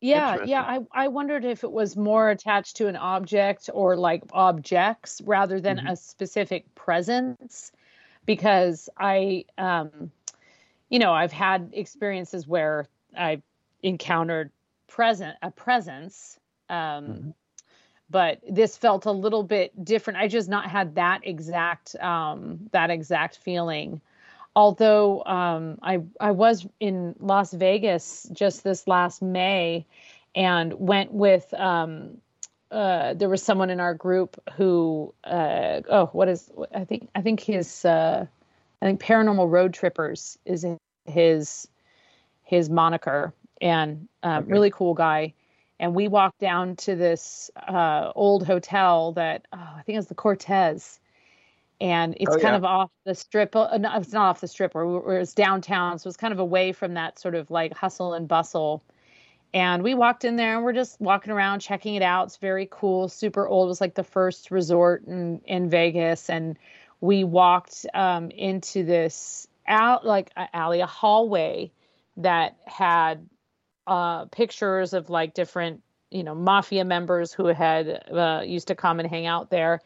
Yeah 0.02 0.38
yeah 0.46 0.62
I, 0.62 0.80
I 0.92 1.08
wondered 1.10 1.46
if 1.46 1.64
it 1.64 1.72
was 1.72 1.96
more 1.96 2.30
attached 2.32 2.78
to 2.78 2.88
an 2.88 2.96
object 2.96 3.70
or 3.72 3.96
like 3.96 4.24
objects 4.34 5.22
rather 5.24 5.60
than 5.60 5.78
mm-hmm. 5.78 5.88
a 5.88 5.96
specific 5.96 6.74
presence 6.74 7.72
because 8.26 8.90
i 8.98 9.46
um 9.60 10.12
you 10.90 10.98
know 10.98 11.14
i've 11.14 11.32
had 11.32 11.70
experiences 11.74 12.48
where 12.48 12.88
i 13.16 13.42
encountered 13.84 14.52
present 14.88 15.38
a 15.42 15.52
presence 15.52 16.40
um 16.70 16.78
mm-hmm. 17.06 17.30
but 18.10 18.40
this 18.50 18.76
felt 18.76 19.06
a 19.06 19.12
little 19.12 19.44
bit 19.44 19.86
different. 19.86 20.20
I 20.20 20.28
just 20.28 20.50
not 20.50 20.70
had 20.70 20.96
that 20.96 21.22
exact 21.24 21.96
um 21.96 22.70
that 22.72 22.90
exact 22.90 23.38
feeling 23.38 24.02
although 24.56 25.24
um, 25.26 25.78
I 25.82 26.00
I 26.20 26.32
was 26.32 26.66
in 26.80 27.16
Las 27.20 27.54
Vegas 27.54 28.28
just 28.32 28.64
this 28.64 28.88
last 28.88 29.22
May, 29.22 29.86
and 30.36 30.74
went 30.74 31.12
with 31.12 31.54
um, 31.54 32.18
uh, 32.72 33.14
there 33.14 33.30
was 33.30 33.44
someone 33.44 33.70
in 33.70 33.80
our 33.80 33.94
group 33.94 34.42
who 34.56 35.14
uh, 35.24 35.82
oh 35.90 36.08
what 36.14 36.30
is 36.30 36.50
I 36.74 36.86
think 36.86 37.10
I 37.14 37.22
think 37.22 37.42
his 37.42 37.86
uh, 37.86 38.26
I 38.82 38.86
think 38.86 39.02
Paranormal 39.02 39.50
Road 39.50 39.74
Trippers 39.74 40.38
is 40.46 40.66
his 41.06 41.68
his 42.44 42.70
moniker 42.70 43.34
and 43.62 44.08
um, 44.24 44.44
okay. 44.44 44.52
really 44.52 44.72
cool 44.72 44.94
guy. 44.94 45.34
And 45.80 45.96
we 45.96 46.08
walked 46.08 46.40
down 46.40 46.76
to 46.78 46.96
this 46.96 47.50
uh, 47.56 48.12
old 48.16 48.46
hotel 48.46 49.14
that 49.14 49.48
oh, 49.52 49.58
I 49.78 49.82
think 49.84 49.98
it's 49.98 50.08
the 50.08 50.16
Cortez 50.16 51.00
and 51.82 52.16
it's 52.20 52.30
oh, 52.30 52.40
kind 52.40 52.54
yeah. 52.54 52.58
of 52.58 52.64
off 52.64 52.92
the 53.06 53.16
strip. 53.16 53.56
Uh, 53.56 53.76
no, 53.78 53.98
it's 53.98 54.14
not 54.14 54.30
off 54.30 54.42
the 54.42 54.48
strip, 54.48 54.76
or 54.76 55.18
it's 55.18 55.34
downtown, 55.34 55.98
so 55.98 56.08
it's 56.08 56.16
kind 56.16 56.32
of 56.32 56.38
away 56.38 56.72
from 56.74 56.94
that 56.94 57.18
sort 57.18 57.34
of 57.34 57.50
like 57.50 57.74
hustle 57.74 58.14
and 58.14 58.28
bustle. 58.28 58.84
And 59.52 59.84
we 59.84 59.96
walked 59.96 60.24
in 60.24 60.38
there 60.38 60.56
and 60.56 60.64
we're 60.64 60.74
just 60.74 61.02
walking 61.02 61.34
around, 61.34 61.60
checking 61.60 61.96
it 61.96 62.04
out. 62.04 62.28
It's 62.28 62.38
very 62.38 62.70
cool, 62.72 63.10
super 63.10 63.46
old. 63.48 63.66
It 63.66 63.70
was 63.70 63.82
like 63.82 63.96
the 63.96 64.04
first 64.04 64.52
resort 64.52 65.06
in 65.08 65.42
in 65.46 65.70
Vegas, 65.72 66.30
and 66.30 66.58
we 67.02 67.24
walked 67.24 67.88
um, 67.96 68.30
into 68.30 68.84
this 68.84 69.48
out 69.68 70.06
like 70.06 70.32
a 70.38 70.56
alley, 70.56 70.82
a 70.82 70.86
hallway 70.86 71.72
that 72.18 72.58
had 72.68 73.28
uh, 73.88 74.26
pictures 74.26 74.94
of 74.94 75.10
like 75.10 75.34
different 75.34 75.82
you 76.12 76.24
know 76.24 76.36
mafia 76.36 76.86
members 76.86 77.34
who 77.34 77.48
had 77.48 78.04
uh, 78.12 78.44
used 78.46 78.68
to 78.68 78.76
come 78.76 79.00
and 79.00 79.10
hang 79.10 79.26
out 79.26 79.50
there 79.50 79.82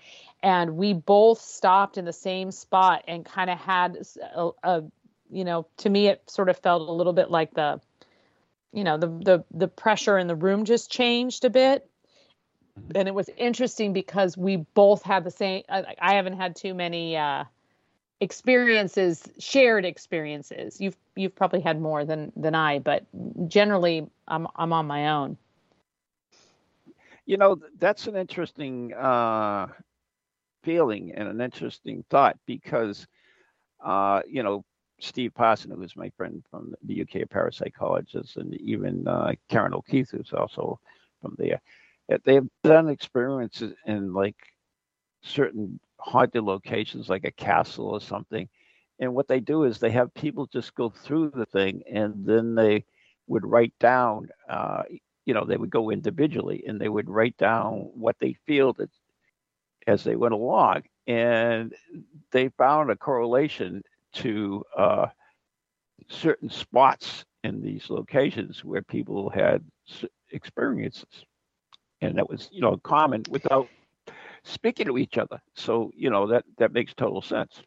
and 0.46 0.78
we 0.78 0.94
both 0.94 1.42
stopped 1.42 1.98
in 1.98 2.06
the 2.06 2.14
same 2.14 2.52
spot 2.52 3.04
and 3.08 3.26
kind 3.26 3.50
of 3.50 3.58
had 3.58 3.98
a, 4.36 4.50
a, 4.64 4.84
you 5.30 5.44
know 5.44 5.68
to 5.78 5.90
me 5.90 6.08
it 6.08 6.22
sort 6.30 6.50
of 6.50 6.58
felt 6.60 6.88
a 6.88 6.92
little 6.92 7.14
bit 7.14 7.32
like 7.32 7.54
the 7.56 7.82
you 8.72 8.84
know 8.84 8.98
the 8.98 9.08
the 9.08 9.44
the 9.52 9.68
pressure 9.68 10.18
in 10.18 10.28
the 10.28 10.36
room 10.36 10.64
just 10.64 10.90
changed 10.92 11.44
a 11.44 11.50
bit. 11.50 11.90
Mm-hmm. 12.80 12.98
and 12.98 13.08
it 13.08 13.16
was 13.16 13.30
interesting 13.38 13.94
because 13.94 14.38
we 14.38 14.58
both 14.58 15.02
had 15.02 15.24
the 15.24 15.32
same 15.32 15.64
i, 15.68 15.96
I 16.00 16.14
haven't 16.16 16.38
had 16.38 16.56
too 16.56 16.74
many 16.74 17.18
uh 17.18 17.46
experiences 18.22 19.24
shared 19.40 19.84
experiences. 19.84 20.80
You've 20.80 20.98
you've 21.16 21.36
probably 21.36 21.62
had 21.62 21.82
more 21.82 22.06
than 22.06 22.32
than 22.36 22.56
i 22.56 22.80
but 22.80 23.04
generally 23.48 24.08
i'm 24.28 24.48
i'm 24.56 24.72
on 24.74 24.86
my 24.86 25.10
own. 25.10 25.38
You 27.26 27.38
know 27.38 27.58
that's 27.80 28.08
an 28.08 28.16
interesting 28.16 28.94
uh 28.94 29.68
feeling 30.66 31.14
and 31.16 31.30
an 31.30 31.42
interesting 31.42 32.06
thought 32.10 32.38
because, 32.48 33.08
uh, 33.86 34.22
you 34.28 34.44
know, 34.44 34.66
Steve 35.00 35.34
Parsons, 35.36 35.76
who 35.76 35.84
is 35.84 35.96
my 35.96 36.10
friend 36.18 36.44
from 36.52 36.74
the 36.84 36.96
UK 36.96 37.26
parapsychologist, 37.26 38.38
and 38.38 38.54
even 38.56 39.08
uh, 39.08 39.34
Karen 39.50 39.74
O'Keefe, 39.74 40.12
who's 40.12 40.34
also 40.34 40.80
from 41.22 41.36
there, 41.38 41.62
they 42.26 42.36
have 42.36 42.48
done 42.64 42.90
experiences 42.90 43.74
in 43.88 44.14
like 44.14 44.38
certain 45.24 45.80
haunted 46.00 46.44
locations, 46.44 47.10
like 47.10 47.26
a 47.26 47.32
castle 47.32 47.88
or 47.88 48.02
something. 48.02 48.48
And 49.00 49.14
what 49.16 49.28
they 49.28 49.42
do 49.42 49.64
is 49.64 49.80
they 49.80 49.92
have 49.92 50.14
people 50.16 50.48
just 50.48 50.76
go 50.76 50.90
through 50.90 51.32
the 51.32 51.46
thing, 51.46 51.84
and 51.92 52.26
then 52.26 52.56
they 52.56 52.86
would 53.28 53.46
write 53.46 53.74
down 53.80 54.30
uh, 54.50 54.84
you 55.26 55.34
know, 55.34 55.46
they 55.46 55.58
would 55.58 55.72
go 55.72 55.90
individually 55.90 56.64
and 56.68 56.80
they 56.80 56.90
would 56.90 57.10
write 57.10 57.38
down 57.38 57.90
what 57.96 58.16
they 58.20 58.34
feel 58.46 58.74
that 58.74 58.90
as 59.88 60.04
they 60.04 60.16
went 60.16 60.34
along, 60.34 60.84
and 61.08 61.74
they 62.32 62.50
found 62.58 62.90
a 62.90 62.96
correlation 62.96 63.84
to 64.14 64.64
uh, 64.78 65.08
certain 66.10 66.50
spots 66.50 67.26
in 67.44 67.62
these 67.62 67.90
locations 67.90 68.64
where 68.64 68.82
people 68.82 69.30
had 69.30 69.64
experiences, 70.32 71.26
and 72.02 72.18
that 72.18 72.30
was 72.30 72.50
you 72.52 72.62
know 72.62 72.78
common 72.78 73.24
without 73.30 73.68
speaking 74.44 74.88
to 74.88 74.98
each 74.98 75.18
other. 75.18 75.42
So 75.56 75.92
you 75.96 76.10
know 76.10 76.28
that 76.28 76.46
that 76.58 76.74
makes 76.74 76.94
total 76.94 77.22
sense. 77.22 77.62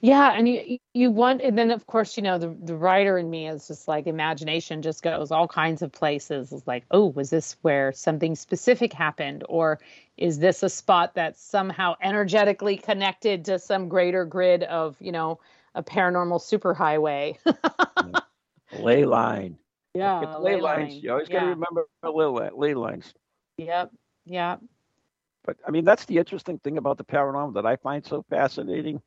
Yeah, 0.00 0.32
and 0.32 0.48
you 0.48 0.78
you 0.94 1.10
want, 1.10 1.42
and 1.42 1.58
then 1.58 1.72
of 1.72 1.86
course 1.88 2.16
you 2.16 2.22
know 2.22 2.38
the 2.38 2.56
the 2.62 2.76
writer 2.76 3.18
in 3.18 3.28
me 3.28 3.48
is 3.48 3.66
just 3.66 3.88
like 3.88 4.06
imagination 4.06 4.80
just 4.80 5.02
goes 5.02 5.32
all 5.32 5.48
kinds 5.48 5.82
of 5.82 5.90
places. 5.90 6.52
It's 6.52 6.66
like, 6.68 6.84
oh, 6.92 7.06
was 7.06 7.30
this 7.30 7.56
where 7.62 7.92
something 7.92 8.36
specific 8.36 8.92
happened, 8.92 9.42
or 9.48 9.80
is 10.16 10.38
this 10.38 10.62
a 10.62 10.68
spot 10.68 11.14
that's 11.14 11.42
somehow 11.42 11.96
energetically 12.00 12.76
connected 12.76 13.44
to 13.46 13.58
some 13.58 13.88
greater 13.88 14.24
grid 14.24 14.62
of 14.64 14.96
you 15.00 15.10
know 15.10 15.40
a 15.74 15.82
paranormal 15.82 16.40
superhighway? 16.40 17.36
ley 18.78 19.04
line. 19.04 19.58
Yeah, 19.94 20.36
ley, 20.36 20.54
ley 20.54 20.60
lines. 20.60 20.92
Line. 20.92 21.00
You 21.02 21.10
always 21.10 21.28
got 21.28 21.40
to 21.40 21.46
remember 21.46 21.88
ley, 22.04 22.50
ley 22.54 22.74
lines. 22.74 23.14
Yep. 23.56 23.90
Yep. 24.26 24.60
But 25.44 25.56
I 25.66 25.72
mean, 25.72 25.84
that's 25.84 26.04
the 26.04 26.18
interesting 26.18 26.58
thing 26.60 26.78
about 26.78 26.98
the 26.98 27.04
paranormal 27.04 27.54
that 27.54 27.66
I 27.66 27.74
find 27.76 28.06
so 28.06 28.24
fascinating 28.30 29.02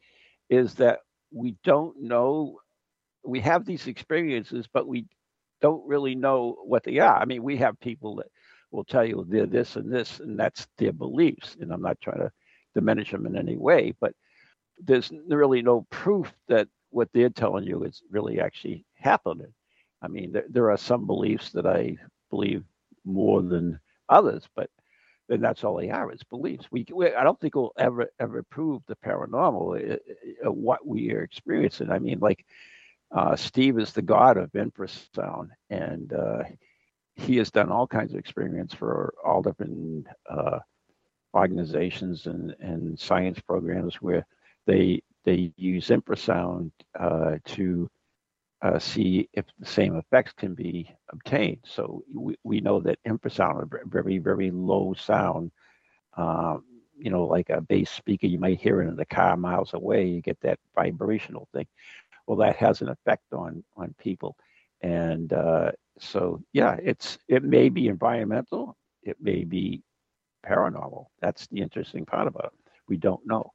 is 0.52 0.76
that 0.76 1.00
we 1.32 1.56
don't 1.64 2.00
know 2.00 2.60
we 3.26 3.40
have 3.40 3.66
these 3.66 3.88
experiences 3.88 4.68
but 4.72 4.88
we 4.88 5.08
don't 5.62 5.88
really 5.88 6.16
know 6.16 6.58
what 6.66 6.84
they 6.84 7.00
are. 7.00 7.18
I 7.18 7.26
mean 7.26 7.42
we 7.44 7.58
have 7.58 7.80
people 7.80 8.18
that 8.18 8.28
will 8.72 8.84
tell 8.84 9.06
you 9.06 9.26
they're 9.28 9.48
this 9.48 9.76
and 9.78 9.92
this 9.92 10.20
and 10.20 10.40
that's 10.40 10.68
their 10.78 10.94
beliefs 10.94 11.58
and 11.60 11.72
i'm 11.74 11.82
not 11.82 12.00
trying 12.02 12.20
to 12.20 12.32
diminish 12.76 13.12
them 13.12 13.26
in 13.26 13.36
any 13.38 13.58
way 13.58 13.94
but 14.00 14.14
there's 14.84 15.12
really 15.28 15.62
no 15.62 15.86
proof 15.90 16.32
that 16.48 16.68
what 16.90 17.10
they're 17.14 17.30
telling 17.30 17.66
you 17.66 17.84
is 17.84 18.02
really 18.10 18.40
actually 18.42 18.86
happening. 18.96 19.54
I 20.02 20.08
mean 20.08 20.32
there, 20.34 20.46
there 20.50 20.72
are 20.72 20.78
some 20.78 21.08
beliefs 21.08 21.52
that 21.52 21.66
i 21.66 21.98
believe 22.30 22.64
more 23.06 23.42
than 23.42 23.80
others 24.10 24.48
but 24.56 24.70
and 25.32 25.44
that's 25.44 25.63
all 25.63 25.78
they 25.78 25.89
are 25.89 26.12
is 26.12 26.24
beliefs. 26.24 26.67
We, 26.72 26.86
we, 26.94 27.13
I 27.13 27.24
don't 27.24 27.39
think 27.39 27.56
we'll 27.56 27.74
ever 27.78 28.08
ever 28.20 28.44
prove 28.44 28.82
the 28.88 28.98
paranormal 28.98 30.00
uh, 30.46 30.52
what 30.52 30.86
we 30.86 31.12
are 31.13 31.24
experiencing. 31.24 31.89
I 31.89 32.00
mean, 32.00 32.20
like 32.20 32.46
uh, 33.15 33.36
Steve 33.36 33.80
is 33.80 33.94
the 33.94 34.02
god 34.02 34.38
of 34.38 34.52
infrasound, 34.52 35.50
and 35.70 36.13
uh, 36.13 36.44
he 37.15 37.38
has 37.38 37.52
done 37.52 37.72
all 37.72 37.88
kinds 37.88 38.13
of 38.13 38.20
experiments 38.20 38.74
for 38.74 39.13
all 39.26 39.41
different 39.41 40.08
uh, 40.30 40.60
organizations 41.34 42.28
and 42.28 42.56
and 42.60 43.00
science 43.00 43.39
programs 43.39 43.96
where 43.96 44.26
they 44.67 45.02
they 45.24 45.54
use 45.56 45.88
infrasound 45.88 46.72
uh, 47.00 47.38
to 47.46 47.89
uh, 48.62 48.80
see 48.80 49.28
if 49.34 49.45
the 49.60 49.65
same 49.65 49.95
effects 49.95 50.34
can 50.34 50.54
be 50.54 50.89
obtained. 51.10 51.60
So 51.65 52.04
we, 52.13 52.36
we 52.43 52.62
know 52.62 52.80
that 52.82 53.00
infrasound, 53.08 53.63
a 53.63 53.88
very, 53.88 54.19
very 54.19 54.52
low 54.52 54.93
sound, 54.93 55.52
um, 56.15 56.63
you 56.97 57.10
know, 57.10 57.26
like 57.26 57.50
a 57.50 57.62
bass 57.62 57.89
speaker, 57.89 58.28
you 58.28 58.39
might 58.39 58.62
hear 58.62 58.82
it 58.82 58.88
in 58.88 58.95
the 58.95 59.06
car 59.06 59.36
miles 59.36 59.74
away, 59.74 60.06
you 60.06 60.21
get 60.21 60.39
that 60.41 60.60
vibrational 60.76 61.47
thing. 61.54 61.65
Well, 62.28 62.38
that 62.38 62.56
has 62.58 62.82
an 62.82 62.89
effect 62.89 63.34
on 63.34 63.63
on 63.76 63.95
people. 63.97 64.38
And 64.82 65.34
uh, 65.34 65.71
so, 66.00 66.41
yeah, 66.54 66.78
it's 66.82 67.17
it 67.28 67.43
may 67.43 67.69
be 67.69 67.88
environmental, 67.88 68.78
it 69.02 69.17
may 69.19 69.43
be 69.43 69.82
paranormal. 70.45 71.08
That's 71.19 71.47
the 71.47 71.62
interesting 71.62 72.06
part 72.06 72.28
about 72.28 72.54
it. 72.54 72.71
We 72.88 72.97
don't 72.97 73.26
know. 73.26 73.52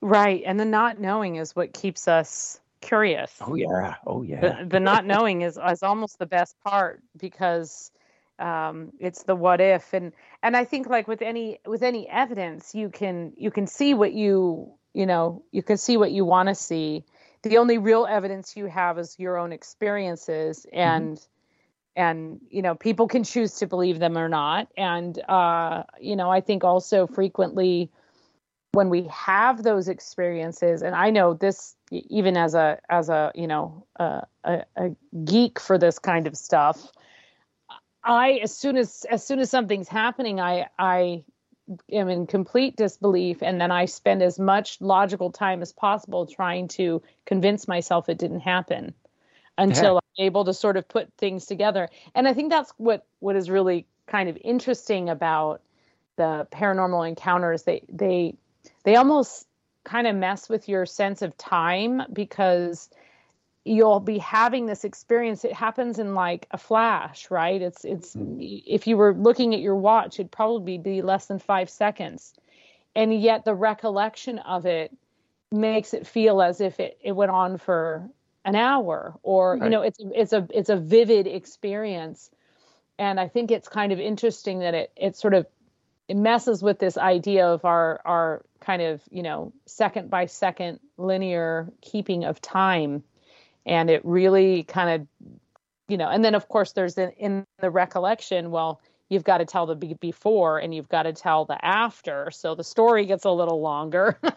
Right. 0.00 0.42
And 0.46 0.58
the 0.58 0.64
not 0.64 0.98
knowing 0.98 1.36
is 1.36 1.54
what 1.54 1.74
keeps 1.74 2.08
us 2.08 2.60
curious. 2.80 3.32
Oh 3.40 3.54
yeah, 3.54 3.94
oh 4.06 4.22
yeah. 4.22 4.40
The, 4.40 4.66
the 4.66 4.80
not 4.80 5.06
knowing 5.06 5.42
is 5.42 5.58
is 5.70 5.82
almost 5.82 6.18
the 6.18 6.26
best 6.26 6.56
part 6.64 7.02
because 7.16 7.90
um, 8.38 8.92
it's 8.98 9.24
the 9.24 9.34
what 9.34 9.60
if 9.60 9.92
and 9.92 10.12
and 10.42 10.56
I 10.56 10.64
think 10.64 10.88
like 10.88 11.06
with 11.06 11.22
any 11.22 11.60
with 11.66 11.82
any 11.82 12.08
evidence 12.08 12.74
you 12.74 12.88
can 12.88 13.32
you 13.36 13.50
can 13.50 13.66
see 13.66 13.94
what 13.94 14.12
you 14.12 14.72
you 14.94 15.06
know 15.06 15.42
you 15.52 15.62
can 15.62 15.76
see 15.76 15.96
what 15.96 16.12
you 16.12 16.24
want 16.24 16.48
to 16.48 16.54
see. 16.54 17.04
The 17.42 17.58
only 17.58 17.78
real 17.78 18.06
evidence 18.08 18.56
you 18.56 18.66
have 18.66 18.98
is 18.98 19.16
your 19.18 19.38
own 19.38 19.52
experiences 19.52 20.66
mm-hmm. 20.66 20.78
and. 20.78 21.16
Mm-hmm. 21.16 21.26
And 21.96 22.40
you 22.48 22.62
know, 22.62 22.76
people 22.76 23.08
can 23.08 23.24
choose 23.24 23.56
to 23.56 23.66
believe 23.66 23.98
them 23.98 24.16
or 24.16 24.28
not. 24.28 24.68
And 24.76 25.20
uh, 25.28 25.82
you 26.00 26.14
know, 26.14 26.30
I 26.30 26.40
think 26.40 26.62
also 26.62 27.08
frequently, 27.08 27.90
when 28.72 28.88
we 28.88 29.02
have 29.04 29.62
those 29.62 29.88
experiences 29.88 30.82
and 30.82 30.94
i 30.94 31.10
know 31.10 31.34
this 31.34 31.74
even 31.90 32.36
as 32.36 32.54
a 32.54 32.78
as 32.88 33.08
a 33.08 33.32
you 33.34 33.46
know 33.46 33.84
a, 33.96 34.22
a, 34.44 34.64
a, 34.76 34.90
geek 35.24 35.58
for 35.58 35.76
this 35.76 35.98
kind 35.98 36.26
of 36.26 36.36
stuff 36.36 36.88
i 38.04 38.32
as 38.42 38.56
soon 38.56 38.76
as 38.76 39.04
as 39.10 39.24
soon 39.26 39.38
as 39.40 39.50
something's 39.50 39.88
happening 39.88 40.40
i 40.40 40.66
i 40.78 41.22
am 41.90 42.08
in 42.08 42.26
complete 42.26 42.76
disbelief 42.76 43.42
and 43.42 43.60
then 43.60 43.70
i 43.70 43.84
spend 43.84 44.22
as 44.22 44.38
much 44.38 44.80
logical 44.80 45.30
time 45.30 45.62
as 45.62 45.72
possible 45.72 46.26
trying 46.26 46.68
to 46.68 47.02
convince 47.26 47.66
myself 47.66 48.08
it 48.08 48.18
didn't 48.18 48.40
happen 48.40 48.94
until 49.58 49.94
yeah. 49.94 49.98
i'm 49.98 50.26
able 50.26 50.44
to 50.44 50.54
sort 50.54 50.76
of 50.76 50.86
put 50.88 51.12
things 51.18 51.46
together 51.46 51.88
and 52.14 52.28
i 52.28 52.32
think 52.32 52.50
that's 52.50 52.72
what 52.76 53.04
what 53.18 53.36
is 53.36 53.50
really 53.50 53.86
kind 54.06 54.28
of 54.28 54.38
interesting 54.42 55.08
about 55.08 55.60
the 56.16 56.46
paranormal 56.52 57.06
encounters 57.08 57.62
they 57.62 57.82
they 57.88 58.34
they 58.84 58.96
almost 58.96 59.46
kind 59.84 60.06
of 60.06 60.14
mess 60.16 60.48
with 60.48 60.68
your 60.68 60.86
sense 60.86 61.22
of 61.22 61.36
time 61.36 62.02
because 62.12 62.90
you'll 63.64 64.00
be 64.00 64.18
having 64.18 64.66
this 64.66 64.84
experience 64.84 65.44
it 65.44 65.52
happens 65.52 65.98
in 65.98 66.14
like 66.14 66.46
a 66.50 66.58
flash 66.58 67.30
right 67.30 67.60
it's 67.60 67.84
it's 67.84 68.14
mm-hmm. 68.14 68.38
if 68.40 68.86
you 68.86 68.96
were 68.96 69.14
looking 69.14 69.54
at 69.54 69.60
your 69.60 69.76
watch 69.76 70.18
it'd 70.18 70.32
probably 70.32 70.78
be 70.78 71.02
less 71.02 71.26
than 71.26 71.38
5 71.38 71.68
seconds 71.68 72.34
and 72.94 73.18
yet 73.20 73.44
the 73.44 73.54
recollection 73.54 74.38
of 74.38 74.66
it 74.66 74.96
makes 75.52 75.94
it 75.94 76.06
feel 76.06 76.40
as 76.40 76.60
if 76.60 76.78
it, 76.80 76.98
it 77.02 77.12
went 77.12 77.30
on 77.30 77.58
for 77.58 78.08
an 78.44 78.56
hour 78.56 79.18
or 79.22 79.52
right. 79.52 79.64
you 79.64 79.70
know 79.70 79.82
it's 79.82 79.98
it's 80.14 80.32
a 80.32 80.46
it's 80.52 80.70
a 80.70 80.76
vivid 80.76 81.26
experience 81.26 82.30
and 82.98 83.20
i 83.20 83.28
think 83.28 83.50
it's 83.50 83.68
kind 83.68 83.92
of 83.92 84.00
interesting 84.00 84.60
that 84.60 84.74
it 84.74 84.92
it 84.96 85.16
sort 85.16 85.34
of 85.34 85.46
it 86.10 86.16
messes 86.16 86.60
with 86.60 86.80
this 86.80 86.98
idea 86.98 87.46
of 87.46 87.64
our 87.64 88.00
our 88.04 88.42
kind 88.58 88.82
of 88.82 89.00
you 89.12 89.22
know 89.22 89.52
second 89.66 90.10
by 90.10 90.26
second 90.26 90.80
linear 90.98 91.72
keeping 91.82 92.24
of 92.24 92.42
time. 92.42 93.04
And 93.64 93.88
it 93.88 94.04
really 94.04 94.64
kind 94.64 94.90
of 94.90 95.30
you 95.86 95.96
know 95.96 96.08
and 96.08 96.24
then 96.24 96.34
of 96.34 96.48
course 96.48 96.72
there's 96.72 96.98
in, 96.98 97.10
in 97.12 97.46
the 97.60 97.70
recollection 97.70 98.50
well 98.50 98.80
you've 99.08 99.22
got 99.22 99.38
to 99.38 99.44
tell 99.44 99.66
the 99.66 99.76
before 100.00 100.58
and 100.58 100.74
you've 100.74 100.88
got 100.88 101.04
to 101.04 101.12
tell 101.12 101.44
the 101.44 101.64
after. 101.64 102.28
So 102.32 102.56
the 102.56 102.64
story 102.64 103.06
gets 103.06 103.24
a 103.24 103.30
little 103.30 103.60
longer. 103.60 104.18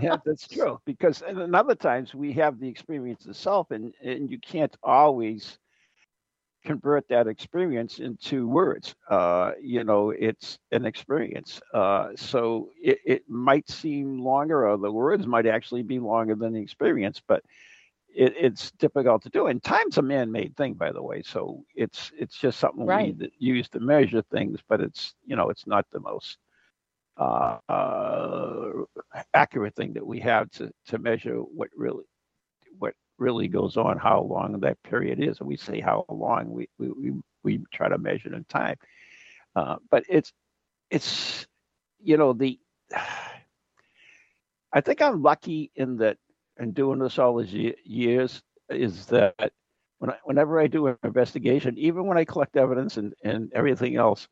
Yeah 0.00 0.16
that's 0.24 0.48
true. 0.48 0.80
Because 0.86 1.20
and 1.20 1.54
other 1.54 1.74
times 1.74 2.14
we 2.14 2.32
have 2.32 2.58
the 2.58 2.66
experience 2.66 3.26
itself 3.26 3.70
and 3.70 3.92
and 4.02 4.30
you 4.30 4.38
can't 4.38 4.74
always 4.82 5.58
convert 6.64 7.08
that 7.08 7.26
experience 7.26 7.98
into 7.98 8.48
words. 8.48 8.94
Uh, 9.08 9.52
you 9.60 9.84
know, 9.84 10.10
it's 10.10 10.58
an 10.70 10.86
experience. 10.86 11.60
Uh, 11.74 12.10
so 12.16 12.70
it, 12.80 12.98
it 13.04 13.22
might 13.28 13.68
seem 13.68 14.20
longer, 14.20 14.68
or 14.68 14.76
the 14.76 14.90
words 14.90 15.26
might 15.26 15.46
actually 15.46 15.82
be 15.82 15.98
longer 15.98 16.34
than 16.34 16.52
the 16.52 16.60
experience, 16.60 17.20
but 17.26 17.42
it, 18.14 18.34
it's 18.38 18.70
difficult 18.72 19.22
to 19.22 19.30
do. 19.30 19.46
And 19.46 19.62
time's 19.62 19.98
a 19.98 20.02
man-made 20.02 20.56
thing, 20.56 20.74
by 20.74 20.92
the 20.92 21.02
way. 21.02 21.22
So 21.22 21.64
it's 21.74 22.12
it's 22.18 22.36
just 22.36 22.58
something 22.58 22.86
right. 22.86 23.16
we 23.18 23.32
use 23.38 23.68
to 23.70 23.80
measure 23.80 24.22
things, 24.30 24.60
but 24.68 24.80
it's 24.80 25.14
you 25.24 25.36
know 25.36 25.50
it's 25.50 25.66
not 25.66 25.86
the 25.90 26.00
most 26.00 26.38
uh, 27.16 27.58
uh, 27.68 28.72
accurate 29.34 29.74
thing 29.74 29.92
that 29.94 30.06
we 30.06 30.20
have 30.20 30.50
to 30.52 30.70
to 30.86 30.98
measure 30.98 31.36
what 31.36 31.68
really 31.76 32.04
really 33.18 33.48
goes 33.48 33.76
on, 33.76 33.98
how 33.98 34.22
long 34.22 34.60
that 34.60 34.82
period 34.82 35.20
is. 35.20 35.38
And 35.40 35.48
we 35.48 35.56
say 35.56 35.80
how 35.80 36.04
long 36.08 36.50
we, 36.50 36.68
we, 36.78 37.12
we, 37.42 37.60
try 37.72 37.88
to 37.88 37.98
measure 37.98 38.34
in 38.34 38.44
time. 38.44 38.76
Uh, 39.54 39.76
but 39.90 40.04
it's, 40.08 40.32
it's, 40.90 41.46
you 42.02 42.16
know, 42.16 42.32
the, 42.32 42.58
I 44.72 44.80
think 44.80 45.02
I'm 45.02 45.22
lucky 45.22 45.70
in 45.76 45.98
that, 45.98 46.16
in 46.58 46.72
doing 46.72 46.98
this 46.98 47.18
all 47.18 47.36
these 47.36 47.74
years, 47.84 48.42
is 48.70 49.06
that 49.06 49.52
when 49.98 50.12
whenever 50.24 50.60
I 50.60 50.66
do 50.66 50.88
an 50.88 50.96
investigation, 51.04 51.78
even 51.78 52.06
when 52.06 52.18
I 52.18 52.24
collect 52.24 52.56
evidence 52.56 52.96
and, 52.96 53.14
and 53.22 53.52
everything 53.52 53.96
else, 53.96 54.26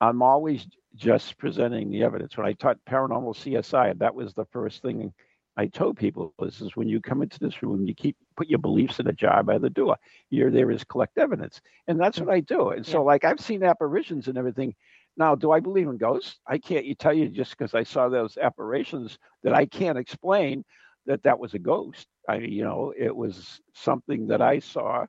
I'm 0.00 0.22
always 0.22 0.66
just 0.94 1.36
presenting 1.38 1.90
the 1.90 2.02
evidence. 2.04 2.36
When 2.36 2.46
I 2.46 2.52
taught 2.52 2.78
paranormal 2.88 3.34
CSI, 3.36 3.98
that 3.98 4.14
was 4.14 4.34
the 4.34 4.44
first 4.46 4.82
thing 4.82 5.12
I 5.56 5.66
told 5.66 5.96
people 5.96 6.34
this 6.40 6.60
is 6.60 6.76
when 6.76 6.88
you 6.88 7.00
come 7.00 7.22
into 7.22 7.38
this 7.38 7.62
room, 7.62 7.86
you 7.86 7.94
keep 7.94 8.16
put 8.36 8.48
your 8.48 8.58
beliefs 8.58 8.98
in 8.98 9.06
a 9.06 9.12
jar 9.12 9.42
by 9.42 9.58
the 9.58 9.70
door. 9.70 9.96
You're 10.30 10.50
there 10.50 10.70
is 10.70 10.84
collect 10.84 11.18
evidence, 11.18 11.60
and 11.86 11.98
that's 12.00 12.18
what 12.18 12.30
I 12.30 12.40
do. 12.40 12.70
And 12.70 12.84
so, 12.84 13.04
like 13.04 13.24
I've 13.24 13.40
seen 13.40 13.62
apparitions 13.62 14.28
and 14.28 14.36
everything. 14.36 14.74
Now, 15.16 15.36
do 15.36 15.52
I 15.52 15.60
believe 15.60 15.86
in 15.86 15.96
ghosts? 15.96 16.40
I 16.46 16.58
can't 16.58 16.84
you 16.84 16.96
tell 16.96 17.14
you 17.14 17.28
just 17.28 17.56
because 17.56 17.72
I 17.74 17.84
saw 17.84 18.08
those 18.08 18.36
apparitions 18.36 19.16
that 19.44 19.54
I 19.54 19.66
can't 19.66 19.98
explain 19.98 20.64
that 21.06 21.22
that 21.22 21.38
was 21.38 21.54
a 21.54 21.58
ghost. 21.58 22.08
I, 22.28 22.36
you 22.38 22.64
know, 22.64 22.92
it 22.96 23.14
was 23.14 23.60
something 23.74 24.26
that 24.28 24.42
I 24.42 24.58
saw. 24.58 25.06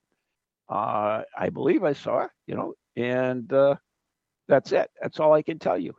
Uh, 0.70 1.24
I 1.38 1.50
believe 1.50 1.84
I 1.84 1.94
saw, 1.94 2.28
you 2.46 2.56
know, 2.56 2.74
and 2.96 3.52
uh, 3.52 3.76
that's 4.48 4.72
it. 4.72 4.90
That's 5.02 5.20
all 5.20 5.34
I 5.34 5.42
can 5.42 5.58
tell 5.58 5.78
you. 5.78 5.94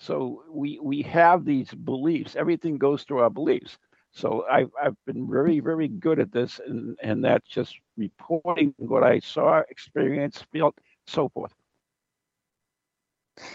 So 0.00 0.44
we 0.50 0.78
we 0.80 1.02
have 1.02 1.44
these 1.44 1.72
beliefs. 1.72 2.36
Everything 2.36 2.78
goes 2.78 3.02
through 3.02 3.20
our 3.20 3.30
beliefs. 3.30 3.76
So 4.12 4.44
I've 4.50 4.70
I've 4.80 4.96
been 5.06 5.30
very 5.30 5.60
very 5.60 5.88
good 5.88 6.18
at 6.18 6.32
this, 6.32 6.60
and 6.64 6.96
and 7.02 7.24
that's 7.24 7.48
just 7.48 7.76
reporting 7.96 8.74
what 8.78 9.04
I 9.04 9.20
saw, 9.20 9.62
experienced, 9.68 10.46
felt, 10.52 10.76
so 11.06 11.28
forth. 11.28 11.52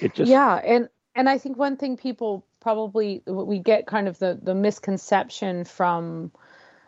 It 0.01 0.13
just 0.13 0.29
yeah, 0.29 0.55
and 0.55 0.89
and 1.15 1.29
I 1.29 1.37
think 1.37 1.57
one 1.57 1.77
thing 1.77 1.97
people 1.97 2.45
probably 2.59 3.21
we 3.25 3.59
get 3.59 3.87
kind 3.87 4.07
of 4.07 4.19
the 4.19 4.39
the 4.41 4.55
misconception 4.55 5.65
from, 5.65 6.31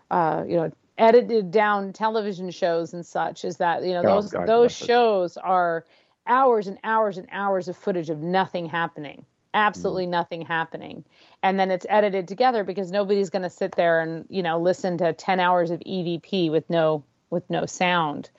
uh, 0.10 0.44
you 0.48 0.56
know, 0.56 0.72
edited 0.98 1.52
down 1.52 1.92
television 1.92 2.52
shows 2.52 2.94
and 2.94 3.06
such 3.06 3.44
is 3.44 3.58
that 3.58 3.84
you 3.84 3.94
know 3.94 4.02
oh, 4.06 4.22
those 4.22 4.32
God, 4.32 4.48
those 4.48 4.72
shows 4.72 5.38
are 5.38 5.86
hours 6.28 6.68
and 6.68 6.78
hours 6.84 7.18
and 7.18 7.28
hours 7.32 7.68
of 7.68 7.76
footage 7.76 8.10
of 8.10 8.20
nothing 8.20 8.66
happening 8.66 9.26
absolutely 9.56 10.06
mm. 10.06 10.10
nothing 10.10 10.42
happening 10.42 11.04
and 11.42 11.60
then 11.60 11.72
it's 11.72 11.86
edited 11.90 12.28
together 12.28 12.64
because 12.64 12.92
nobody's 12.92 13.32
going 13.32 13.42
to 13.42 13.50
sit 13.50 13.76
there 13.76 14.02
and 14.02 14.26
you 14.30 14.44
know 14.44 14.60
listen 14.60 14.98
to 14.98 15.14
10 15.14 15.40
hours 15.40 15.72
of 15.72 15.80
evp 15.80 16.52
with 16.52 16.70
no 16.70 17.04
with 17.32 17.50
no 17.50 17.66
sound 17.66 18.30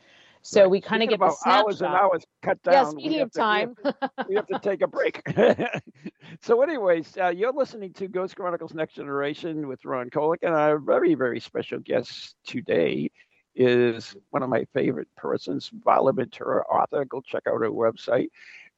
so 0.46 0.60
right. 0.60 0.70
we 0.70 0.80
kind 0.80 1.02
of 1.02 1.08
get 1.08 1.16
about 1.16 1.34
the 1.42 1.50
hours 1.50 1.82
and 1.82 1.92
hours 1.92 2.24
cut 2.40 2.62
down. 2.62 2.72
Yes, 2.72 2.90
speaking 2.92 3.20
of 3.20 3.32
time, 3.32 3.74
we 3.82 3.90
have, 3.90 3.98
to, 3.98 4.26
we 4.28 4.34
have 4.36 4.46
to 4.46 4.58
take 4.60 4.80
a 4.80 4.86
break. 4.86 5.20
so, 6.40 6.62
anyways, 6.62 7.18
uh, 7.20 7.30
you're 7.30 7.52
listening 7.52 7.92
to 7.94 8.06
Ghost 8.06 8.36
Chronicles 8.36 8.72
Next 8.72 8.94
Generation 8.94 9.66
with 9.66 9.84
Ron 9.84 10.08
Kolek, 10.08 10.44
and 10.44 10.54
our 10.54 10.78
very, 10.78 11.16
very 11.16 11.40
special 11.40 11.80
guest 11.80 12.36
today 12.46 13.10
is 13.56 14.14
one 14.30 14.44
of 14.44 14.48
my 14.48 14.66
favorite 14.72 15.08
persons, 15.16 15.68
Varla 15.84 16.14
Ventura, 16.14 16.62
author. 16.66 17.04
Go 17.04 17.22
check 17.22 17.42
out 17.48 17.60
her 17.60 17.70
website 17.70 18.28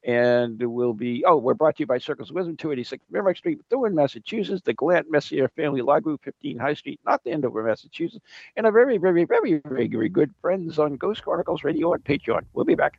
and 0.08 0.60
we'll 0.62 0.94
be 0.94 1.22
oh 1.26 1.36
we're 1.36 1.52
brought 1.52 1.76
to 1.76 1.82
you 1.82 1.86
by 1.86 1.98
circles 1.98 2.30
of 2.30 2.34
wisdom 2.34 2.56
286 2.56 3.04
merrimack 3.10 3.36
street 3.36 3.58
Methuen, 3.70 3.94
massachusetts 3.94 4.62
the 4.64 4.72
glant 4.72 5.08
messier 5.10 5.48
family 5.48 5.82
law 5.82 6.00
group 6.00 6.24
15 6.24 6.58
high 6.58 6.72
street 6.74 6.98
not 7.04 7.22
the 7.24 7.30
Andover, 7.30 7.62
massachusetts 7.62 8.24
and 8.56 8.64
our 8.64 8.72
very 8.72 8.96
very 8.96 9.24
very 9.24 9.60
very 9.64 9.86
very 9.86 10.08
good 10.08 10.34
friends 10.40 10.78
on 10.78 10.96
ghost 10.96 11.22
chronicles 11.22 11.62
radio 11.62 11.92
and 11.92 12.02
patreon. 12.02 12.40
We'll 12.54 12.64
be 12.64 12.74
back 12.74 12.98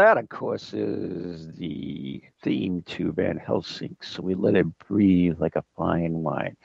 That, 0.00 0.16
of 0.16 0.30
course, 0.30 0.72
is 0.72 1.52
the 1.58 2.22
theme 2.42 2.80
to 2.86 3.12
Van 3.12 3.36
Helsing. 3.36 3.94
So 4.00 4.22
we 4.22 4.34
let 4.34 4.56
it 4.56 4.66
breathe 4.88 5.38
like 5.38 5.56
a 5.56 5.64
fine 5.76 6.14
wine. 6.14 6.56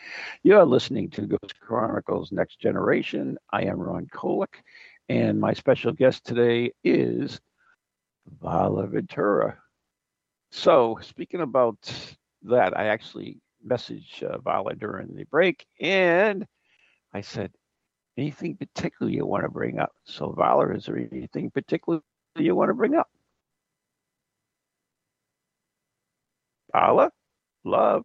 You're 0.44 0.64
listening 0.64 1.10
to 1.10 1.28
Ghost 1.28 1.60
Chronicles 1.60 2.32
Next 2.32 2.62
Generation. 2.62 3.38
I 3.52 3.64
am 3.64 3.78
Ron 3.78 4.06
Kolek, 4.06 4.54
and 5.10 5.38
my 5.38 5.52
special 5.52 5.92
guest 5.92 6.24
today 6.26 6.72
is 6.86 7.42
Varla 8.42 8.90
Ventura. 8.90 9.58
So, 10.52 10.98
speaking 11.02 11.42
about 11.42 11.76
that, 12.44 12.78
I 12.80 12.86
actually 12.86 13.40
messaged 13.68 14.24
uh, 14.24 14.38
Varla 14.38 14.80
during 14.80 15.14
the 15.14 15.26
break, 15.26 15.66
and 15.82 16.48
I 17.14 17.20
said, 17.20 17.52
anything 18.18 18.56
particular 18.56 19.12
you 19.12 19.26
want 19.26 19.44
to 19.44 19.50
bring 19.50 19.78
up? 19.78 19.92
So, 20.06 20.32
Varla, 20.32 20.78
is 20.78 20.86
there 20.86 21.06
anything 21.12 21.52
particular 21.52 22.00
you 22.38 22.56
want 22.56 22.70
to 22.70 22.74
bring 22.74 22.96
up? 22.96 23.10
Paula? 26.76 27.10
Love? 27.64 28.04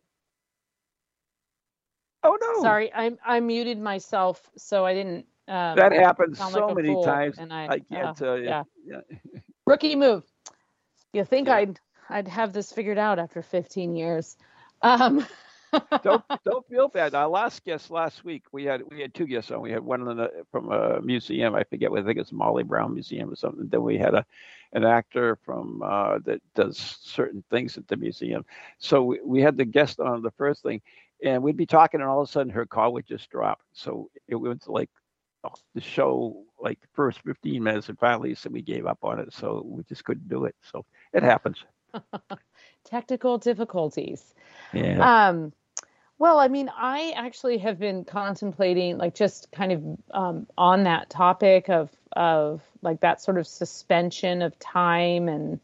Oh 2.22 2.38
no! 2.40 2.62
Sorry, 2.62 2.92
I 2.94 3.12
I 3.24 3.40
muted 3.40 3.80
myself, 3.80 4.48
so 4.56 4.86
I 4.86 4.94
didn't. 4.94 5.26
Um, 5.48 5.76
that 5.76 5.92
happens 5.92 6.38
so 6.38 6.66
like 6.66 6.76
many 6.76 7.02
times. 7.02 7.38
And 7.38 7.52
I, 7.52 7.66
I 7.66 7.78
can't 7.80 8.08
uh, 8.08 8.12
tell 8.14 8.38
you. 8.38 8.44
Yeah. 8.44 8.62
yeah. 8.86 9.00
Rookie 9.66 9.96
move. 9.96 10.22
You 11.12 11.24
think 11.24 11.48
yeah. 11.48 11.56
I'd 11.56 11.80
I'd 12.08 12.28
have 12.28 12.52
this 12.52 12.72
figured 12.72 12.98
out 12.98 13.18
after 13.18 13.42
15 13.42 13.96
years? 13.96 14.36
Um, 14.82 15.26
don't 16.02 16.24
don't 16.44 16.68
feel 16.68 16.88
bad. 16.88 17.14
Our 17.14 17.28
last 17.28 17.64
guest 17.64 17.90
last 17.90 18.24
week, 18.24 18.44
we 18.52 18.64
had 18.64 18.82
we 18.88 19.00
had 19.00 19.14
two 19.14 19.26
guests 19.26 19.50
on. 19.50 19.60
We 19.60 19.70
had 19.70 19.80
one 19.80 20.04
the, 20.04 20.44
from 20.50 20.70
a 20.70 21.00
museum. 21.00 21.54
I 21.54 21.64
forget 21.64 21.90
what 21.90 22.00
I 22.00 22.04
think 22.04 22.18
it's 22.18 22.32
Molly 22.32 22.62
Brown 22.62 22.94
Museum 22.94 23.30
or 23.30 23.36
something. 23.36 23.68
Then 23.68 23.82
we 23.82 23.98
had 23.98 24.14
a 24.14 24.24
an 24.72 24.84
actor 24.84 25.36
from 25.44 25.82
uh, 25.82 26.18
that 26.24 26.40
does 26.54 26.78
certain 27.02 27.42
things 27.50 27.76
at 27.76 27.88
the 27.88 27.96
museum. 27.96 28.44
So 28.78 29.02
we, 29.02 29.20
we 29.24 29.42
had 29.42 29.56
the 29.56 29.64
guest 29.64 30.00
on 30.00 30.22
the 30.22 30.30
first 30.32 30.62
thing, 30.62 30.80
and 31.24 31.42
we'd 31.42 31.56
be 31.56 31.66
talking, 31.66 32.00
and 32.00 32.08
all 32.08 32.22
of 32.22 32.28
a 32.28 32.32
sudden 32.32 32.52
her 32.52 32.66
call 32.66 32.92
would 32.92 33.06
just 33.06 33.30
drop. 33.30 33.60
So 33.72 34.10
it 34.28 34.36
went 34.36 34.62
to 34.62 34.72
like 34.72 34.90
the 35.74 35.80
show 35.80 36.44
like 36.60 36.80
the 36.80 36.88
first 36.94 37.20
15 37.22 37.62
minutes, 37.62 37.88
and 37.88 37.98
finally 37.98 38.34
so 38.34 38.50
we 38.50 38.62
gave 38.62 38.86
up 38.86 38.98
on 39.02 39.18
it. 39.18 39.32
So 39.32 39.62
we 39.64 39.82
just 39.84 40.04
couldn't 40.04 40.28
do 40.28 40.44
it. 40.44 40.54
So 40.62 40.84
it 41.12 41.22
happens. 41.22 41.64
Technical 42.84 43.38
difficulties. 43.38 44.34
Yeah. 44.72 45.28
Um, 45.28 45.52
well, 46.20 46.38
I 46.38 46.48
mean, 46.48 46.70
I 46.76 47.14
actually 47.16 47.56
have 47.58 47.78
been 47.78 48.04
contemplating, 48.04 48.98
like, 48.98 49.14
just 49.14 49.50
kind 49.52 49.72
of 49.72 49.82
um, 50.10 50.46
on 50.56 50.84
that 50.84 51.08
topic 51.08 51.70
of 51.70 51.90
of 52.12 52.60
like 52.82 53.00
that 53.00 53.22
sort 53.22 53.38
of 53.38 53.46
suspension 53.46 54.42
of 54.42 54.56
time, 54.58 55.30
and 55.30 55.60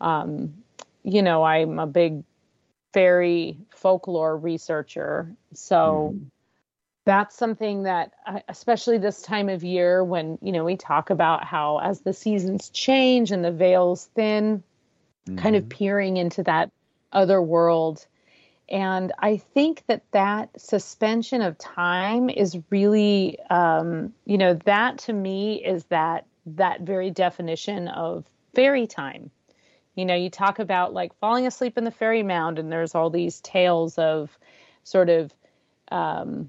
um, 0.00 0.54
you 1.02 1.20
know, 1.20 1.42
I'm 1.42 1.78
a 1.78 1.86
big 1.86 2.24
fairy 2.94 3.58
folklore 3.68 4.34
researcher, 4.34 5.30
so 5.52 6.14
mm. 6.16 6.24
that's 7.04 7.36
something 7.36 7.82
that, 7.82 8.12
especially 8.48 8.96
this 8.96 9.20
time 9.20 9.50
of 9.50 9.62
year, 9.62 10.02
when 10.02 10.38
you 10.40 10.52
know 10.52 10.64
we 10.64 10.78
talk 10.78 11.10
about 11.10 11.44
how 11.44 11.80
as 11.80 12.00
the 12.00 12.14
seasons 12.14 12.70
change 12.70 13.30
and 13.30 13.44
the 13.44 13.52
veils 13.52 14.08
thin, 14.14 14.62
mm. 15.28 15.36
kind 15.36 15.54
of 15.54 15.64
mm-hmm. 15.64 15.76
peering 15.76 16.16
into 16.16 16.42
that 16.44 16.70
other 17.12 17.42
world 17.42 18.06
and 18.72 19.12
I 19.18 19.36
think 19.36 19.84
that 19.86 20.02
that 20.12 20.58
suspension 20.58 21.42
of 21.42 21.58
time 21.58 22.30
is 22.30 22.58
really, 22.70 23.38
um, 23.50 24.14
you 24.24 24.38
know, 24.38 24.54
that 24.64 24.96
to 25.00 25.12
me 25.12 25.62
is 25.62 25.84
that 25.84 26.26
that 26.46 26.80
very 26.80 27.10
definition 27.10 27.86
of 27.86 28.24
fairy 28.54 28.86
time. 28.86 29.30
You 29.94 30.06
know, 30.06 30.14
you 30.14 30.30
talk 30.30 30.58
about 30.58 30.94
like 30.94 31.14
falling 31.18 31.46
asleep 31.46 31.76
in 31.76 31.84
the 31.84 31.90
fairy 31.90 32.22
mound, 32.22 32.58
and 32.58 32.72
there's 32.72 32.94
all 32.94 33.10
these 33.10 33.42
tales 33.42 33.98
of 33.98 34.30
sort 34.84 35.10
of 35.10 35.34
um, 35.90 36.48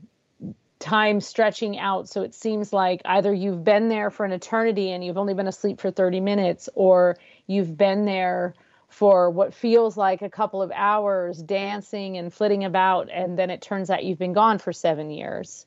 time 0.80 1.20
stretching 1.20 1.78
out. 1.78 2.08
So 2.08 2.22
it 2.22 2.34
seems 2.34 2.72
like 2.72 3.02
either 3.04 3.34
you've 3.34 3.66
been 3.66 3.90
there 3.90 4.10
for 4.10 4.26
an 4.26 4.32
eternity 4.32 4.92
and 4.92 5.04
you've 5.04 5.18
only 5.18 5.34
been 5.34 5.48
asleep 5.48 5.82
for 5.82 5.92
30 5.92 6.22
minutes, 6.22 6.70
or 6.74 7.18
you've 7.48 7.78
been 7.78 8.06
there 8.06 8.54
for 8.94 9.32
what 9.32 9.56
feels 9.56 9.98
like 9.98 10.22
a 10.22 10.30
couple 10.30 10.62
of 10.62 10.72
hours 10.72 11.42
dancing 11.42 12.16
and 12.16 12.32
flitting 12.32 12.64
about 12.64 13.10
and 13.12 13.40
then 13.40 13.50
it 13.50 13.60
turns 13.60 13.90
out 13.90 14.04
you've 14.04 14.20
been 14.20 14.34
gone 14.34 14.60
for 14.60 14.72
seven 14.72 15.10
years 15.10 15.66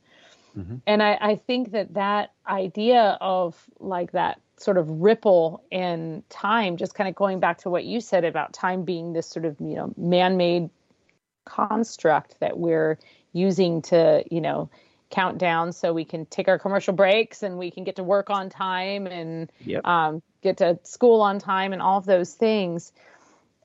mm-hmm. 0.57 0.77
and 0.87 1.03
I, 1.03 1.19
I 1.21 1.35
think 1.35 1.73
that 1.73 1.95
that 1.95 2.33
idea 2.47 3.19
of 3.21 3.61
like 3.81 4.13
that 4.13 4.41
sort 4.59 4.79
of 4.79 4.89
ripple 4.89 5.65
in 5.73 6.23
time 6.29 6.77
just 6.77 6.95
kind 6.95 7.09
of 7.09 7.17
going 7.17 7.41
back 7.41 7.59
to 7.59 7.69
what 7.69 7.85
you 7.85 8.01
said 8.01 8.25
about 8.25 8.53
time 8.53 8.85
being 8.85 9.13
this 9.13 9.27
sort 9.27 9.45
of 9.45 9.57
you 9.61 9.75
know 9.75 9.93
man-made 9.97 10.71
construct 11.45 12.39
that 12.39 12.57
we're 12.57 12.97
using 13.33 13.83
to 13.83 14.23
you 14.31 14.41
know 14.41 14.71
count 15.11 15.39
down 15.39 15.73
so 15.73 15.93
we 15.93 16.05
can 16.05 16.27
take 16.27 16.47
our 16.47 16.61
commercial 16.61 16.95
breaks 16.95 17.43
and 17.43 17.59
we 17.59 17.73
can 17.73 17.83
get 17.83 17.97
to 17.97 18.05
work 18.05 18.31
on 18.31 18.51
time 18.51 19.07
and 19.09 19.51
yep. 19.65 19.85
um, 19.85 20.23
get 20.43 20.59
to 20.59 20.79
school 20.85 21.21
on 21.23 21.41
time 21.41 21.73
and 21.73 21.83
all 21.83 21.99
of 21.99 22.07
those 22.07 22.33
things 22.33 22.93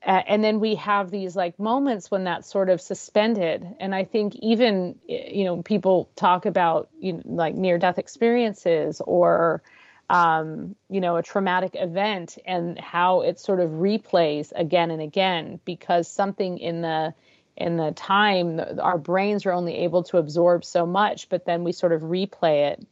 and 0.04 0.42
then 0.42 0.60
we 0.60 0.74
have 0.74 1.10
these 1.10 1.36
like 1.36 1.58
moments 1.58 2.10
when 2.10 2.24
that's 2.24 2.50
sort 2.50 2.68
of 2.68 2.80
suspended. 2.80 3.66
And 3.80 3.94
i 3.94 4.04
think 4.04 4.34
even 4.36 4.98
you 5.08 5.44
know 5.44 5.62
people 5.62 6.10
talk 6.16 6.46
about 6.46 6.88
you 6.98 7.14
know, 7.14 7.22
like 7.24 7.54
near 7.54 7.78
death 7.78 7.98
experiences 7.98 9.00
or 9.04 9.62
um, 10.10 10.76
you 10.90 11.00
know 11.00 11.16
a 11.16 11.22
traumatic 11.22 11.72
event 11.74 12.38
and 12.44 12.78
how 12.78 13.22
it 13.22 13.38
sort 13.38 13.60
of 13.60 13.70
replays 13.70 14.52
again 14.54 14.90
and 14.90 15.00
again 15.00 15.60
because 15.64 16.08
something 16.08 16.58
in 16.58 16.82
the 16.82 17.14
in 17.56 17.76
the 17.76 17.92
time 17.92 18.60
our 18.80 18.98
brains 18.98 19.46
are 19.46 19.52
only 19.52 19.78
able 19.78 20.02
to 20.02 20.16
absorb 20.16 20.64
so 20.64 20.86
much 20.86 21.28
but 21.28 21.44
then 21.44 21.64
we 21.64 21.72
sort 21.72 21.92
of 21.92 22.02
replay 22.02 22.72
it. 22.72 22.86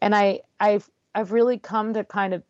And 0.00 0.14
i 0.14 0.40
i've 0.60 0.88
i've 1.14 1.32
really 1.32 1.58
come 1.58 1.94
to 1.94 2.04
kind 2.04 2.34
of 2.34 2.42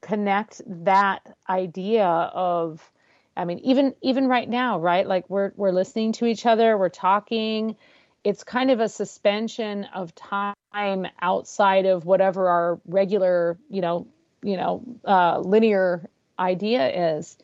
connect 0.00 0.62
that 0.66 1.36
idea 1.48 2.06
of 2.06 2.90
I 3.36 3.44
mean, 3.44 3.58
even 3.60 3.94
even 4.00 4.28
right 4.28 4.48
now, 4.48 4.80
right? 4.80 5.06
Like 5.06 5.28
we're 5.28 5.52
we're 5.56 5.72
listening 5.72 6.12
to 6.12 6.26
each 6.26 6.46
other, 6.46 6.76
we're 6.78 6.88
talking. 6.88 7.76
It's 8.24 8.42
kind 8.42 8.70
of 8.70 8.80
a 8.80 8.88
suspension 8.88 9.84
of 9.94 10.14
time 10.14 11.06
outside 11.20 11.86
of 11.86 12.04
whatever 12.04 12.48
our 12.48 12.80
regular, 12.86 13.56
you 13.70 13.80
know, 13.80 14.08
you 14.42 14.56
know, 14.56 14.82
uh, 15.04 15.38
linear 15.40 16.08
idea 16.38 17.18
is. 17.18 17.36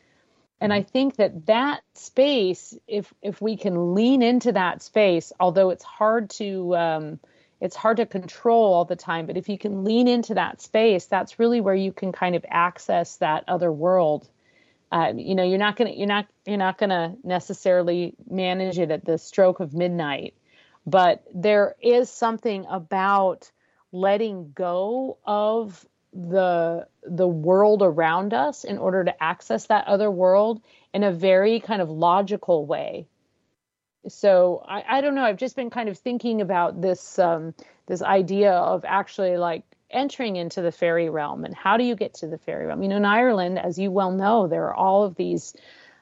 And 0.59 0.73
I 0.73 0.81
think 0.81 1.17
that 1.17 1.45
that 1.45 1.81
space, 1.93 2.77
if 2.87 3.13
if 3.21 3.41
we 3.41 3.55
can 3.55 3.93
lean 3.93 4.21
into 4.21 4.51
that 4.53 4.81
space, 4.81 5.31
although 5.39 5.69
it's 5.69 5.83
hard 5.83 6.29
to 6.31 6.75
um, 6.75 7.19
it's 7.61 7.75
hard 7.75 7.97
to 7.97 8.05
control 8.05 8.73
all 8.73 8.85
the 8.85 8.95
time, 8.95 9.25
but 9.25 9.37
if 9.37 9.49
you 9.49 9.57
can 9.57 9.83
lean 9.83 10.07
into 10.07 10.33
that 10.33 10.61
space, 10.61 11.05
that's 11.05 11.39
really 11.39 11.61
where 11.61 11.75
you 11.75 11.93
can 11.93 12.11
kind 12.11 12.35
of 12.35 12.45
access 12.49 13.17
that 13.17 13.43
other 13.47 13.71
world 13.71 14.27
uh, 14.93 15.11
you 15.15 15.35
know 15.35 15.43
you're 15.43 15.57
not 15.57 15.75
gonna 15.75 15.91
you're 15.91 16.07
not 16.07 16.27
you're 16.45 16.57
not 16.57 16.77
gonna 16.77 17.15
necessarily 17.23 18.13
manage 18.29 18.79
it 18.79 18.91
at 18.91 19.03
the 19.03 19.17
stroke 19.17 19.59
of 19.59 19.73
midnight 19.73 20.33
but 20.85 21.23
there 21.33 21.75
is 21.81 22.09
something 22.09 22.65
about 22.69 23.51
letting 23.91 24.51
go 24.53 25.17
of 25.25 25.85
the 26.13 26.87
the 27.03 27.27
world 27.27 27.81
around 27.81 28.33
us 28.33 28.63
in 28.63 28.77
order 28.77 29.03
to 29.03 29.23
access 29.23 29.67
that 29.67 29.87
other 29.87 30.11
world 30.11 30.61
in 30.93 31.03
a 31.03 31.11
very 31.11 31.59
kind 31.59 31.81
of 31.81 31.89
logical 31.89 32.65
way. 32.65 33.07
So 34.07 34.63
I, 34.67 34.83
I 34.87 35.01
don't 35.01 35.15
know. 35.15 35.23
I've 35.23 35.37
just 35.37 35.55
been 35.55 35.69
kind 35.69 35.89
of 35.89 35.97
thinking 35.97 36.41
about 36.41 36.81
this 36.81 37.17
um, 37.17 37.53
this 37.87 38.01
idea 38.01 38.51
of 38.51 38.85
actually 38.85 39.37
like 39.37 39.63
entering 39.93 40.35
into 40.35 40.61
the 40.61 40.71
fairy 40.71 41.09
realm 41.09 41.45
and 41.45 41.55
how 41.55 41.77
do 41.77 41.83
you 41.83 41.95
get 41.95 42.15
to 42.15 42.27
the 42.27 42.37
fairy 42.37 42.65
realm? 42.65 42.83
You 42.83 42.89
know 42.89 42.97
in 42.97 43.05
ireland 43.05 43.59
as 43.59 43.77
you 43.79 43.91
well 43.91 44.11
know 44.11 44.47
there 44.47 44.65
are 44.65 44.73
all 44.73 45.03
of 45.03 45.15
these 45.15 45.55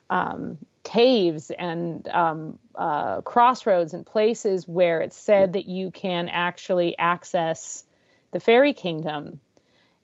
um, 0.09 0.57
caves 0.83 1.51
and 1.51 2.07
um, 2.09 2.59
uh, 2.75 3.21
crossroads 3.21 3.93
and 3.93 4.05
places 4.05 4.67
where 4.67 5.01
it's 5.01 5.17
said 5.17 5.53
that 5.53 5.67
you 5.67 5.91
can 5.91 6.27
actually 6.29 6.97
access 6.97 7.83
the 8.31 8.39
fairy 8.39 8.73
kingdom 8.73 9.39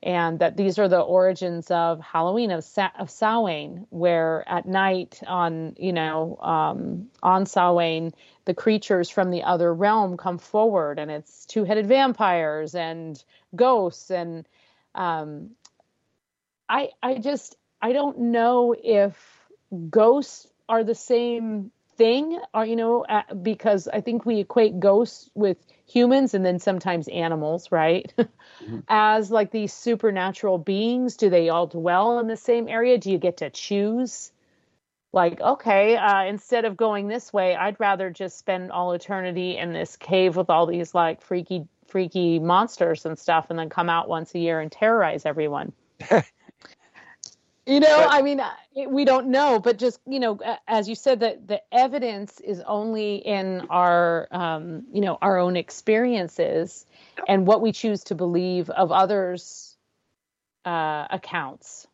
and 0.03 0.39
that 0.39 0.55
these 0.55 0.77
are 0.77 0.87
the 0.87 0.99
origins 0.99 1.71
of 1.71 1.99
Halloween 1.99 2.51
of, 2.51 2.63
Sa- 2.63 2.91
of 2.99 3.09
Samhain, 3.09 3.87
where 3.89 4.43
at 4.47 4.67
night 4.67 5.21
on 5.25 5.75
you 5.77 5.93
know 5.93 6.37
um, 6.37 7.07
on 7.23 7.45
Samhain 7.45 8.13
the 8.45 8.53
creatures 8.53 9.09
from 9.09 9.31
the 9.31 9.43
other 9.43 9.73
realm 9.73 10.17
come 10.17 10.37
forward, 10.37 10.99
and 10.99 11.09
it's 11.09 11.45
two-headed 11.45 11.87
vampires 11.87 12.75
and 12.75 13.23
ghosts, 13.55 14.11
and 14.11 14.47
um, 14.95 15.51
I 16.69 16.89
I 17.01 17.15
just 17.15 17.55
I 17.81 17.93
don't 17.93 18.19
know 18.19 18.75
if 18.81 19.15
ghosts 19.89 20.47
are 20.69 20.83
the 20.83 20.95
same 20.95 21.71
thing, 21.97 22.39
or 22.53 22.65
you 22.65 22.75
know, 22.75 23.03
uh, 23.03 23.33
because 23.33 23.87
I 23.87 24.01
think 24.01 24.25
we 24.25 24.39
equate 24.39 24.79
ghosts 24.79 25.29
with 25.33 25.57
humans 25.85 26.33
and 26.33 26.45
then 26.45 26.59
sometimes 26.59 27.07
animals, 27.07 27.71
right? 27.71 28.13
mm-hmm. 28.17 28.79
As 28.87 29.31
like 29.31 29.51
these 29.51 29.73
supernatural 29.73 30.57
beings, 30.57 31.17
do 31.17 31.29
they 31.29 31.49
all 31.49 31.67
dwell 31.67 32.19
in 32.19 32.27
the 32.27 32.37
same 32.37 32.67
area? 32.67 32.97
Do 32.97 33.11
you 33.11 33.17
get 33.17 33.37
to 33.37 33.49
choose? 33.49 34.31
Like, 35.13 35.39
okay, 35.39 35.95
uh, 35.95 36.25
instead 36.25 36.65
of 36.65 36.77
going 36.77 37.07
this 37.07 37.31
way, 37.31 37.55
I'd 37.55 37.79
rather 37.79 38.09
just 38.09 38.37
spend 38.37 38.71
all 38.71 38.91
eternity 38.91 39.57
in 39.57 39.73
this 39.73 39.95
cave 39.95 40.35
with 40.35 40.49
all 40.49 40.65
these 40.65 40.93
like 40.93 41.21
freaky, 41.21 41.67
freaky 41.87 42.39
monsters 42.39 43.05
and 43.05 43.17
stuff, 43.17 43.47
and 43.49 43.57
then 43.57 43.69
come 43.69 43.89
out 43.89 44.09
once 44.09 44.35
a 44.35 44.39
year 44.39 44.59
and 44.59 44.71
terrorize 44.71 45.25
everyone. 45.25 45.71
You 47.67 47.81
know, 47.81 47.97
but, 47.97 48.13
I 48.13 48.21
mean, 48.21 48.41
we 48.87 49.03
don't 49.03 49.27
know, 49.27 49.59
but 49.59 49.77
just 49.77 49.99
you 50.07 50.21
know, 50.21 50.39
as 50.69 50.87
you 50.87 50.95
said, 50.95 51.19
that 51.19 51.47
the 51.47 51.61
evidence 51.69 52.39
is 52.39 52.61
only 52.65 53.17
in 53.17 53.67
our, 53.69 54.29
um, 54.31 54.85
you 54.93 55.01
know, 55.01 55.17
our 55.21 55.37
own 55.37 55.57
experiences 55.57 56.85
and 57.27 57.45
what 57.45 57.61
we 57.61 57.73
choose 57.73 58.05
to 58.05 58.15
believe 58.15 58.69
of 58.69 58.93
others' 58.93 59.75
uh, 60.63 61.07
accounts. 61.09 61.87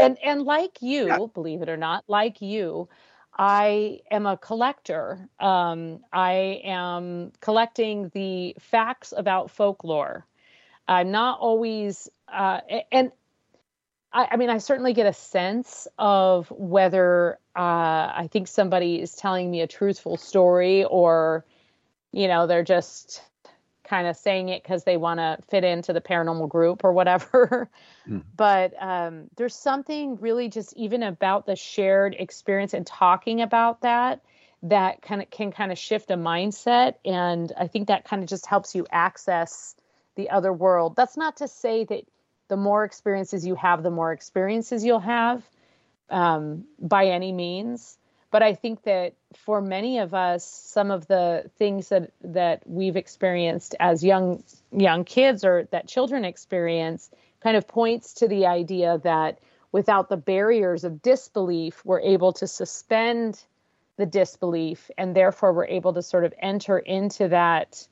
And 0.00 0.18
and 0.24 0.42
like 0.42 0.82
you, 0.82 1.06
yeah. 1.06 1.18
believe 1.32 1.62
it 1.62 1.68
or 1.68 1.76
not, 1.76 2.02
like 2.08 2.42
you, 2.42 2.88
I 3.36 4.00
am 4.10 4.26
a 4.26 4.36
collector. 4.36 5.28
Um, 5.38 6.00
I 6.12 6.60
am 6.64 7.30
collecting 7.40 8.10
the 8.14 8.56
facts 8.58 9.14
about 9.16 9.52
folklore. 9.52 10.26
I'm 10.88 11.12
not 11.12 11.38
always, 11.38 12.08
uh, 12.26 12.60
and 12.90 13.12
I, 14.12 14.28
I, 14.32 14.36
mean, 14.36 14.50
I 14.50 14.58
certainly 14.58 14.92
get 14.92 15.06
a 15.06 15.12
sense 15.12 15.86
of 15.98 16.50
whether 16.50 17.38
uh, 17.56 18.12
I 18.14 18.28
think 18.30 18.48
somebody 18.48 19.00
is 19.00 19.14
telling 19.14 19.50
me 19.50 19.60
a 19.60 19.66
truthful 19.66 20.16
story 20.16 20.84
or, 20.84 21.44
you 22.12 22.28
know, 22.28 22.46
they're 22.46 22.64
just 22.64 23.22
kind 23.84 24.06
of 24.06 24.16
saying 24.16 24.50
it 24.50 24.62
because 24.62 24.84
they 24.84 24.96
want 24.96 25.18
to 25.18 25.38
fit 25.48 25.64
into 25.64 25.92
the 25.92 26.00
paranormal 26.00 26.48
group 26.48 26.84
or 26.84 26.92
whatever. 26.92 27.70
Mm. 28.08 28.22
But 28.36 28.72
um, 28.80 29.24
there's 29.36 29.54
something 29.54 30.16
really 30.16 30.48
just 30.48 30.72
even 30.74 31.02
about 31.02 31.44
the 31.44 31.56
shared 31.56 32.16
experience 32.18 32.72
and 32.72 32.86
talking 32.86 33.42
about 33.42 33.82
that 33.82 34.22
that 34.62 35.02
kind 35.02 35.22
of 35.22 35.30
can 35.30 35.52
kind 35.52 35.70
of 35.70 35.78
shift 35.78 36.10
a 36.10 36.16
mindset. 36.16 36.94
And 37.04 37.52
I 37.56 37.66
think 37.66 37.88
that 37.88 38.04
kind 38.04 38.22
of 38.22 38.28
just 38.28 38.46
helps 38.46 38.74
you 38.74 38.86
access 38.90 39.76
the 40.16 40.30
other 40.30 40.52
world. 40.52 40.96
That's 40.96 41.16
not 41.16 41.36
to 41.36 41.48
say 41.48 41.84
that 41.84 42.04
the 42.48 42.56
more 42.56 42.84
experiences 42.84 43.46
you 43.46 43.54
have, 43.54 43.82
the 43.82 43.90
more 43.90 44.12
experiences 44.12 44.84
you'll 44.84 45.00
have 45.00 45.42
um, 46.10 46.64
by 46.80 47.06
any 47.06 47.32
means. 47.32 47.98
But 48.30 48.42
I 48.42 48.54
think 48.54 48.82
that 48.82 49.14
for 49.34 49.60
many 49.60 49.98
of 49.98 50.12
us, 50.12 50.44
some 50.44 50.90
of 50.90 51.06
the 51.06 51.50
things 51.56 51.88
that 51.88 52.10
that 52.22 52.62
we've 52.66 52.96
experienced 52.96 53.74
as 53.80 54.04
young 54.04 54.42
young 54.70 55.04
kids 55.04 55.44
or 55.44 55.66
that 55.70 55.88
children 55.88 56.24
experience 56.24 57.10
kind 57.40 57.56
of 57.56 57.66
points 57.66 58.14
to 58.14 58.28
the 58.28 58.46
idea 58.46 58.98
that 59.04 59.38
without 59.72 60.08
the 60.08 60.16
barriers 60.16 60.84
of 60.84 61.00
disbelief, 61.00 61.82
we're 61.84 62.00
able 62.00 62.32
to 62.34 62.46
suspend 62.46 63.42
the 63.96 64.06
disbelief, 64.06 64.90
and 64.96 65.14
therefore 65.14 65.52
we're 65.52 65.66
able 65.66 65.94
to 65.94 66.02
sort 66.02 66.24
of 66.24 66.34
enter 66.38 66.78
into 66.78 67.28
that 67.28 67.86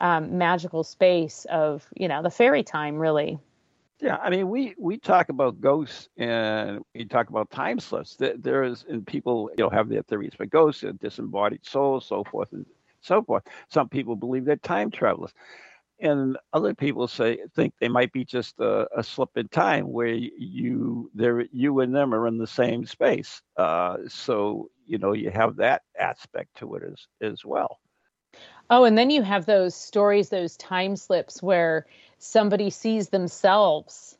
um, 0.00 0.38
magical 0.38 0.82
space 0.82 1.46
of 1.50 1.86
you 1.94 2.08
know 2.08 2.22
the 2.22 2.30
fairy 2.30 2.62
time, 2.62 2.96
really. 2.96 3.38
Yeah, 4.00 4.16
I 4.16 4.28
mean, 4.28 4.48
we 4.48 4.74
we 4.78 4.98
talk 4.98 5.28
about 5.28 5.60
ghosts 5.60 6.08
and 6.16 6.80
we 6.94 7.04
talk 7.04 7.28
about 7.30 7.50
time 7.50 7.78
slips. 7.78 8.16
There 8.16 8.64
is, 8.64 8.84
and 8.88 9.06
people 9.06 9.50
you 9.56 9.64
know 9.64 9.70
have 9.70 9.88
their 9.88 10.02
theories 10.02 10.34
for 10.34 10.46
ghosts, 10.46 10.82
and 10.82 10.98
disembodied 10.98 11.64
souls, 11.64 12.06
so 12.06 12.24
forth 12.24 12.52
and 12.52 12.66
so 13.00 13.22
forth. 13.22 13.44
Some 13.68 13.88
people 13.88 14.16
believe 14.16 14.44
they're 14.44 14.56
time 14.56 14.90
travelers, 14.90 15.32
and 16.00 16.36
other 16.52 16.74
people 16.74 17.06
say 17.06 17.38
think 17.54 17.72
they 17.80 17.88
might 17.88 18.12
be 18.12 18.24
just 18.24 18.58
a, 18.58 18.88
a 18.98 19.02
slip 19.02 19.30
in 19.36 19.48
time 19.48 19.90
where 19.92 20.08
you 20.08 21.10
there 21.14 21.42
you 21.52 21.80
and 21.80 21.94
them 21.94 22.12
are 22.14 22.26
in 22.26 22.38
the 22.38 22.46
same 22.48 22.84
space. 22.86 23.42
Uh, 23.56 23.98
so 24.08 24.70
you 24.86 24.98
know 24.98 25.12
you 25.12 25.30
have 25.30 25.56
that 25.56 25.82
aspect 25.98 26.56
to 26.56 26.74
it 26.74 26.82
as 26.82 27.06
as 27.22 27.44
well. 27.44 27.78
Oh, 28.70 28.84
and 28.84 28.96
then 28.96 29.10
you 29.10 29.22
have 29.22 29.46
those 29.46 29.74
stories, 29.74 30.30
those 30.30 30.56
time 30.56 30.96
slips 30.96 31.42
where 31.42 31.86
somebody 32.24 32.70
sees 32.70 33.08
themselves. 33.08 34.16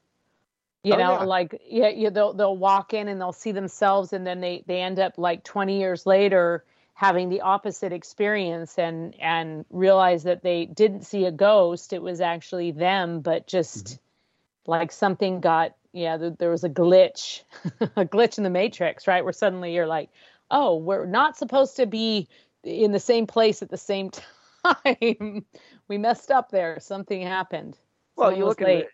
You 0.83 0.95
oh, 0.95 0.99
know, 0.99 1.13
yeah. 1.13 1.25
like 1.25 1.63
yeah, 1.67 1.89
yeah, 1.89 2.11
they'll 2.11 2.35
they'll 2.35 2.57
walk 2.57 2.93
in 2.93 3.09
and 3.09 3.21
they'll 3.21 3.33
see 3.33 3.53
themselves, 3.53 4.13
and 4.13 4.27
then 4.27 4.41
they 4.41 4.65
they 4.67 4.81
end 4.83 4.99
up 4.99 5.17
like 5.17 5.43
twenty 5.43 5.79
years 5.79 6.05
later 6.05 6.65
having 6.93 7.29
the 7.29 7.41
opposite 7.41 7.93
experience 7.93 8.79
and 8.79 9.19
and 9.19 9.65
realize 9.71 10.25
that 10.25 10.43
they 10.43 10.67
didn't 10.67 11.07
see 11.07 11.25
a 11.25 11.33
ghost; 11.33 11.95
it 11.95 12.03
was 12.03 12.21
actually 12.21 12.71
them, 12.71 13.21
but 13.21 13.47
just 13.47 13.87
mm-hmm. 13.87 14.71
like 14.71 14.93
something 14.93 15.41
got 15.41 15.75
yeah, 15.95 16.19
there 16.39 16.51
was 16.51 16.65
a 16.65 16.69
glitch, 16.69 17.43
a 17.97 18.05
glitch 18.05 18.37
in 18.37 18.45
the 18.45 18.51
matrix, 18.51 19.07
right? 19.07 19.25
Where 19.25 19.33
suddenly 19.33 19.73
you're 19.73 19.87
like, 19.87 20.11
oh, 20.51 20.77
we're 20.77 21.07
not 21.07 21.39
supposed 21.39 21.77
to 21.77 21.87
be 21.87 22.29
in 22.65 22.93
the 22.93 23.01
same 23.01 23.27
place 23.27 23.63
at 23.63 23.71
the 23.71 23.79
same 23.79 24.11
time. 24.85 25.45
we 25.89 25.97
messed 25.97 26.31
up 26.31 26.51
there. 26.51 26.79
Something 26.81 27.23
happened. 27.23 27.79
Well, 28.17 28.37
you 28.37 28.45
look 28.45 28.61
late. 28.61 28.77
at 28.77 28.83
it, 28.85 28.89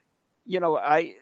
you 0.47 0.61
know, 0.61 0.77
I, 0.77 1.15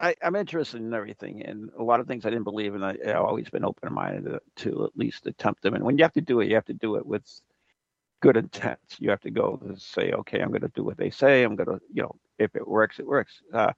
I, 0.00 0.14
am 0.22 0.36
interested 0.36 0.80
in 0.80 0.94
everything, 0.94 1.42
and 1.42 1.70
a 1.78 1.82
lot 1.82 2.00
of 2.00 2.06
things 2.06 2.24
I 2.24 2.30
didn't 2.30 2.44
believe 2.44 2.74
in. 2.74 2.82
I, 2.82 2.96
have 3.04 3.24
always 3.24 3.48
been 3.50 3.64
open 3.64 3.92
minded 3.92 4.24
to, 4.24 4.40
to, 4.64 4.84
at 4.84 4.96
least 4.96 5.26
attempt 5.26 5.62
them. 5.62 5.74
And 5.74 5.84
when 5.84 5.98
you 5.98 6.04
have 6.04 6.12
to 6.14 6.20
do 6.20 6.40
it, 6.40 6.48
you 6.48 6.54
have 6.54 6.64
to 6.66 6.74
do 6.74 6.96
it 6.96 7.04
with 7.04 7.24
good 8.20 8.36
intent. 8.36 8.78
You 8.98 9.10
have 9.10 9.20
to 9.22 9.30
go 9.30 9.56
to 9.56 9.78
say, 9.78 10.12
okay, 10.12 10.40
I'm 10.40 10.50
going 10.50 10.62
to 10.62 10.68
do 10.68 10.84
what 10.84 10.96
they 10.96 11.10
say. 11.10 11.42
I'm 11.42 11.56
going 11.56 11.68
to, 11.68 11.80
you 11.92 12.02
know, 12.02 12.14
if 12.38 12.54
it 12.54 12.66
works, 12.66 12.98
it 12.98 13.06
works. 13.06 13.42
Uh, 13.52 13.72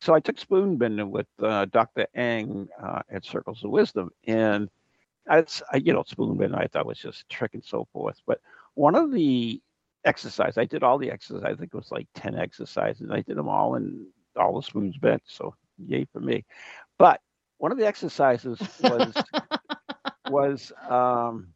so 0.00 0.14
I 0.14 0.20
took 0.20 0.38
spoon 0.38 0.76
bending 0.76 1.10
with 1.10 1.26
uh, 1.42 1.66
Dr. 1.66 2.06
Eng 2.14 2.68
uh, 2.82 3.02
at 3.10 3.24
Circles 3.24 3.64
of 3.64 3.70
Wisdom, 3.70 4.10
and 4.26 4.70
I, 5.28 5.44
you 5.74 5.92
know, 5.92 6.04
spoon 6.06 6.36
bending 6.36 6.58
I 6.58 6.68
thought 6.68 6.86
was 6.86 6.98
just 6.98 7.28
trick 7.28 7.54
and 7.54 7.64
so 7.64 7.86
forth. 7.92 8.20
But 8.26 8.40
one 8.74 8.94
of 8.94 9.12
the 9.12 9.60
exercise. 10.08 10.58
I 10.58 10.64
did 10.64 10.82
all 10.82 10.98
the 10.98 11.10
exercise. 11.10 11.44
I 11.44 11.54
think 11.54 11.70
it 11.72 11.76
was 11.76 11.92
like 11.92 12.08
10 12.14 12.36
exercises. 12.36 13.10
I 13.10 13.20
did 13.20 13.36
them 13.36 13.48
all 13.48 13.74
and 13.74 14.06
all 14.36 14.56
the 14.56 14.62
spoons 14.62 14.96
bent. 14.96 15.22
So 15.26 15.54
yay 15.86 16.06
for 16.12 16.20
me. 16.20 16.44
But 16.98 17.20
one 17.58 17.72
of 17.72 17.78
the 17.78 17.86
exercises 17.86 18.58
was 18.80 19.14
was 20.30 20.72
um, 20.88 21.48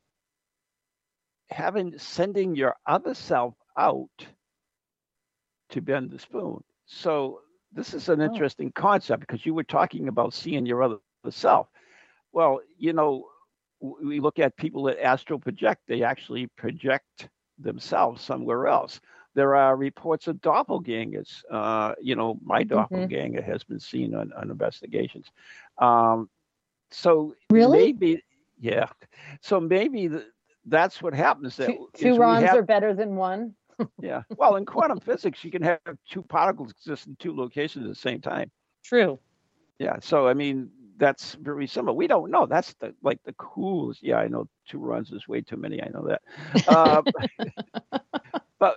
having 1.50 1.98
sending 1.98 2.54
your 2.54 2.74
other 2.86 3.14
self 3.14 3.54
out 3.76 4.26
to 5.70 5.80
bend 5.80 6.10
the 6.10 6.18
spoon. 6.18 6.62
So 6.86 7.40
this 7.72 7.94
is 7.94 8.08
an 8.08 8.20
oh. 8.20 8.24
interesting 8.24 8.72
concept 8.72 9.20
because 9.20 9.46
you 9.46 9.54
were 9.54 9.64
talking 9.64 10.08
about 10.08 10.34
seeing 10.34 10.66
your 10.66 10.82
other 10.82 10.98
self. 11.30 11.68
Well, 12.32 12.60
you 12.78 12.92
know, 12.92 13.26
we 13.80 14.20
look 14.20 14.38
at 14.38 14.56
people 14.56 14.84
that 14.84 15.04
astral 15.04 15.38
project, 15.38 15.82
they 15.88 16.02
actually 16.02 16.46
project 16.56 17.28
themselves 17.58 18.22
somewhere 18.22 18.66
else. 18.66 19.00
There 19.34 19.54
are 19.54 19.76
reports 19.76 20.28
of 20.28 20.36
doppelgangers. 20.36 21.42
Uh, 21.50 21.94
you 22.00 22.14
know, 22.14 22.38
my 22.42 22.62
mm-hmm. 22.62 22.74
doppelganger 22.74 23.40
mm-hmm. 23.40 23.50
has 23.50 23.64
been 23.64 23.80
seen 23.80 24.14
on, 24.14 24.32
on 24.34 24.50
investigations. 24.50 25.26
Um, 25.78 26.28
so 26.90 27.34
really, 27.50 27.92
maybe, 27.92 28.22
yeah. 28.60 28.86
So 29.40 29.58
maybe 29.58 30.08
the, 30.08 30.26
that's 30.66 31.02
what 31.02 31.14
happens. 31.14 31.56
That 31.56 31.68
two, 31.68 31.88
two 31.94 32.20
have, 32.20 32.54
are 32.54 32.62
better 32.62 32.94
than 32.94 33.16
one. 33.16 33.54
yeah. 34.00 34.22
Well, 34.36 34.56
in 34.56 34.66
quantum 34.66 35.00
physics, 35.00 35.42
you 35.42 35.50
can 35.50 35.62
have 35.62 35.80
two 36.08 36.22
particles 36.22 36.70
exist 36.70 37.06
in 37.06 37.16
two 37.16 37.34
locations 37.34 37.84
at 37.84 37.88
the 37.88 37.94
same 37.94 38.20
time. 38.20 38.50
True. 38.84 39.18
Yeah. 39.78 39.96
So 40.00 40.28
I 40.28 40.34
mean, 40.34 40.70
that's 41.02 41.34
very 41.36 41.68
similar. 41.68 41.94
We 41.96 42.08
don't 42.08 42.30
know. 42.30 42.46
That's 42.46 42.74
the 42.76 42.94
like 43.02 43.20
the 43.24 43.34
coolest. 43.34 44.02
Yeah, 44.04 44.18
I 44.18 44.28
know 44.28 44.48
two 44.68 44.78
runs 44.80 45.12
is 45.12 45.28
way 45.28 45.42
too 45.42 45.58
many. 45.58 45.82
I 45.82 45.90
know 45.90 46.08
that. 46.08 46.22
Uh, 46.66 47.02
but 48.60 48.76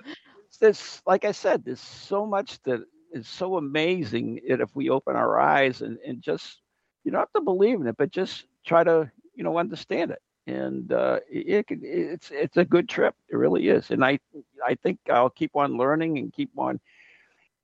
this, 0.62 1.02
like 1.08 1.26
I 1.26 1.32
said, 1.32 1.64
there's 1.66 1.82
so 1.82 2.26
much 2.26 2.62
that 2.64 2.82
is 3.12 3.28
so 3.28 3.58
amazing. 3.58 4.42
That 4.50 4.62
if 4.62 4.76
we 4.76 4.90
open 4.90 5.16
our 5.16 5.40
eyes 5.40 5.82
and 5.82 5.98
and 6.06 6.22
just 6.22 6.62
you 7.04 7.12
don't 7.12 7.22
have 7.22 7.34
to 7.36 7.42
believe 7.42 7.82
in 7.82 7.88
it, 7.88 7.98
but 7.98 8.12
just 8.12 8.46
try 8.66 8.84
to 8.84 9.12
you 9.36 9.44
know 9.44 9.58
understand 9.58 10.12
it. 10.12 10.22
And 10.48 10.92
uh, 10.94 11.20
it, 11.30 11.68
it 11.70 11.80
it's 11.84 12.32
it's 12.32 12.58
a 12.58 12.66
good 12.66 12.90
trip. 12.90 13.16
It 13.30 13.38
really 13.38 13.70
is. 13.70 13.92
And 13.92 14.04
I 14.04 14.20
I 14.66 14.76
think 14.76 15.00
I'll 15.10 15.30
keep 15.30 15.56
on 15.56 15.78
learning 15.78 16.18
and 16.20 16.34
keep 16.34 16.52
on 16.58 16.80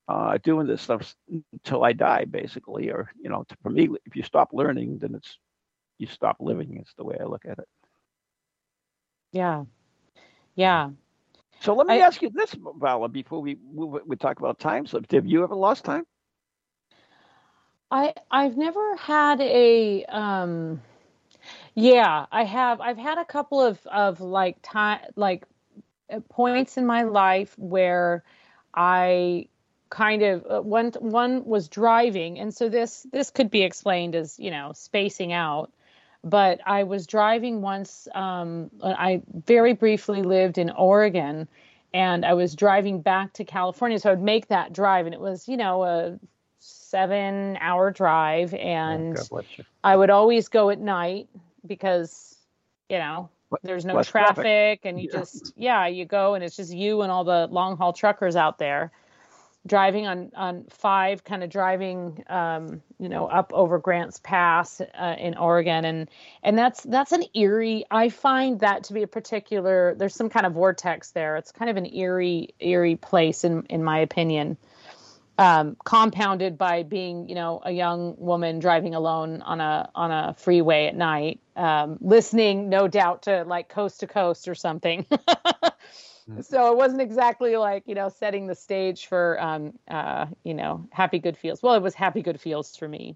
uh, 0.07 0.37
doing 0.43 0.67
this 0.67 0.81
stuff 0.81 1.15
until 1.53 1.83
I 1.83 1.93
die, 1.93 2.25
basically. 2.25 2.89
Or 2.89 3.11
you 3.21 3.29
know, 3.29 3.43
to, 3.47 3.55
for 3.61 3.69
me, 3.69 3.89
if 4.05 4.15
you 4.15 4.23
stop 4.23 4.49
learning, 4.53 4.99
then 4.99 5.15
it's 5.15 5.37
you 5.97 6.07
stop 6.07 6.37
living. 6.39 6.77
It's 6.79 6.93
the 6.95 7.03
way 7.05 7.17
I 7.19 7.25
look 7.25 7.45
at 7.45 7.59
it. 7.59 7.67
Yeah, 9.31 9.65
yeah. 10.55 10.91
So 11.59 11.73
let 11.75 11.87
me 11.87 11.99
I, 11.99 11.99
ask 12.01 12.21
you 12.21 12.29
this, 12.29 12.53
Varla, 12.55 13.11
before 13.11 13.41
we 13.41 13.57
move, 13.73 14.01
we 14.05 14.15
talk 14.17 14.39
about 14.39 14.59
time 14.59 14.85
slips. 14.85 15.11
Have 15.11 15.25
you 15.27 15.43
ever 15.43 15.55
lost 15.55 15.85
time? 15.85 16.05
I 17.91 18.13
I've 18.31 18.57
never 18.57 18.95
had 18.97 19.41
a 19.41 20.05
um 20.05 20.81
yeah, 21.75 22.25
I 22.31 22.43
have 22.43 22.81
I've 22.81 22.97
had 22.97 23.17
a 23.17 23.25
couple 23.25 23.61
of 23.61 23.85
of 23.87 24.21
like 24.21 24.57
time 24.61 24.99
like 25.15 25.45
uh, 26.11 26.19
points 26.29 26.77
in 26.77 26.85
my 26.85 27.03
life 27.03 27.55
where 27.57 28.23
I 28.73 29.47
kind 29.91 30.23
of 30.23 30.45
uh, 30.49 30.61
one 30.61 30.91
one 30.99 31.45
was 31.45 31.67
driving 31.67 32.39
and 32.39 32.53
so 32.55 32.69
this 32.69 33.05
this 33.11 33.29
could 33.29 33.51
be 33.51 33.61
explained 33.61 34.15
as 34.15 34.39
you 34.39 34.49
know 34.49 34.71
spacing 34.73 35.33
out 35.33 35.69
but 36.23 36.59
i 36.65 36.81
was 36.81 37.05
driving 37.05 37.61
once 37.61 38.07
um, 38.15 38.71
i 38.81 39.21
very 39.45 39.73
briefly 39.73 40.23
lived 40.23 40.57
in 40.57 40.69
oregon 40.71 41.47
and 41.93 42.25
i 42.25 42.33
was 42.33 42.55
driving 42.55 43.01
back 43.01 43.33
to 43.33 43.43
california 43.43 43.99
so 43.99 44.09
i 44.09 44.13
would 44.13 44.23
make 44.23 44.47
that 44.47 44.71
drive 44.71 45.05
and 45.05 45.13
it 45.13 45.19
was 45.19 45.47
you 45.47 45.57
know 45.57 45.83
a 45.83 46.17
seven 46.59 47.57
hour 47.59 47.91
drive 47.91 48.53
and 48.53 49.17
oh, 49.31 49.41
i 49.83 49.95
would 49.95 50.09
always 50.09 50.47
go 50.47 50.69
at 50.69 50.79
night 50.79 51.27
because 51.67 52.37
you 52.87 52.97
know 52.97 53.29
there's 53.63 53.83
no 53.83 54.01
traffic, 54.01 54.35
traffic, 54.35 54.79
and 54.85 55.01
you 55.01 55.09
yeah. 55.11 55.19
just 55.19 55.53
yeah 55.57 55.85
you 55.85 56.05
go 56.05 56.33
and 56.33 56.45
it's 56.45 56.55
just 56.55 56.71
you 56.71 57.01
and 57.01 57.11
all 57.11 57.25
the 57.25 57.47
long 57.51 57.75
haul 57.75 57.91
truckers 57.91 58.37
out 58.37 58.57
there 58.57 58.89
driving 59.67 60.07
on 60.07 60.31
on 60.35 60.65
five, 60.69 61.23
kind 61.23 61.43
of 61.43 61.49
driving, 61.49 62.23
um, 62.29 62.81
you 62.99 63.09
know, 63.09 63.27
up 63.27 63.51
over 63.53 63.79
Grants 63.79 64.19
Pass 64.23 64.81
uh, 64.81 65.15
in 65.19 65.37
Oregon, 65.37 65.85
and 65.85 66.09
and 66.43 66.57
that's 66.57 66.81
that's 66.83 67.11
an 67.11 67.23
eerie. 67.35 67.85
I 67.91 68.09
find 68.09 68.59
that 68.61 68.85
to 68.85 68.93
be 68.93 69.03
a 69.03 69.07
particular. 69.07 69.95
There's 69.97 70.15
some 70.15 70.29
kind 70.29 70.45
of 70.45 70.53
vortex 70.53 71.11
there. 71.11 71.37
It's 71.37 71.51
kind 71.51 71.69
of 71.69 71.77
an 71.77 71.85
eerie 71.93 72.55
eerie 72.59 72.95
place 72.97 73.43
in 73.43 73.63
in 73.69 73.83
my 73.83 73.99
opinion. 73.99 74.57
um, 75.37 75.77
compounded 75.85 76.57
by 76.57 76.83
being, 76.83 77.27
you 77.27 77.35
know, 77.35 77.61
a 77.63 77.71
young 77.71 78.15
woman 78.17 78.59
driving 78.59 78.93
alone 78.95 79.41
on 79.41 79.59
a 79.61 79.89
on 79.95 80.11
a 80.11 80.35
freeway 80.37 80.87
at 80.87 80.95
night, 80.95 81.39
um, 81.55 81.97
listening, 82.01 82.69
no 82.69 82.87
doubt, 82.87 83.23
to 83.23 83.43
like 83.45 83.69
coast 83.69 84.01
to 84.01 84.07
coast 84.07 84.47
or 84.47 84.55
something. 84.55 85.05
Mm. 86.29 86.43
so 86.43 86.71
it 86.71 86.77
wasn't 86.77 87.01
exactly 87.01 87.57
like 87.57 87.83
you 87.85 87.95
know 87.95 88.09
setting 88.09 88.47
the 88.47 88.55
stage 88.55 89.07
for 89.07 89.41
um, 89.41 89.73
uh, 89.87 90.27
you 90.43 90.53
know 90.53 90.87
happy 90.91 91.19
good 91.19 91.37
feels. 91.37 91.61
Well, 91.61 91.75
it 91.75 91.81
was 91.81 91.95
happy 91.95 92.21
good 92.21 92.39
feels 92.39 92.75
for 92.75 92.87
me, 92.87 93.15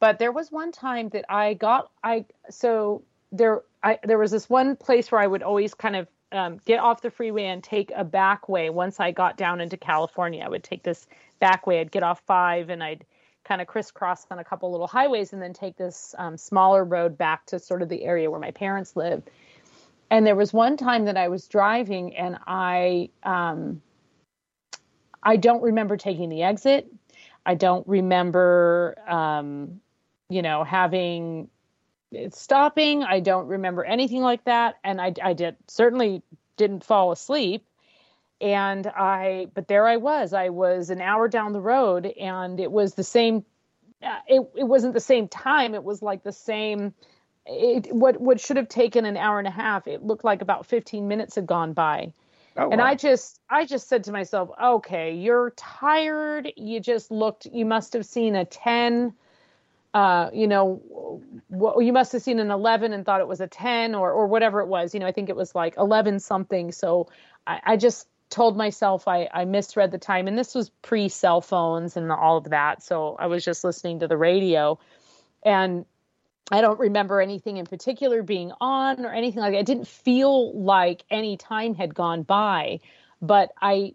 but 0.00 0.18
there 0.18 0.32
was 0.32 0.52
one 0.52 0.72
time 0.72 1.08
that 1.10 1.24
I 1.28 1.54
got 1.54 1.90
I 2.02 2.24
so 2.50 3.02
there 3.32 3.62
I 3.82 3.98
there 4.04 4.18
was 4.18 4.30
this 4.30 4.48
one 4.48 4.76
place 4.76 5.10
where 5.10 5.20
I 5.20 5.26
would 5.26 5.42
always 5.42 5.74
kind 5.74 5.96
of 5.96 6.08
um, 6.32 6.60
get 6.64 6.80
off 6.80 7.02
the 7.02 7.10
freeway 7.10 7.44
and 7.44 7.62
take 7.62 7.92
a 7.94 8.04
back 8.04 8.48
way. 8.48 8.70
Once 8.70 9.00
I 9.00 9.12
got 9.12 9.36
down 9.36 9.60
into 9.60 9.76
California, 9.76 10.42
I 10.44 10.48
would 10.48 10.64
take 10.64 10.82
this 10.82 11.06
back 11.40 11.66
way. 11.66 11.80
I'd 11.80 11.92
get 11.92 12.02
off 12.02 12.20
five 12.26 12.70
and 12.70 12.82
I'd 12.82 13.04
kind 13.44 13.60
of 13.60 13.68
crisscross 13.68 14.26
on 14.30 14.38
a 14.38 14.44
couple 14.44 14.70
little 14.72 14.88
highways 14.88 15.32
and 15.32 15.40
then 15.40 15.52
take 15.52 15.76
this 15.76 16.14
um, 16.18 16.36
smaller 16.36 16.84
road 16.84 17.16
back 17.16 17.46
to 17.46 17.58
sort 17.58 17.80
of 17.80 17.88
the 17.88 18.02
area 18.04 18.30
where 18.30 18.40
my 18.40 18.50
parents 18.50 18.96
live. 18.96 19.22
And 20.10 20.26
there 20.26 20.36
was 20.36 20.52
one 20.52 20.76
time 20.76 21.06
that 21.06 21.16
I 21.16 21.28
was 21.28 21.48
driving 21.48 22.16
and 22.16 22.38
I 22.46 23.10
um, 23.22 23.82
I 25.22 25.36
don't 25.36 25.62
remember 25.62 25.96
taking 25.96 26.28
the 26.28 26.42
exit. 26.42 26.86
I 27.44 27.54
don't 27.54 27.86
remember 27.88 28.96
um, 29.08 29.80
you 30.28 30.42
know 30.42 30.64
having 30.64 31.48
stopping. 32.30 33.02
I 33.02 33.20
don't 33.20 33.48
remember 33.48 33.84
anything 33.84 34.22
like 34.22 34.44
that, 34.44 34.76
and 34.84 35.00
I, 35.00 35.12
I 35.22 35.32
did 35.32 35.56
certainly 35.68 36.22
didn't 36.56 36.84
fall 36.84 37.12
asleep. 37.12 37.66
And 38.40 38.86
I, 38.86 39.48
but 39.54 39.66
there 39.66 39.86
I 39.86 39.96
was. 39.96 40.34
I 40.34 40.50
was 40.50 40.90
an 40.90 41.00
hour 41.00 41.26
down 41.26 41.52
the 41.52 41.60
road, 41.60 42.06
and 42.06 42.60
it 42.60 42.70
was 42.70 42.94
the 42.94 43.04
same. 43.04 43.44
Uh, 44.02 44.18
it 44.28 44.42
it 44.56 44.64
wasn't 44.64 44.94
the 44.94 45.00
same 45.00 45.26
time. 45.26 45.74
It 45.74 45.82
was 45.82 46.02
like 46.02 46.22
the 46.22 46.32
same. 46.32 46.94
It 47.46 47.92
what 47.92 48.20
what 48.20 48.40
should 48.40 48.56
have 48.56 48.68
taken 48.68 49.04
an 49.04 49.16
hour 49.16 49.38
and 49.38 49.48
a 49.48 49.52
half. 49.52 49.86
It 49.86 50.02
looked 50.02 50.24
like 50.24 50.42
about 50.42 50.66
15 50.66 51.06
minutes 51.06 51.36
had 51.36 51.46
gone 51.46 51.72
by. 51.72 52.12
Oh, 52.56 52.70
and 52.70 52.80
wow. 52.80 52.86
I 52.86 52.94
just 52.94 53.40
I 53.48 53.66
just 53.66 53.88
said 53.88 54.04
to 54.04 54.12
myself, 54.12 54.50
okay, 54.62 55.14
you're 55.14 55.50
tired. 55.50 56.52
You 56.56 56.80
just 56.80 57.10
looked. 57.10 57.46
You 57.46 57.64
must 57.64 57.92
have 57.92 58.06
seen 58.06 58.34
a 58.34 58.44
10 58.44 59.14
uh, 59.96 60.28
you 60.34 60.46
know, 60.46 61.22
what, 61.48 61.82
you 61.82 61.90
must 61.90 62.12
have 62.12 62.20
seen 62.20 62.38
an 62.38 62.50
11 62.50 62.92
and 62.92 63.06
thought 63.06 63.22
it 63.22 63.26
was 63.26 63.40
a 63.40 63.46
10 63.46 63.94
or, 63.94 64.12
or 64.12 64.26
whatever 64.26 64.60
it 64.60 64.66
was. 64.66 64.92
You 64.92 65.00
know, 65.00 65.06
I 65.06 65.12
think 65.12 65.30
it 65.30 65.36
was 65.36 65.54
like 65.54 65.78
11 65.78 66.20
something. 66.20 66.70
So 66.70 67.08
I, 67.46 67.60
I 67.64 67.76
just 67.78 68.06
told 68.28 68.58
myself 68.58 69.08
I, 69.08 69.26
I 69.32 69.46
misread 69.46 69.92
the 69.92 69.98
time. 69.98 70.28
And 70.28 70.36
this 70.36 70.54
was 70.54 70.68
pre 70.82 71.08
cell 71.08 71.40
phones 71.40 71.96
and 71.96 72.12
all 72.12 72.36
of 72.36 72.50
that. 72.50 72.82
So 72.82 73.16
I 73.18 73.26
was 73.26 73.42
just 73.42 73.64
listening 73.64 74.00
to 74.00 74.06
the 74.06 74.18
radio. 74.18 74.78
And 75.42 75.86
I 76.50 76.60
don't 76.60 76.78
remember 76.78 77.20
anything 77.20 77.56
in 77.56 77.66
particular 77.66 78.22
being 78.22 78.52
on 78.60 79.04
or 79.04 79.12
anything 79.12 79.40
like 79.40 79.52
that. 79.52 79.60
It 79.60 79.66
didn't 79.66 79.88
feel 79.88 80.56
like 80.56 81.04
any 81.10 81.36
time 81.36 81.74
had 81.74 81.94
gone 81.94 82.22
by, 82.22 82.80
but 83.20 83.52
I 83.60 83.94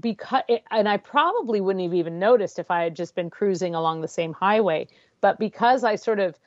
because 0.00 0.42
and 0.70 0.88
I 0.88 0.96
probably 0.96 1.60
wouldn't 1.60 1.84
have 1.84 1.94
even 1.94 2.18
noticed 2.18 2.58
if 2.58 2.70
I 2.70 2.82
had 2.82 2.96
just 2.96 3.14
been 3.14 3.30
cruising 3.30 3.74
along 3.74 4.00
the 4.00 4.08
same 4.08 4.32
highway. 4.32 4.88
But 5.20 5.38
because 5.38 5.84
I 5.84 5.94
sort 5.94 6.18
of, 6.18 6.38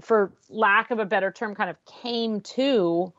for 0.00 0.32
lack 0.48 0.90
of 0.90 0.98
a 0.98 1.04
better 1.04 1.30
term, 1.30 1.54
kind 1.54 1.68
of 1.70 1.76
came 1.84 2.40
to 2.40 3.12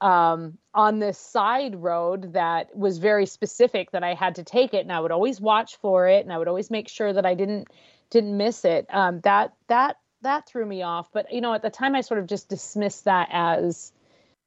um, 0.00 0.58
on 0.74 0.98
this 0.98 1.18
side 1.18 1.76
road 1.76 2.32
that 2.32 2.74
was 2.76 2.98
very 2.98 3.26
specific 3.26 3.90
that 3.92 4.02
I 4.02 4.14
had 4.14 4.36
to 4.36 4.42
take 4.42 4.74
it, 4.74 4.80
and 4.80 4.92
I 4.92 5.00
would 5.00 5.12
always 5.12 5.40
watch 5.40 5.76
for 5.76 6.08
it, 6.08 6.24
and 6.24 6.32
I 6.32 6.38
would 6.38 6.48
always 6.48 6.70
make 6.70 6.88
sure 6.88 7.12
that 7.12 7.26
I 7.26 7.34
didn't 7.34 7.68
didn't 8.10 8.36
miss 8.36 8.64
it. 8.64 8.86
Um, 8.90 9.20
that 9.20 9.52
that 9.68 9.98
that 10.24 10.46
threw 10.46 10.66
me 10.66 10.82
off. 10.82 11.10
But 11.12 11.32
you 11.32 11.40
know, 11.40 11.54
at 11.54 11.62
the 11.62 11.70
time, 11.70 11.94
I 11.94 12.02
sort 12.02 12.20
of 12.20 12.26
just 12.26 12.48
dismissed 12.48 13.04
that 13.04 13.28
as 13.30 13.92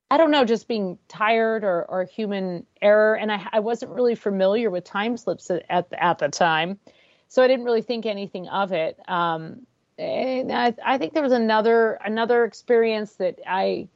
I 0.10 0.18
don't 0.18 0.32
know, 0.32 0.46
just 0.46 0.68
being 0.68 0.98
tired 1.08 1.64
or, 1.64 1.84
or 1.84 2.04
human 2.06 2.66
error. 2.82 3.16
And 3.16 3.32
I, 3.32 3.46
I 3.52 3.60
wasn't 3.60 3.92
really 3.92 4.16
familiar 4.16 4.70
with 4.70 4.86
time 4.86 5.18
slips 5.18 5.52
at, 5.52 5.66
at, 5.70 5.88
at 5.92 6.20
the 6.20 6.30
time. 6.30 6.80
So 7.28 7.44
I 7.44 7.48
didn't 7.48 7.66
really 7.66 7.82
think 7.82 8.06
anything 8.06 8.48
of 8.48 8.72
it. 8.72 8.98
Um, 9.08 9.68
I, 10.00 10.76
I 10.86 10.98
think 10.98 11.14
there 11.14 11.24
was 11.24 11.32
another 11.32 11.94
another 12.06 12.46
experience 12.46 13.14
that 13.16 13.40
I 13.46 13.88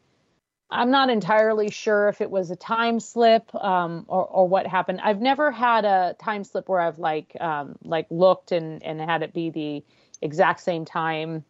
I'm 0.69 0.89
not 0.89 1.09
entirely 1.09 1.69
sure 1.69 2.09
if 2.09 2.21
it 2.21 2.32
was 2.32 2.49
a 2.49 2.55
time 2.55 2.99
slip 2.99 3.53
um, 3.53 4.05
or, 4.07 4.25
or 4.25 4.47
what 4.47 4.65
happened. 4.65 5.01
I've 5.03 5.21
never 5.21 5.51
had 5.51 5.86
a 5.86 6.15
time 6.17 6.43
slip 6.43 6.67
where 6.69 6.79
I've 6.79 6.97
like 6.97 7.36
um, 7.39 7.75
like 7.84 8.07
looked 8.09 8.51
and, 8.51 8.82
and 8.84 8.99
had 8.99 9.21
it 9.21 9.34
be 9.34 9.49
the 9.49 9.84
exact 10.21 10.61
same 10.61 10.86
time 10.86 11.43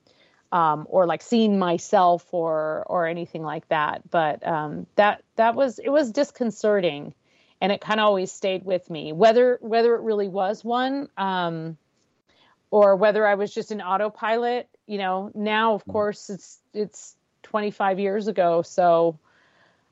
um, 0.51 0.85
or 0.89 1.05
like 1.05 1.21
seeing 1.21 1.57
myself 1.57 2.25
or 2.33 2.83
or 2.87 3.07
anything 3.07 3.43
like 3.43 3.67
that. 3.69 4.09
But 4.09 4.45
um, 4.45 4.85
that 4.95 5.23
that 5.35 5.55
was 5.55 5.79
it 5.79 5.89
was 5.89 6.11
disconcerting, 6.11 7.13
and 7.61 7.71
it 7.71 7.81
kind 7.81 7.99
of 7.99 8.05
always 8.05 8.31
stayed 8.31 8.65
with 8.65 8.89
me. 8.89 9.13
Whether 9.13 9.57
whether 9.61 9.95
it 9.95 10.01
really 10.01 10.27
was 10.27 10.63
one, 10.63 11.09
um, 11.17 11.77
or 12.69 12.95
whether 12.95 13.25
I 13.25 13.35
was 13.35 13.53
just 13.53 13.71
an 13.71 13.81
autopilot. 13.81 14.67
You 14.87 14.97
know, 14.97 15.31
now 15.33 15.75
of 15.75 15.81
mm-hmm. 15.81 15.91
course 15.91 16.29
it's 16.29 16.59
it's 16.73 17.15
25 17.43 17.99
years 17.99 18.27
ago, 18.27 18.61
so 18.61 19.17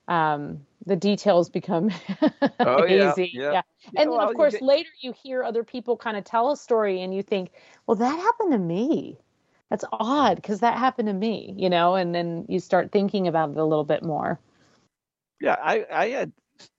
um, 0.08 0.66
the 0.86 0.96
details 0.96 1.50
become 1.50 1.92
oh, 2.60 2.86
hazy. 2.86 3.32
Yeah, 3.34 3.44
yeah. 3.44 3.52
yeah. 3.52 3.62
and 3.96 4.12
then 4.12 4.20
of 4.20 4.34
course 4.34 4.54
get... 4.54 4.62
later 4.62 4.90
you 5.00 5.14
hear 5.14 5.44
other 5.44 5.64
people 5.64 5.96
kind 5.96 6.18
of 6.18 6.26
tell 6.26 6.52
a 6.52 6.58
story, 6.58 7.02
and 7.02 7.14
you 7.14 7.24
think, 7.24 7.52
well, 7.88 7.96
that 7.96 8.20
happened 8.20 8.52
to 8.52 8.58
me. 8.58 9.18
That's 9.70 9.86
odd 9.92 10.38
because 10.38 10.62
that 10.62 10.78
happened 10.78 11.08
to 11.08 11.14
me, 11.14 11.54
you 11.56 11.70
know, 11.70 11.96
and 11.96 12.14
then 12.14 12.46
you 12.50 12.60
start 12.60 12.92
thinking 12.92 13.28
about 13.28 13.52
it 13.52 13.58
a 13.58 13.64
little 13.64 13.84
bit 13.84 14.04
more. 14.04 14.40
Yeah, 15.40 15.58
I, 15.62 15.86
I 15.92 16.08
had 16.10 16.32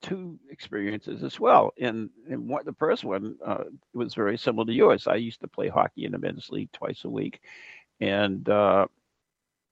two 0.03 0.39
experiences 0.51 1.23
as 1.23 1.39
well. 1.39 1.73
And, 1.81 2.11
and 2.29 2.51
the 2.65 2.75
first 2.79 3.05
one 3.05 3.37
uh, 3.45 3.65
was 3.95 4.15
very 4.15 4.37
similar 4.37 4.67
to 4.67 4.73
yours. 4.73 5.07
I 5.07 5.15
used 5.17 5.41
to 5.41 5.49
play 5.49 5.69
hockey 5.69 6.05
in 6.05 6.13
the 6.13 6.19
men's 6.19 6.51
league 6.51 6.73
twice 6.73 7.05
a 7.05 7.09
week, 7.09 7.41
and 8.01 8.49
uh, 8.49 8.87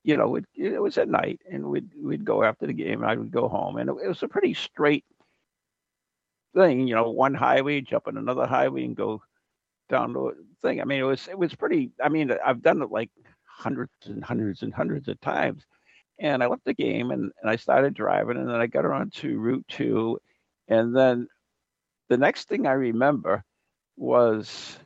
you 0.05 0.17
know 0.17 0.37
it, 0.37 0.45
it, 0.55 0.81
was 0.81 0.99
at 0.99 1.09
night, 1.09 1.41
and 1.51 1.65
we'd 1.65 1.91
we'd 2.01 2.25
go 2.25 2.43
after 2.43 2.67
the 2.67 2.73
game, 2.73 3.03
and 3.03 3.11
I 3.11 3.17
would 3.17 3.31
go 3.31 3.49
home, 3.49 3.77
and 3.79 3.91
it, 3.91 3.97
it 4.05 4.09
was 4.09 4.23
a 4.23 4.29
pretty 4.29 4.55
straight 4.55 5.05
thing. 6.55 6.87
You 6.87 6.95
know, 6.95 7.11
one 7.11 7.35
highway, 7.35 7.81
jump 7.81 8.07
on 8.09 8.17
another 8.17 8.47
highway, 8.47 8.85
and 8.85 8.97
go 8.97 9.23
down 9.89 10.13
the 10.13 10.35
thing. 10.63 10.81
I 10.81 10.85
mean, 10.85 11.01
it 11.01 11.05
was 11.05 11.29
it 11.29 11.39
was 11.39 11.55
pretty. 11.55 11.91
I 12.03 12.09
mean, 12.09 12.33
I've 12.45 12.63
done 12.63 12.83
it 12.83 12.91
like 12.91 13.11
hundreds 13.45 13.93
and 14.07 14.25
hundreds 14.25 14.63
and 14.63 14.73
hundreds 14.73 15.09
of 15.09 15.21
times 15.21 15.65
and 16.21 16.43
I 16.43 16.47
left 16.47 16.65
the 16.65 16.75
game 16.75 17.11
and, 17.11 17.31
and 17.41 17.51
I 17.51 17.57
started 17.57 17.95
driving 17.95 18.37
and 18.37 18.49
then 18.49 18.57
I 18.61 18.67
got 18.67 18.85
around 18.85 19.13
to 19.15 19.39
Route 19.39 19.67
2. 19.69 20.19
And 20.69 20.95
then 20.97 21.29
the 22.09 22.17
next 22.17 22.49
thing 22.49 22.67
I 22.67 22.73
remember 22.73 23.45
was 23.97 24.79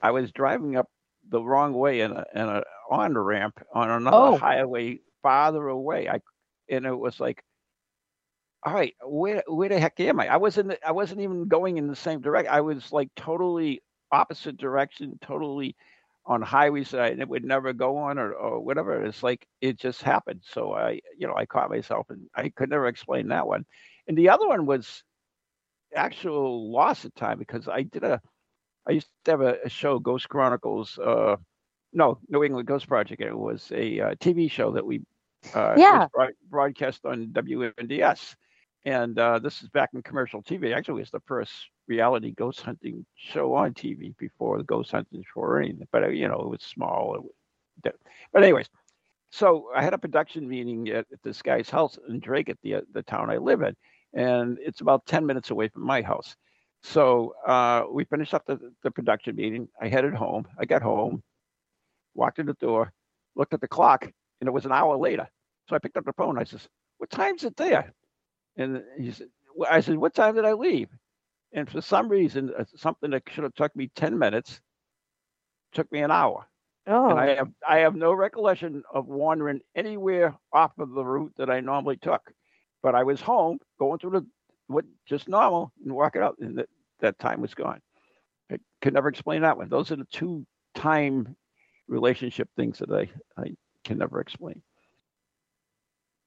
I 0.00 0.10
was 0.10 0.32
driving 0.32 0.76
up 0.76 0.88
the 1.28 1.42
wrong 1.42 1.72
way 1.72 2.00
in 2.00 2.12
a, 2.12 2.24
in 2.34 2.42
a 2.42 2.62
on 2.90 3.16
ramp 3.16 3.58
on 3.72 3.90
another 3.90 4.16
oh. 4.16 4.36
highway 4.36 5.00
farther 5.22 5.68
away. 5.68 6.08
I 6.08 6.20
and 6.68 6.84
it 6.84 6.96
was 6.96 7.18
like, 7.20 7.42
all 8.62 8.74
right, 8.74 8.94
where 9.06 9.42
where 9.46 9.68
the 9.70 9.80
heck 9.80 9.98
am 10.00 10.20
I? 10.20 10.28
I 10.28 10.36
wasn't 10.36 10.74
I 10.86 10.92
wasn't 10.92 11.22
even 11.22 11.48
going 11.48 11.78
in 11.78 11.86
the 11.86 11.96
same 11.96 12.20
direction. 12.20 12.52
I 12.52 12.60
was 12.60 12.92
like 12.92 13.08
totally 13.16 13.82
opposite 14.14 14.56
direction, 14.56 15.18
totally 15.20 15.76
on 16.26 16.40
highways 16.40 16.90
that 16.90 17.20
I 17.20 17.24
would 17.24 17.44
never 17.44 17.72
go 17.72 17.98
on 17.98 18.18
or, 18.18 18.32
or 18.32 18.60
whatever. 18.60 19.04
It's 19.04 19.22
like 19.22 19.46
it 19.60 19.78
just 19.78 20.02
happened. 20.02 20.40
So 20.50 20.72
I, 20.72 21.00
you 21.18 21.26
know, 21.26 21.34
I 21.36 21.44
caught 21.44 21.70
myself 21.70 22.06
and 22.08 22.26
I 22.34 22.48
could 22.48 22.70
never 22.70 22.86
explain 22.86 23.28
that 23.28 23.46
one. 23.46 23.66
And 24.06 24.16
the 24.16 24.30
other 24.30 24.48
one 24.48 24.66
was 24.66 25.02
actual 25.94 26.72
loss 26.72 27.04
of 27.04 27.14
time 27.14 27.38
because 27.38 27.68
I 27.68 27.82
did 27.82 28.04
a, 28.04 28.20
I 28.86 28.92
used 28.92 29.08
to 29.26 29.30
have 29.30 29.40
a, 29.40 29.56
a 29.64 29.68
show, 29.68 29.98
Ghost 29.98 30.28
Chronicles. 30.28 30.98
Uh, 30.98 31.36
no, 31.92 32.18
New 32.28 32.42
England 32.42 32.66
Ghost 32.66 32.88
Project. 32.88 33.20
It 33.20 33.36
was 33.36 33.70
a 33.74 34.00
uh, 34.00 34.14
TV 34.16 34.50
show 34.50 34.72
that 34.72 34.84
we 34.84 35.02
uh, 35.54 35.74
yeah. 35.76 36.06
broadcast 36.50 37.04
on 37.04 37.28
WNDS. 37.28 38.34
And 38.84 39.18
uh, 39.18 39.38
this 39.38 39.62
is 39.62 39.68
back 39.70 39.90
in 39.94 40.02
commercial 40.02 40.42
TV. 40.42 40.74
Actually, 40.74 41.00
it 41.00 41.04
was 41.04 41.10
the 41.10 41.20
first 41.20 41.52
reality 41.88 42.32
ghost 42.32 42.60
hunting 42.60 43.06
show 43.16 43.54
on 43.54 43.72
TV 43.72 44.14
before 44.18 44.58
the 44.58 44.64
ghost 44.64 44.90
hunting 44.90 45.22
show 45.22 45.40
or 45.40 45.60
anything. 45.60 45.88
But 45.90 46.04
uh, 46.04 46.08
you 46.08 46.28
know, 46.28 46.40
it 46.40 46.48
was 46.48 46.62
small. 46.62 47.30
It, 47.82 47.94
but 48.32 48.42
anyways, 48.42 48.68
so 49.30 49.70
I 49.74 49.82
had 49.82 49.94
a 49.94 49.98
production 49.98 50.46
meeting 50.48 50.88
at, 50.90 51.06
at 51.12 51.22
this 51.22 51.40
guy's 51.40 51.70
house 51.70 51.98
in 52.08 52.20
Dracut 52.20 52.58
the 52.62 52.76
uh, 52.76 52.80
the 52.92 53.02
town 53.02 53.30
I 53.30 53.38
live 53.38 53.62
in, 53.62 53.74
and 54.12 54.58
it's 54.60 54.82
about 54.82 55.06
ten 55.06 55.24
minutes 55.24 55.50
away 55.50 55.68
from 55.68 55.86
my 55.86 56.02
house. 56.02 56.36
So 56.82 57.34
uh, 57.46 57.84
we 57.90 58.04
finished 58.04 58.34
up 58.34 58.44
the, 58.44 58.58
the 58.82 58.90
production 58.90 59.34
meeting. 59.36 59.68
I 59.80 59.88
headed 59.88 60.12
home. 60.12 60.46
I 60.58 60.66
got 60.66 60.82
home, 60.82 61.22
walked 62.14 62.38
in 62.38 62.44
the 62.44 62.52
door, 62.54 62.92
looked 63.34 63.54
at 63.54 63.62
the 63.62 63.68
clock, 63.68 64.04
and 64.40 64.48
it 64.48 64.52
was 64.52 64.66
an 64.66 64.72
hour 64.72 64.94
later. 64.98 65.26
So 65.70 65.76
I 65.76 65.78
picked 65.78 65.96
up 65.96 66.04
the 66.04 66.12
phone. 66.12 66.38
I 66.38 66.44
says, 66.44 66.68
"What 66.98 67.08
time's 67.08 67.44
it 67.44 67.56
there?" 67.56 67.94
And 68.56 68.82
he 68.98 69.10
said, 69.12 69.28
"I 69.68 69.80
said, 69.80 69.96
what 69.96 70.14
time 70.14 70.34
did 70.36 70.44
I 70.44 70.52
leave?" 70.52 70.88
and 71.52 71.70
for 71.70 71.80
some 71.80 72.08
reason, 72.08 72.52
uh, 72.58 72.64
something 72.76 73.10
that 73.10 73.22
should 73.30 73.44
have 73.44 73.54
took 73.54 73.74
me 73.76 73.90
ten 73.94 74.18
minutes 74.18 74.60
took 75.72 75.90
me 75.92 76.00
an 76.00 76.10
hour. 76.10 76.46
Oh, 76.86 77.08
And 77.10 77.18
I 77.18 77.34
have 77.34 77.50
I 77.66 77.78
have 77.78 77.94
no 77.94 78.12
recollection 78.12 78.82
of 78.92 79.06
wandering 79.06 79.60
anywhere 79.74 80.36
off 80.52 80.72
of 80.78 80.90
the 80.90 81.04
route 81.04 81.32
that 81.36 81.50
I 81.50 81.60
normally 81.60 81.96
took. 81.96 82.32
But 82.82 82.94
I 82.94 83.02
was 83.04 83.20
home 83.20 83.58
going 83.78 83.98
through 83.98 84.10
the 84.10 84.26
what 84.66 84.84
just 85.06 85.28
normal 85.28 85.72
and 85.84 85.94
walking 85.94 86.22
out, 86.22 86.36
and 86.40 86.58
that, 86.58 86.68
that 87.00 87.18
time 87.18 87.40
was 87.40 87.54
gone. 87.54 87.80
I 88.50 88.58
could 88.82 88.94
never 88.94 89.08
explain 89.08 89.42
that 89.42 89.56
one. 89.56 89.68
Those 89.68 89.90
are 89.92 89.96
the 89.96 90.04
two 90.06 90.46
time 90.74 91.36
relationship 91.88 92.48
things 92.56 92.78
that 92.78 92.90
I, 92.90 93.08
I 93.40 93.54
can 93.84 93.98
never 93.98 94.20
explain. 94.20 94.62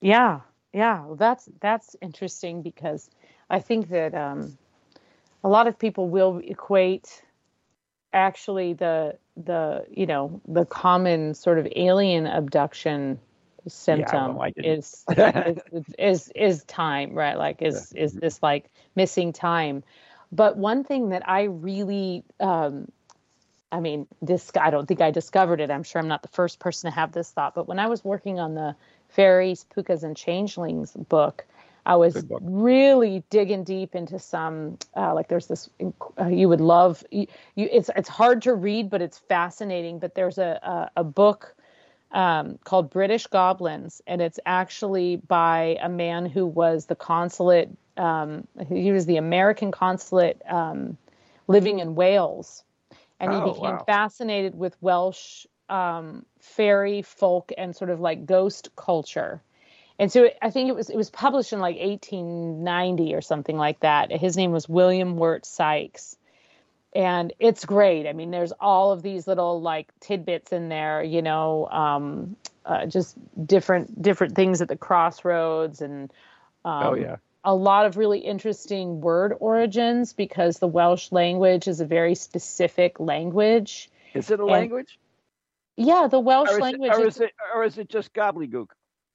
yeah, 0.01 0.41
yeah. 0.73 1.05
Well, 1.05 1.15
that's 1.15 1.49
that's 1.59 1.95
interesting 2.01 2.61
because 2.61 3.09
I 3.49 3.59
think 3.59 3.89
that 3.89 4.13
um, 4.13 4.57
a 5.43 5.49
lot 5.49 5.67
of 5.67 5.79
people 5.79 6.09
will 6.09 6.41
equate 6.43 7.23
actually 8.13 8.73
the 8.73 9.17
the 9.35 9.85
you 9.91 10.05
know 10.05 10.41
the 10.47 10.65
common 10.65 11.33
sort 11.33 11.59
of 11.59 11.67
alien 11.75 12.25
abduction 12.25 13.19
symptom 13.67 14.37
didn't. 14.55 14.65
is, 14.65 15.05
is 15.09 15.85
is 15.97 16.31
is 16.35 16.63
time 16.63 17.13
right 17.13 17.37
like 17.37 17.61
is 17.61 17.91
is 17.93 18.13
this 18.13 18.41
like 18.41 18.69
missing 18.95 19.33
time 19.33 19.83
but 20.31 20.57
one 20.57 20.83
thing 20.83 21.09
that 21.09 21.27
i 21.27 21.43
really 21.43 22.23
um 22.39 22.89
i 23.71 23.79
mean 23.79 24.07
this 24.21 24.51
i 24.59 24.69
don't 24.69 24.87
think 24.87 25.01
i 25.01 25.11
discovered 25.11 25.59
it 25.59 25.69
i'm 25.69 25.83
sure 25.83 26.01
i'm 26.01 26.07
not 26.07 26.21
the 26.21 26.29
first 26.29 26.59
person 26.59 26.89
to 26.89 26.95
have 26.95 27.11
this 27.11 27.29
thought 27.31 27.53
but 27.53 27.67
when 27.67 27.77
i 27.77 27.87
was 27.87 28.03
working 28.03 28.39
on 28.39 28.55
the 28.55 28.75
fairies 29.17 29.65
pookas 29.75 30.03
and 30.03 30.17
changelings 30.17 30.93
book 31.09 31.47
i 31.87 31.97
was 31.97 32.25
really 32.39 33.23
digging 33.31 33.65
deep 33.65 33.95
into 33.95 34.19
some 34.19 34.77
uh, 34.97 35.13
like 35.15 35.29
there's 35.29 35.47
this 35.47 35.69
uh, 36.21 36.27
you 36.27 36.49
would 36.49 36.61
love 36.61 37.03
you, 37.11 37.27
you 37.55 37.69
it's 37.71 37.91
it's 37.97 38.09
hard 38.09 38.43
to 38.43 38.55
read 38.55 38.89
but 38.91 39.01
it's 39.01 39.19
fascinating 39.19 39.99
but 39.99 40.15
there's 40.15 40.39
a 40.39 40.59
a, 40.97 41.01
a 41.01 41.05
book 41.05 41.55
um, 42.11 42.59
called 42.63 42.89
British 42.91 43.27
Goblins, 43.27 44.01
and 44.07 44.21
it's 44.21 44.39
actually 44.45 45.17
by 45.17 45.77
a 45.81 45.89
man 45.89 46.25
who 46.25 46.45
was 46.45 46.87
the 46.87 46.95
consulate. 46.95 47.69
Um, 47.97 48.47
he 48.69 48.91
was 48.93 49.05
the 49.07 49.17
American 49.17 49.71
consulate 49.71 50.41
um, 50.49 50.97
living 51.47 51.79
in 51.79 51.95
Wales, 51.95 52.63
and 53.19 53.33
he 53.33 53.41
Oh, 53.41 53.51
became 53.51 53.77
wow. 53.77 53.87
fascinated 53.87 54.57
with 54.57 54.77
Welsh 54.81 55.47
um, 55.69 56.25
fairy 56.39 57.01
folk 57.01 57.51
and 57.57 57.75
sort 57.75 57.89
of 57.89 57.99
like 57.99 58.25
ghost 58.25 58.69
culture. 58.75 59.41
And 59.99 60.11
so 60.11 60.29
I 60.41 60.51
think 60.51 60.69
it 60.69 60.75
was 60.75 60.89
it 60.89 60.97
was 60.97 61.09
published 61.09 61.53
in 61.53 61.59
like 61.59 61.77
1890 61.77 63.15
or 63.15 63.21
something 63.21 63.57
like 63.57 63.79
that. 63.79 64.11
His 64.11 64.37
name 64.37 64.51
was 64.51 64.69
William 64.69 65.17
Wirt 65.17 65.45
Sikes 65.45 66.17
and 66.97 67.33
it's 67.39 67.63
great. 67.63 68.07
I 68.07 68.13
mean, 68.13 68.31
there's 68.31 68.53
all 68.59 68.91
of 68.91 69.01
these 69.01 69.27
little 69.27 69.61
like 69.61 69.87
tidbits 69.99 70.51
in 70.51 70.69
there, 70.69 71.03
you 71.03 71.21
know, 71.21 71.67
um, 71.67 72.35
uh, 72.65 72.87
just 72.87 73.15
different 73.45 74.01
different 74.01 74.35
things 74.35 74.61
at 74.61 74.67
the 74.67 74.75
crossroads, 74.75 75.81
and 75.81 76.11
um, 76.65 76.83
oh 76.83 76.93
yeah. 76.95 77.17
a 77.43 77.53
lot 77.53 77.85
of 77.85 77.97
really 77.97 78.19
interesting 78.19 78.99
word 78.99 79.33
origins 79.39 80.13
because 80.13 80.57
the 80.57 80.67
Welsh 80.67 81.11
language 81.11 81.67
is 81.67 81.81
a 81.81 81.85
very 81.85 82.15
specific 82.15 82.99
language. 82.99 83.89
Is 84.15 84.31
it 84.31 84.39
a 84.39 84.43
and- 84.43 84.51
language? 84.51 84.97
Yeah, 85.77 86.07
the 86.09 86.19
Welsh 86.19 86.49
Or 86.49 86.59
language. 86.59 86.91
it, 86.91 86.95
or, 86.99 87.05
is- 87.07 87.19
it, 87.19 87.31
or 87.55 87.63
is 87.63 87.77
it 87.77 87.89
just 87.89 88.13
gobbledygook? 88.13 88.67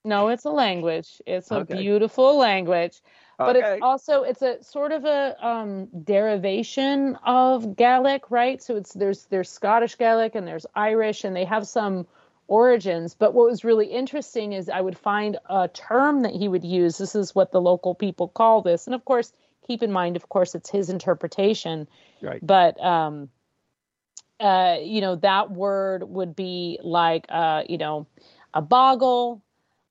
no, 0.05 0.29
it's 0.29 0.45
a 0.45 0.51
language. 0.51 1.21
It's 1.27 1.51
a 1.53 1.61
Okay. 1.61 1.75
beautiful 1.75 2.37
language. 2.37 3.01
but 3.39 3.57
Okay. 3.57 3.75
it's 3.75 3.83
also 3.83 4.23
it's 4.23 4.43
a 4.43 4.63
sort 4.63 4.93
of 4.93 5.05
a 5.05 5.37
um, 5.47 5.87
derivation 6.05 7.17
of 7.25 7.77
Gaelic, 7.77 8.31
right? 8.31 8.63
So 8.63 8.77
it's 8.77 8.93
there's 8.95 9.25
there's 9.27 9.49
Scottish 9.51 9.97
Gaelic 9.99 10.35
and 10.35 10.47
there's 10.47 10.67
Irish, 10.75 11.25
and 11.25 11.35
they 11.35 11.45
have 11.45 11.67
some 11.67 12.07
origins. 12.49 13.15
But 13.15 13.33
what 13.35 13.49
was 13.49 13.65
really 13.65 13.87
interesting 13.87 14.53
is 14.53 14.69
I 14.69 14.81
would 14.81 14.99
find 14.99 15.39
a 15.49 15.69
term 15.69 16.23
that 16.23 16.33
he 16.33 16.47
would 16.49 16.65
use. 16.65 16.99
This 16.99 17.15
is 17.15 17.35
what 17.35 17.51
the 17.53 17.61
local 17.61 17.95
people 17.95 18.29
call 18.29 18.63
this, 18.63 18.87
and 18.87 18.95
of 18.95 19.05
course, 19.05 19.33
keep 19.67 19.83
in 19.83 19.91
mind, 19.93 20.17
of 20.17 20.29
course, 20.29 20.55
it's 20.55 20.71
his 20.71 20.91
interpretation. 20.91 21.89
right. 22.21 22.45
But 22.45 22.81
um, 22.81 23.29
uh, 24.41 24.77
you 24.83 25.01
know, 25.01 25.17
that 25.17 25.51
word 25.51 26.03
would 26.05 26.35
be 26.35 26.79
like 26.83 27.27
uh, 27.29 27.63
you 27.69 27.79
know, 27.79 28.07
a 28.55 28.63
boggle, 28.63 29.43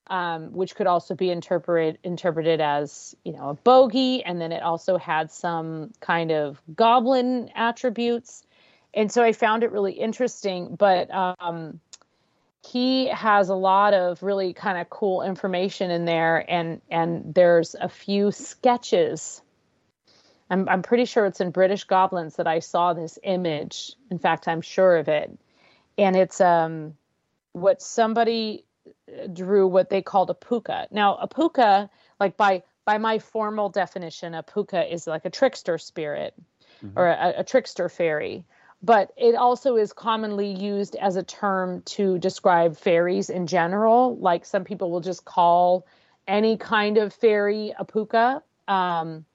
um, 0.08 0.54
which 0.54 0.76
could 0.76 0.88
also 0.88 1.16
be 1.16 1.30
interpreted 1.30 1.98
interpreted 2.04 2.60
as 2.60 3.16
you 3.24 3.34
know 3.34 3.50
a 3.50 3.54
bogey, 3.54 4.24
and 4.24 4.42
then 4.42 4.52
it 4.52 4.62
also 4.62 4.98
had 4.98 5.32
some 5.32 5.92
kind 6.02 6.32
of 6.32 6.62
goblin 6.76 7.50
attributes, 7.56 8.44
and 8.94 9.12
so 9.12 9.24
I 9.24 9.32
found 9.32 9.64
it 9.64 9.72
really 9.72 9.94
interesting. 9.94 10.76
But 10.76 11.10
um, 11.14 11.80
he 12.66 13.08
has 13.08 13.50
a 13.50 13.56
lot 13.56 13.94
of 13.94 14.22
really 14.22 14.54
kind 14.54 14.78
of 14.78 14.90
cool 14.90 15.22
information 15.22 15.92
in 15.92 16.06
there, 16.06 16.46
and 16.50 16.82
and 16.90 17.34
there's 17.34 17.76
a 17.80 17.90
few 17.90 18.32
sketches. 18.32 19.42
I'm 20.52 20.68
I'm 20.68 20.82
pretty 20.84 21.06
sure 21.06 21.26
it's 21.26 21.42
in 21.42 21.52
British 21.52 21.86
Goblins 21.86 22.36
that 22.36 22.46
I 22.46 22.60
saw 22.60 22.94
this 22.94 23.18
image. 23.24 23.94
In 24.12 24.20
fact, 24.20 24.48
I'm 24.48 24.62
sure 24.62 24.98
of 24.98 25.08
it, 25.08 25.32
and 25.98 26.16
it's 26.16 26.42
um 26.42 26.96
what 27.54 27.82
somebody 27.82 28.66
drew 29.34 29.68
what 29.68 29.90
they 29.90 30.02
called 30.02 30.30
a 30.30 30.34
pooka. 30.34 30.88
Now, 30.92 31.16
a 31.16 31.28
pooka, 31.28 31.90
like 32.20 32.36
by 32.36 32.64
by 32.86 32.98
my 32.98 33.20
formal 33.20 33.70
definition, 33.70 34.34
a 34.34 34.44
pooka 34.44 34.92
is 34.92 35.08
like 35.08 35.26
a 35.26 35.30
trickster 35.30 35.78
spirit 35.78 36.34
or 36.96 37.08
a, 37.08 37.36
a 37.38 37.44
trickster 37.44 37.90
fairy. 37.90 38.44
But 38.84 39.12
it 39.16 39.36
also 39.36 39.78
is 39.78 39.94
commonly 39.94 40.52
used 40.52 40.96
as 40.96 41.16
a 41.16 41.24
term 41.24 41.84
to 41.84 42.18
describe 42.18 42.76
fairies 42.76 43.30
in 43.30 43.46
general. 43.46 44.18
Like 44.18 44.44
some 44.46 44.64
people 44.64 44.90
will 44.90 45.02
just 45.02 45.24
call 45.24 45.86
any 46.28 46.58
kind 46.58 46.98
of 46.98 47.14
fairy 47.14 47.74
a 47.78 47.86
pooka. 47.86 48.42
Um, 48.68 49.26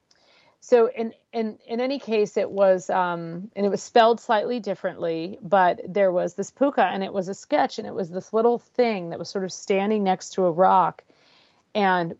so 0.59 0.89
in 0.89 1.13
in 1.31 1.59
in 1.67 1.79
any 1.79 1.99
case, 1.99 2.35
it 2.37 2.49
was 2.49 2.89
um, 2.89 3.51
and 3.55 3.65
it 3.65 3.69
was 3.69 3.81
spelled 3.81 4.19
slightly 4.19 4.59
differently, 4.59 5.37
but 5.41 5.81
there 5.87 6.11
was 6.11 6.33
this 6.33 6.51
pooka, 6.51 6.83
and 6.83 7.03
it 7.03 7.13
was 7.13 7.27
a 7.27 7.33
sketch, 7.33 7.77
and 7.77 7.87
it 7.87 7.93
was 7.93 8.09
this 8.09 8.33
little 8.33 8.59
thing 8.59 9.09
that 9.09 9.19
was 9.19 9.29
sort 9.29 9.43
of 9.43 9.53
standing 9.53 10.03
next 10.03 10.33
to 10.33 10.45
a 10.45 10.51
rock, 10.51 11.03
and 11.75 12.15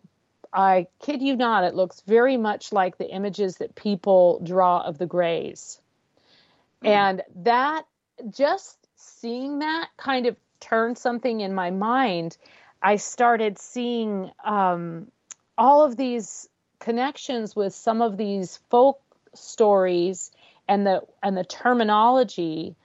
I 0.52 0.86
kid 1.00 1.20
you 1.20 1.36
not, 1.36 1.64
it 1.64 1.74
looks 1.74 2.00
very 2.06 2.36
much 2.36 2.72
like 2.72 2.96
the 2.96 3.10
images 3.10 3.56
that 3.56 3.74
people 3.74 4.40
draw 4.44 4.80
of 4.80 4.98
the 4.98 5.06
Greys, 5.06 5.80
and 6.82 7.22
that 7.36 7.86
just 8.30 8.78
seeing 8.96 9.58
that 9.58 9.88
kind 9.96 10.26
of 10.26 10.36
turned 10.60 10.96
something 10.96 11.40
in 11.40 11.54
my 11.54 11.70
mind. 11.70 12.36
I 12.80 12.96
started 12.96 13.58
seeing 13.58 14.30
um, 14.44 15.10
all 15.56 15.84
of 15.84 15.96
these 15.96 16.48
connections 16.80 17.54
with 17.56 17.74
some 17.74 18.02
of 18.02 18.16
these 18.16 18.58
folk 18.70 19.00
stories 19.34 20.30
and 20.68 20.86
the 20.86 21.02
and 21.22 21.36
the 21.36 21.44
terminology 21.44 22.76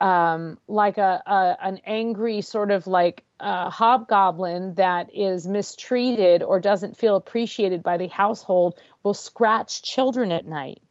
um, 0.00 0.58
like 0.68 0.98
a, 0.98 1.22
a 1.26 1.56
an 1.62 1.80
angry 1.86 2.42
sort 2.42 2.70
of 2.70 2.86
like 2.86 3.24
uh, 3.40 3.70
hobgoblin 3.70 4.74
that 4.74 5.14
is 5.14 5.46
mistreated 5.46 6.42
or 6.42 6.60
doesn't 6.60 6.96
feel 6.96 7.16
appreciated 7.16 7.82
by 7.82 7.96
the 7.96 8.08
household 8.08 8.78
will 9.02 9.14
scratch 9.14 9.82
children 9.82 10.32
at 10.32 10.46
night 10.46 10.82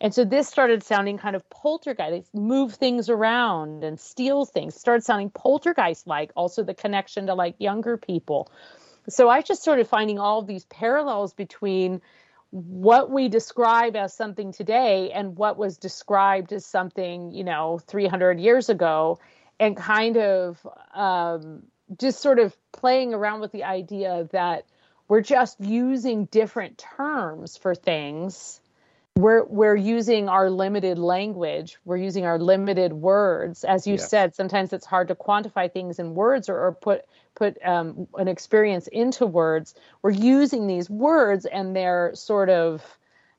and 0.00 0.14
so 0.14 0.24
this 0.24 0.48
started 0.48 0.84
sounding 0.84 1.18
kind 1.18 1.34
of 1.34 1.48
poltergeist. 1.50 2.32
Move 2.32 2.74
things 2.74 3.08
around 3.08 3.82
and 3.82 3.98
steal 3.98 4.44
things. 4.44 4.76
Started 4.76 5.04
sounding 5.04 5.30
poltergeist 5.30 6.06
like. 6.06 6.30
Also, 6.36 6.62
the 6.62 6.74
connection 6.74 7.26
to 7.26 7.34
like 7.34 7.56
younger 7.58 7.96
people. 7.96 8.48
So 9.08 9.28
I 9.28 9.42
just 9.42 9.62
started 9.62 9.88
finding 9.88 10.18
all 10.18 10.42
these 10.42 10.64
parallels 10.66 11.32
between 11.32 12.00
what 12.50 13.10
we 13.10 13.28
describe 13.28 13.96
as 13.96 14.14
something 14.14 14.52
today 14.52 15.10
and 15.12 15.36
what 15.36 15.58
was 15.58 15.76
described 15.76 16.52
as 16.52 16.64
something, 16.64 17.32
you 17.32 17.44
know, 17.44 17.78
300 17.86 18.40
years 18.40 18.68
ago, 18.68 19.18
and 19.60 19.76
kind 19.76 20.16
of 20.16 20.66
um, 20.94 21.64
just 21.98 22.20
sort 22.20 22.38
of 22.38 22.56
playing 22.72 23.14
around 23.14 23.40
with 23.40 23.52
the 23.52 23.64
idea 23.64 24.28
that 24.32 24.64
we're 25.08 25.22
just 25.22 25.60
using 25.60 26.26
different 26.26 26.78
terms 26.78 27.56
for 27.56 27.74
things 27.74 28.60
we're 29.18 29.44
we're 29.46 29.74
using 29.74 30.28
our 30.28 30.48
limited 30.48 30.96
language 30.96 31.76
we're 31.84 31.96
using 31.96 32.24
our 32.24 32.38
limited 32.38 32.92
words. 32.92 33.64
As 33.64 33.84
you 33.84 33.96
Yes. 33.96 34.08
said 34.10 34.34
sometimes 34.36 34.72
it's 34.72 34.86
hard 34.86 35.08
to 35.08 35.16
quantify 35.16 35.72
things 35.72 35.98
in 35.98 36.14
words 36.14 36.48
or, 36.48 36.56
or 36.56 36.72
put 36.72 37.04
put 37.34 37.58
um, 37.64 38.06
an 38.14 38.28
experience 38.28 38.86
into 38.86 39.26
words. 39.26 39.74
We're 40.02 40.12
using 40.12 40.68
these 40.68 40.88
words 40.88 41.46
and 41.46 41.74
they're 41.74 42.12
sort 42.14 42.48
of 42.48 42.96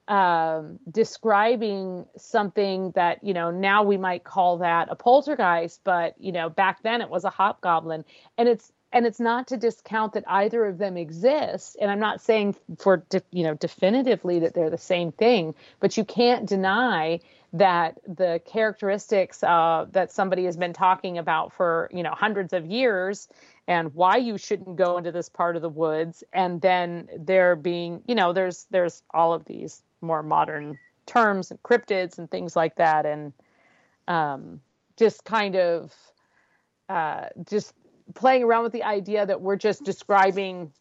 um, 0.10 0.80
describing 0.92 2.06
something 2.18 2.92
that 2.96 3.24
you 3.24 3.34
know 3.34 3.50
now 3.50 3.84
we 3.84 3.96
might 3.96 4.26
call 4.26 4.58
that 4.58 4.90
a 4.92 4.96
poltergeist 4.96 5.82
but 5.86 6.16
you 6.20 6.34
know 6.34 6.50
back 6.50 6.84
then 6.84 7.00
it 7.00 7.10
was 7.10 7.24
a 7.24 7.30
hobgoblin. 7.30 8.04
And 8.38 8.50
it's 8.50 8.74
and 8.92 9.06
it's 9.06 9.20
not 9.20 9.48
to 9.48 9.58
discount 9.58 10.14
that 10.14 10.24
either 10.28 10.66
of 10.66 10.78
them 10.78 10.98
exist. 10.98 11.78
And 11.82 11.90
i'm 11.92 12.00
not 12.00 12.22
saying 12.22 12.56
for 12.78 13.04
you 13.32 13.44
know 13.44 13.54
definitively 13.56 14.40
that 14.40 14.54
they're 14.54 14.70
the 14.70 14.78
same 14.78 15.12
thing 15.12 15.56
but 15.80 15.98
you 15.98 16.06
can't 16.06 16.48
deny 16.48 17.20
that 17.54 18.00
the 18.08 18.42
characteristics 18.46 19.44
uh, 19.44 19.86
that 19.92 20.12
somebody 20.12 20.46
has 20.46 20.56
been 20.56 20.74
talking 20.74 21.18
about 21.18 21.52
for 21.52 21.90
you 21.92 22.04
know 22.04 22.12
hundreds 22.12 22.54
of 22.54 22.66
years 22.66 23.28
and 23.68 23.94
why 23.94 24.18
you 24.18 24.36
shouldn't 24.38 24.76
go 24.76 24.98
into 24.98 25.12
this 25.12 25.30
part 25.30 25.56
of 25.56 25.62
the 25.62 25.70
woods. 25.70 26.24
And 26.34 26.60
then 26.60 27.08
there 27.16 27.56
being 27.56 28.02
you 28.08 28.16
know 28.16 28.34
there's 28.34 28.66
there's 28.72 29.04
all 29.14 29.32
of 29.32 29.46
these 29.46 29.82
more 30.02 30.24
modern 30.24 30.78
terms 31.06 31.52
and 31.52 31.62
cryptids 31.64 32.18
and 32.18 32.30
things 32.30 32.56
like 32.56 32.76
that. 32.76 33.06
And 33.06 33.34
um, 34.08 34.62
just 34.98 35.24
kind 35.24 35.56
of 35.56 35.94
uh, 36.90 37.28
just 37.48 37.74
playing 38.14 38.44
around 38.44 38.64
with 38.64 38.74
the 38.74 38.84
idea 38.84 39.26
that 39.26 39.42
we're 39.42 39.56
just 39.56 39.84
describing 39.84 40.72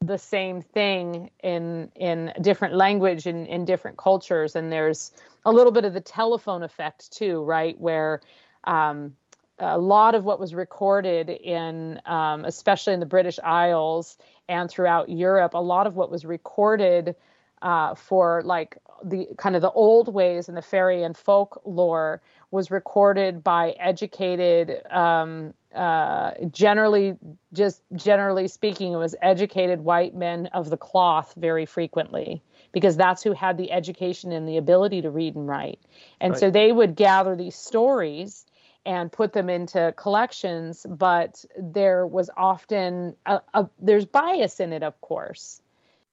the 0.00 0.18
same 0.18 0.62
thing 0.62 1.30
in 1.42 1.90
in 1.96 2.32
different 2.40 2.74
language 2.74 3.26
and 3.26 3.46
in, 3.46 3.54
in 3.54 3.64
different 3.64 3.96
cultures. 3.96 4.54
And 4.54 4.70
there's 4.70 5.12
a 5.44 5.52
little 5.52 5.72
bit 5.72 5.84
of 5.84 5.92
the 5.92 6.00
telephone 6.00 6.62
effect 6.62 7.12
too 7.12 7.42
right? 7.42 7.78
Where 7.78 8.20
um, 8.64 9.16
a 9.58 9.78
lot 9.78 10.14
of 10.14 10.24
what 10.24 10.38
was 10.38 10.54
recorded 10.54 11.28
in 11.28 12.00
um, 12.06 12.44
especially 12.44 12.94
in 12.94 13.00
the 13.00 13.06
british 13.06 13.38
isles 13.42 14.16
and 14.48 14.70
throughout 14.70 15.08
europe 15.08 15.54
a 15.54 15.58
lot 15.58 15.86
of 15.86 15.96
what 15.96 16.10
was 16.10 16.24
recorded 16.24 17.14
uh, 17.62 17.94
for 17.94 18.42
like 18.44 18.78
the 19.04 19.28
kind 19.36 19.56
of 19.56 19.62
the 19.62 19.70
old 19.70 20.12
ways 20.12 20.48
in 20.48 20.54
the 20.54 20.62
fairy 20.62 21.02
and 21.02 21.16
folklore 21.16 22.20
was 22.50 22.70
recorded 22.70 23.42
by 23.42 23.70
educated 23.78 24.80
um, 24.90 25.52
uh, 25.74 26.30
generally 26.50 27.16
just 27.52 27.82
generally 27.94 28.48
speaking 28.48 28.94
it 28.94 28.96
was 28.96 29.14
educated 29.20 29.80
white 29.80 30.14
men 30.14 30.46
of 30.46 30.70
the 30.70 30.76
cloth 30.78 31.34
very 31.36 31.66
frequently 31.66 32.42
because 32.72 32.96
that's 32.96 33.22
who 33.22 33.32
had 33.32 33.58
the 33.58 33.70
education 33.70 34.32
and 34.32 34.48
the 34.48 34.56
ability 34.56 35.02
to 35.02 35.10
read 35.10 35.34
and 35.34 35.46
write. 35.46 35.78
And 36.20 36.32
right. 36.32 36.40
so 36.40 36.50
they 36.50 36.72
would 36.72 36.96
gather 36.96 37.36
these 37.36 37.54
stories 37.54 38.46
and 38.86 39.12
put 39.12 39.34
them 39.34 39.50
into 39.50 39.92
collections 39.96 40.86
but 40.88 41.44
there 41.58 42.06
was 42.06 42.30
often 42.36 43.14
a, 43.26 43.40
a, 43.52 43.68
there's 43.78 44.06
bias 44.06 44.60
in 44.60 44.72
it 44.72 44.82
of 44.82 44.98
course. 45.02 45.60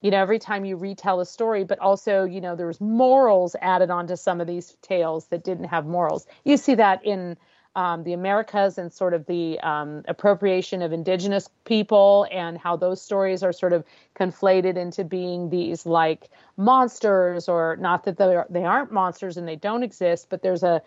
You 0.02 0.12
know 0.12 0.18
every 0.18 0.40
time 0.40 0.66
you 0.66 0.76
retell 0.76 1.22
a 1.22 1.26
story 1.26 1.64
but 1.64 1.80
also 1.80 2.26
you 2.26 2.42
know 2.42 2.58
there's 2.58 2.82
morals 2.82 3.56
added 3.62 3.90
onto 3.90 4.18
some 4.18 4.42
of 4.42 4.48
these 4.48 4.76
tales 4.82 5.28
that 5.28 5.46
didn't 5.46 5.66
have 5.66 5.86
morals. 5.86 6.28
You 6.44 6.58
see 6.58 6.76
that 6.76 7.06
in 7.06 7.38
um, 7.76 8.04
the 8.04 8.14
americas 8.14 8.78
and 8.78 8.92
sort 8.92 9.14
of 9.14 9.26
the 9.26 9.60
um, 9.60 10.04
appropriation 10.08 10.82
of 10.82 10.94
indigenous 10.94 11.50
people 11.66 12.28
and 12.32 12.58
how 12.58 12.76
those 12.76 13.02
stories 13.02 13.44
are 13.44 13.54
sort 13.54 13.74
of 13.74 13.84
conflated 14.20 14.78
into 14.78 15.04
being 15.04 15.50
these 15.50 15.86
like 15.86 16.30
monsters 16.58 17.50
or 17.50 17.78
not 17.80 18.04
that 18.06 18.18
they, 18.18 18.36
are, 18.36 18.48
they 18.50 18.64
aren't 18.64 18.92
monsters 18.92 19.38
and 19.38 19.48
they 19.48 19.56
don't 19.56 19.84
exist 19.84 20.28
but 20.30 20.42
there's 20.42 20.64
a 20.64 20.82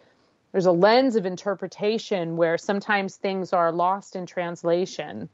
there's 0.52 0.66
a 0.66 0.72
lens 0.72 1.16
of 1.16 1.26
interpretation 1.26 2.36
where 2.36 2.56
sometimes 2.56 3.16
things 3.16 3.52
are 3.52 3.70
lost 3.70 4.16
in 4.16 4.26
translation. 4.26 5.28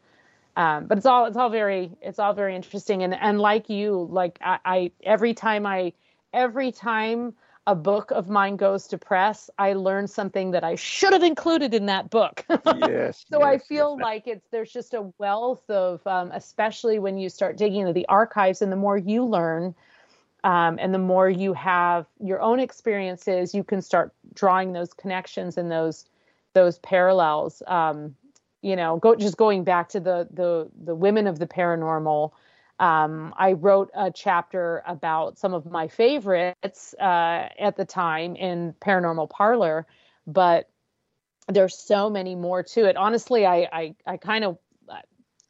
Um, 0.57 0.87
but 0.87 0.99
it's 0.99 1.07
all 1.07 1.27
it's 1.27 1.37
all 1.37 1.51
very 1.51 1.91
it's 2.01 2.19
all 2.19 2.33
very 2.33 2.55
interesting. 2.55 3.03
And 3.03 3.15
and 3.15 3.41
like 3.41 3.69
you 3.69 4.09
like 4.11 4.39
I, 4.41 4.59
I 4.65 4.91
every 5.03 5.35
time 5.35 5.67
I 5.67 5.93
every 6.33 6.73
time 6.73 7.35
a 7.67 7.75
book 7.75 8.11
of 8.11 8.29
mine 8.29 8.57
goes 8.57 8.87
to 8.89 8.99
press, 8.99 9.49
I 9.59 9.73
learn 9.73 10.07
something 10.07 10.51
that 10.51 10.65
I 10.65 10.75
should 10.75 11.15
have 11.15 11.23
included 11.23 11.73
in 11.73 11.87
that 11.87 12.11
book. 12.11 12.45
yes. 12.51 13.25
so 13.31 13.41
yes, 13.41 13.47
I 13.47 13.59
feel 13.59 13.97
yes. 13.99 14.05
like 14.05 14.27
it's 14.27 14.47
there's 14.51 14.73
just 14.73 14.93
a 14.93 15.11
wealth 15.19 15.69
of, 15.71 16.07
um, 16.07 16.31
especially 16.33 16.99
when 16.99 17.17
you 17.17 17.31
start 17.31 17.57
digging 17.57 17.81
into 17.81 17.95
the 17.95 18.07
archives, 18.09 18.61
and 18.61 18.71
the 18.71 18.77
more 18.77 18.99
you 18.99 19.25
learn, 19.25 19.75
um, 20.45 20.79
and 20.79 20.93
the 20.93 20.99
more 20.99 21.31
you 21.31 21.55
have 21.55 22.07
your 22.21 22.41
own 22.43 22.61
experiences, 22.61 23.55
you 23.55 23.65
can 23.65 23.81
start 23.81 24.13
drawing 24.35 24.75
those 24.75 24.93
connections 24.93 25.57
and 25.57 25.71
those 25.71 26.05
those 26.53 26.79
parallels. 26.81 27.63
Um, 27.67 28.15
you 28.61 28.77
know, 28.77 28.99
go 28.99 29.15
just 29.15 29.39
going 29.39 29.65
back 29.65 29.89
to 29.91 30.01
the 30.01 30.29
the 30.31 30.69
the 30.85 30.95
women 30.95 31.27
of 31.27 31.39
the 31.39 31.47
paranormal. 31.47 32.33
Um, 32.79 33.33
I 33.37 33.53
wrote 33.53 33.91
a 33.95 34.11
chapter 34.11 34.83
about 34.87 35.39
some 35.39 35.55
of 35.55 35.65
my 35.67 35.89
favorites 35.89 36.95
uh, 37.01 37.49
at 37.59 37.77
the 37.77 37.85
time 37.85 38.35
in 38.35 38.75
Paranormal 38.81 39.31
Parlor, 39.31 39.87
but 40.27 40.69
there's 41.47 41.79
so 41.79 42.11
many 42.11 42.35
more 42.35 42.63
to 42.63 42.87
it. 42.87 42.97
Honestly, 42.97 43.47
I 43.47 43.69
I, 43.73 43.95
I 44.07 44.17
kind 44.17 44.45
of 44.45 44.59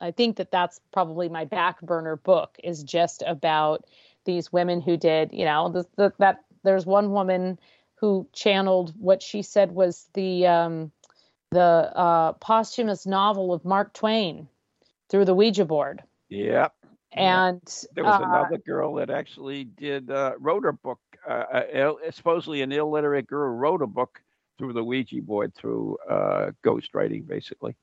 I 0.00 0.10
think 0.10 0.36
that 0.36 0.50
that's 0.50 0.80
probably 0.92 1.28
my 1.28 1.44
back 1.44 1.80
burner 1.80 2.16
book 2.16 2.58
is 2.62 2.82
just 2.82 3.22
about 3.26 3.84
these 4.24 4.52
women 4.52 4.80
who 4.80 4.96
did 4.96 5.32
you 5.32 5.44
know 5.44 5.70
the, 5.70 5.86
the, 5.96 6.12
that 6.18 6.44
there's 6.62 6.84
one 6.84 7.12
woman 7.12 7.58
who 7.96 8.28
channeled 8.32 8.92
what 8.98 9.22
she 9.22 9.42
said 9.42 9.72
was 9.72 10.08
the 10.14 10.46
um, 10.46 10.92
the 11.50 11.60
uh, 11.60 12.32
posthumous 12.34 13.06
novel 13.06 13.52
of 13.52 13.64
Mark 13.64 13.92
Twain 13.94 14.48
through 15.08 15.24
the 15.24 15.34
Ouija 15.34 15.64
board. 15.64 16.02
Yep. 16.28 16.74
And 17.14 17.60
there 17.94 18.04
was 18.04 18.20
uh, 18.20 18.24
another 18.24 18.58
girl 18.58 18.94
that 18.94 19.10
actually 19.10 19.64
did 19.64 20.10
uh, 20.10 20.32
wrote 20.38 20.66
a 20.66 20.72
book. 20.72 21.00
Uh, 21.28 21.32
uh, 21.32 21.92
supposedly, 22.10 22.62
an 22.62 22.72
illiterate 22.72 23.26
girl 23.26 23.54
wrote 23.54 23.82
a 23.82 23.86
book 23.86 24.20
through 24.58 24.72
the 24.72 24.84
Ouija 24.84 25.20
board 25.22 25.54
through 25.54 25.96
uh, 26.08 26.50
ghostwriting, 26.64 27.26
basically. 27.26 27.76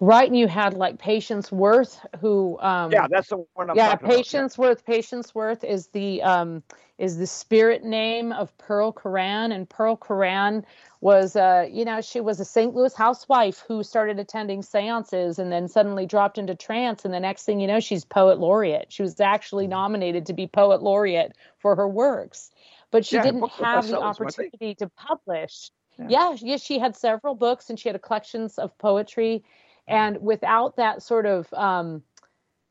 Right, 0.00 0.28
and 0.28 0.36
you 0.38 0.48
had 0.48 0.74
like 0.74 0.98
Patience 0.98 1.50
Worth, 1.52 1.98
who 2.20 2.58
um, 2.60 2.92
yeah, 2.92 3.06
that's 3.10 3.28
the 3.28 3.44
one. 3.54 3.70
I'm 3.70 3.76
yeah, 3.76 3.80
talking 3.80 4.08
about, 4.08 4.24
Patience 4.24 4.56
Worth. 4.58 4.84
Patience 4.84 5.34
Worth 5.34 5.64
is 5.64 5.88
the 5.88 6.22
um, 6.22 6.62
is 6.98 7.18
the 7.18 7.26
spirit 7.26 7.84
name 7.84 8.32
of 8.32 8.56
Pearl 8.58 8.92
Curran, 8.92 9.52
and 9.52 9.68
Pearl 9.68 9.96
Curran 9.96 10.64
was 11.00 11.36
uh, 11.36 11.66
you 11.70 11.84
know 11.84 12.00
she 12.00 12.20
was 12.20 12.40
a 12.40 12.44
St. 12.44 12.74
Louis 12.74 12.94
housewife 12.94 13.64
who 13.68 13.82
started 13.82 14.18
attending 14.18 14.62
seances 14.62 15.38
and 15.38 15.52
then 15.52 15.68
suddenly 15.68 16.06
dropped 16.06 16.38
into 16.38 16.54
trance, 16.54 17.04
and 17.04 17.12
the 17.14 17.20
next 17.20 17.44
thing 17.44 17.60
you 17.60 17.66
know, 17.66 17.80
she's 17.80 18.04
poet 18.04 18.38
laureate. 18.38 18.92
She 18.92 19.02
was 19.02 19.20
actually 19.20 19.66
Mm-hmm. 19.66 19.70
nominated 19.70 20.26
to 20.26 20.32
be 20.32 20.46
poet 20.46 20.82
laureate 20.82 21.36
for 21.58 21.76
her 21.76 21.88
works, 21.88 22.50
but 22.90 23.04
she 23.04 23.18
Yeah, 23.18 23.20
didn't 23.20 23.48
have 23.60 23.88
the 23.88 24.00
bestsellers, 24.00 24.20
weren't 24.20 24.36
they? 24.36 24.52
opportunity 24.56 24.74
to 24.76 24.88
publish. 24.90 25.70
Yeah. 25.98 26.36
Yeah, 26.40 26.56
she 26.56 26.78
had 26.78 26.96
several 26.96 27.34
books 27.34 27.70
and 27.70 27.78
she 27.78 27.88
had 27.88 28.00
collections 28.02 28.58
of 28.58 28.76
poetry. 28.78 29.44
And 29.86 30.20
without 30.20 30.76
that 30.76 31.02
sort 31.02 31.26
of, 31.26 31.52
um, 31.54 32.02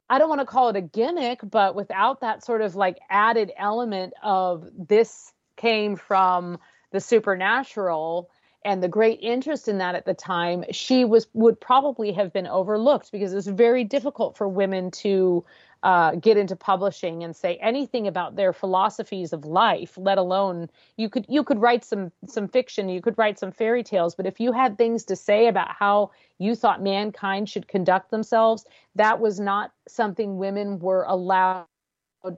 I 0.09 0.19
don't 0.19 0.29
want 0.29 0.41
to 0.41 0.45
call 0.45 0.69
it 0.69 0.75
a 0.75 0.81
gimmick, 0.81 1.39
but 1.43 1.75
without 1.75 2.21
that 2.21 2.45
sort 2.45 2.61
of 2.61 2.75
like 2.75 2.99
added 3.09 3.51
element 3.57 4.13
of 4.23 4.69
this 4.77 5.33
came 5.57 5.95
from 5.95 6.59
the 6.91 7.01
supernatural 7.01 8.29
and 8.65 8.81
the 8.81 8.87
great 8.87 9.19
interest 9.21 9.67
in 9.67 9.77
that 9.77 9.95
at 9.95 10.05
the 10.05 10.13
time, 10.13 10.65
she 10.71 11.05
was 11.05 11.27
would 11.33 11.59
probably 11.59 12.11
have 12.11 12.33
been 12.33 12.47
overlooked 12.47 13.11
because 13.11 13.31
it 13.31 13.35
was 13.35 13.47
very 13.47 13.83
difficult 13.83 14.37
for 14.37 14.47
women 14.47 14.91
to 14.91 15.45
uh, 15.83 16.15
get 16.15 16.37
into 16.37 16.55
publishing 16.55 17.23
and 17.23 17.35
say 17.35 17.55
anything 17.57 18.07
about 18.07 18.35
their 18.35 18.51
philosophies 18.51 19.31
of 19.31 19.45
life, 19.45 19.97
let 19.97 20.17
alone 20.17 20.69
you 20.97 21.09
could 21.09 21.25
you 21.29 21.43
could 21.43 21.59
write 21.59 21.85
some 21.85 22.11
some 22.27 22.47
fiction, 22.47 22.89
you 22.89 23.01
could 23.01 23.17
write 23.17 23.39
some 23.39 23.51
fairy 23.51 23.83
tales, 23.83 24.15
but 24.15 24.25
if 24.25 24.39
you 24.39 24.51
had 24.51 24.77
things 24.77 25.05
to 25.05 25.15
say 25.15 25.47
about 25.47 25.69
how 25.71 26.11
you 26.39 26.55
thought 26.55 26.81
mankind 26.81 27.47
should 27.47 27.67
conduct 27.67 28.11
themselves, 28.11 28.65
that 28.95 29.19
was 29.19 29.39
not 29.39 29.71
something 29.87 30.37
women 30.37 30.79
were 30.79 31.03
allowed 31.03 31.65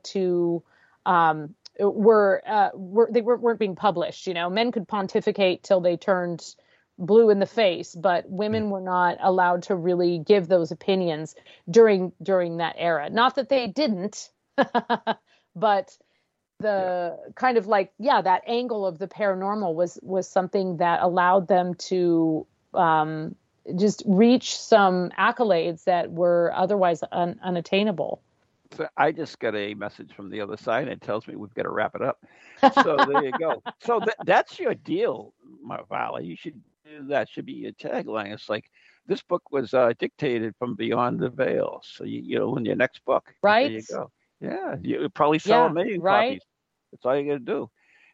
to 0.04 0.62
um, 1.06 1.56
were 1.80 2.42
uh, 2.46 2.70
were 2.74 3.10
they 3.12 3.22
weren't, 3.22 3.42
weren't 3.42 3.60
being 3.60 3.76
published. 3.76 4.28
You 4.28 4.34
know, 4.34 4.50
men 4.50 4.72
could 4.72 4.88
pontificate 4.88 5.64
till 5.64 5.82
they 5.82 5.98
turned 5.98 6.56
blue 6.98 7.30
in 7.30 7.40
the 7.40 7.46
face, 7.46 7.96
but 7.96 8.30
women 8.30 8.70
were 8.70 8.82
not 8.82 9.18
allowed 9.22 9.64
to 9.64 9.76
really 9.76 10.20
give 10.20 10.48
those 10.48 10.72
opinions 10.72 11.36
during 11.70 12.12
during 12.22 12.58
that 12.58 12.76
era. 12.78 13.10
Not 13.10 13.36
that 13.36 13.50
they 13.50 13.68
didn't, 13.68 14.30
but 15.56 15.98
the 16.60 17.18
yeah. 17.18 17.32
kind 17.36 17.58
of 17.58 17.68
like 17.68 17.94
yeah, 17.98 18.22
that 18.22 18.44
angle 18.46 18.86
of 18.86 19.00
the 19.00 19.08
paranormal 19.08 19.74
was 19.74 19.98
was 20.02 20.28
something 20.28 20.78
that 20.78 21.02
allowed 21.02 21.48
them 21.48 21.74
to 21.76 22.46
um, 22.74 23.36
just 23.76 24.04
reach 24.06 24.58
some 24.58 25.12
accolades 25.18 25.86
that 25.86 26.12
were 26.12 26.52
otherwise 26.56 27.04
un- 27.12 27.40
unattainable. 27.44 28.22
So 28.72 28.88
I 28.98 29.12
just 29.12 29.40
got 29.40 29.56
a 29.56 29.74
message 29.74 30.14
from 30.14 30.30
the 30.30 30.42
other 30.42 30.58
side 30.58 30.84
and 30.84 30.92
it 30.92 31.02
tells 31.02 31.28
me 31.28 31.36
we've 31.36 31.54
got 31.54 31.64
to 31.64 31.72
wrap 31.72 31.96
it 31.96 32.02
up. 32.02 32.24
So 32.72 33.04
there 33.06 33.24
you 33.24 33.34
go. 33.34 33.64
So 33.82 34.00
th- 34.00 34.16
that's 34.26 34.60
your 34.60 34.76
deal, 34.76 35.34
Marvala. 35.68 36.24
You 36.26 36.36
should 36.36 36.62
that 37.08 37.30
Should 37.30 37.46
be 37.46 37.54
your 37.54 37.72
tagline. 37.74 38.34
It's 38.34 38.50
like 38.50 38.66
this 39.08 39.22
book 39.22 39.52
was 39.52 39.74
uh, 39.74 39.94
dictated 40.00 40.56
from 40.58 40.76
beyond 40.76 41.20
the 41.20 41.30
veil. 41.30 41.82
So 41.84 42.04
you, 42.04 42.22
you 42.22 42.40
know, 42.40 42.56
in 42.58 42.66
your 42.66 42.76
next 42.76 43.04
book, 43.06 43.34
right? 43.42 43.68
There 43.68 43.78
you 43.80 43.84
go. 43.90 44.12
Yeah, 44.42 44.76
you 44.82 45.10
probably 45.10 45.40
sell 45.40 45.62
yeah, 45.62 45.68
a 45.68 45.74
million 45.74 46.02
right? 46.02 46.30
copies. 46.30 46.44
That's 46.92 47.06
all 47.06 47.18
you 47.18 47.28
got 47.28 47.34
to 47.34 47.40
do. 47.40 47.70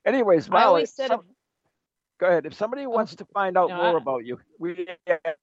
Anyways, 0.06 0.50
I 0.52 0.64
always 0.64 0.92
Marla, 0.92 0.96
said 0.96 1.12
Go 2.18 2.28
ahead. 2.28 2.46
If 2.46 2.54
somebody 2.54 2.88
wants 2.88 3.16
to 3.16 3.26
find 3.34 3.58
out 3.58 3.70
No, 3.70 3.76
more 3.76 3.98
I- 3.98 4.02
about 4.02 4.26
you, 4.26 4.40
we 4.58 4.88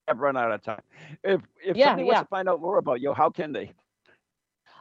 have 0.09 0.19
run 0.19 0.37
out 0.37 0.53
of 0.53 0.63
time. 0.63 0.83
If 1.23 1.43
if 1.65 1.77
Yeah, 1.77 1.89
somebody 1.89 2.05
yeah. 2.05 2.15
wants 2.15 2.21
to 2.23 2.29
find 2.29 2.49
out 2.49 2.61
more 2.61 2.79
about 2.79 3.01
you, 3.01 3.13
how 3.13 3.29
can 3.31 3.53
they? 3.53 3.73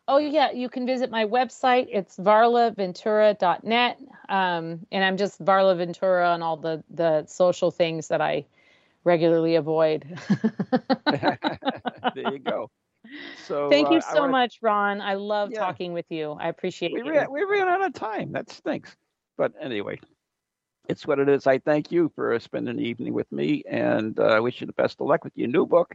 Oh 0.07 0.17
yeah, 0.17 0.51
you 0.51 0.67
can 0.69 0.85
visit 0.85 1.09
my 1.11 1.25
website. 1.25 1.87
It's 1.89 2.17
varlaventura.net, 2.17 3.99
um, 4.29 4.85
and 4.91 5.03
I'm 5.03 5.15
just 5.17 5.43
Varla 5.43 5.77
Ventura 5.77 6.29
on 6.29 6.41
all 6.41 6.57
the 6.57 6.83
the 6.89 7.25
social 7.27 7.71
things 7.71 8.07
that 8.09 8.19
I 8.21 8.45
regularly 9.03 9.55
avoid. 9.55 10.05
there 11.11 11.37
you 12.15 12.39
go. 12.39 12.69
So 13.45 13.69
Thank 13.69 13.89
you 13.91 13.97
uh, 13.97 14.01
so 14.01 14.19
wanna- 14.21 14.31
much, 14.31 14.59
Ron. 14.61 15.01
I 15.01 15.13
love 15.15 15.51
Yeah. 15.51 15.59
talking 15.59 15.93
with 15.93 16.05
you. 16.09 16.31
I 16.31 16.47
appreciate 16.49 16.93
We 16.93 17.01
ran, 17.01 17.31
we 17.31 17.43
ran 17.43 17.67
out 17.67 17.83
of 17.83 17.93
time. 17.93 18.31
That 18.33 18.49
stinks. 18.49 18.95
But 19.37 19.53
anyway, 19.59 19.99
it's 20.89 21.05
what 21.07 21.19
it 21.19 21.29
is. 21.29 21.47
I 21.47 21.59
thank 21.59 21.91
you 21.91 22.11
for 22.15 22.37
spending 22.39 22.77
the 22.77 22.83
evening 22.83 23.13
with 23.13 23.31
me, 23.31 23.63
and 23.69 24.19
uh, 24.19 24.23
I 24.25 24.39
wish 24.39 24.61
you 24.61 24.67
the 24.67 24.73
best 24.73 24.99
of 24.99 25.07
luck 25.07 25.23
with 25.23 25.33
your 25.37 25.47
new 25.47 25.65
book. 25.65 25.93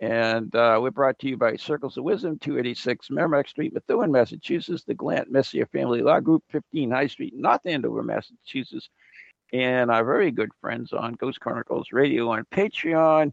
And 0.00 0.54
uh, 0.54 0.78
we're 0.80 0.90
brought 0.90 1.18
to 1.18 1.28
you 1.28 1.36
by 1.36 1.56
Circles 1.56 1.98
of 1.98 2.04
Wisdom, 2.04 2.38
286 2.38 3.10
Merrimack 3.10 3.48
Street, 3.48 3.74
Methuen, 3.74 4.10
Massachusetts, 4.10 4.82
the 4.84 4.94
Glant 4.94 5.30
Messier 5.30 5.66
Family 5.66 6.00
Law 6.00 6.20
Group, 6.20 6.42
15 6.48 6.90
High 6.90 7.06
Street, 7.06 7.34
North 7.36 7.60
Andover, 7.66 8.02
Massachusetts, 8.02 8.88
and 9.52 9.90
our 9.90 10.02
very 10.02 10.30
good 10.30 10.48
friends 10.62 10.94
on 10.94 11.14
Ghost 11.14 11.40
Chronicles 11.40 11.88
Radio 11.92 12.30
on 12.30 12.46
Patreon. 12.50 13.32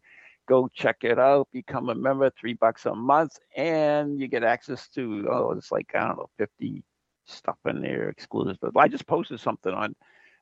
Go 0.49 0.67
check 0.73 0.97
it 1.03 1.17
out. 1.17 1.47
Become 1.53 1.87
a 1.87 1.95
member, 1.95 2.29
three 2.31 2.53
bucks 2.53 2.85
a 2.85 2.93
month, 2.93 3.37
and 3.55 4.19
you 4.19 4.27
get 4.27 4.43
access 4.43 4.89
to 4.89 5.25
oh, 5.31 5.51
it's 5.51 5.71
like 5.71 5.91
I 5.95 6.07
don't 6.07 6.17
know, 6.17 6.29
50 6.37 6.83
stuff 7.25 7.57
in 7.65 7.81
there 7.81 8.09
exclusive. 8.09 8.57
But 8.61 8.77
I 8.77 8.89
just 8.89 9.07
posted 9.07 9.39
something 9.39 9.73
on 9.73 9.95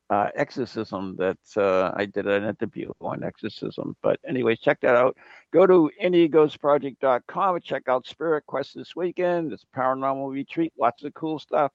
uh, 0.09 0.29
exorcism 0.35 1.15
that 1.17 1.37
uh, 1.57 1.91
I 1.95 2.05
did 2.05 2.27
an 2.27 2.43
interview 2.43 2.91
on 3.01 3.23
exorcism. 3.23 3.95
But 4.01 4.19
anyways, 4.27 4.59
check 4.59 4.79
that 4.81 4.95
out. 4.95 5.17
Go 5.51 5.65
to 5.65 5.89
NEGhostProject.com 6.03 7.55
and 7.55 7.63
check 7.63 7.83
out 7.87 8.07
Spirit 8.07 8.45
Quest 8.45 8.75
this 8.75 8.95
weekend. 8.95 9.53
It's 9.53 9.63
a 9.63 9.77
paranormal 9.77 10.31
retreat, 10.31 10.73
lots 10.79 11.03
of 11.03 11.13
cool 11.13 11.39
stuff. 11.39 11.71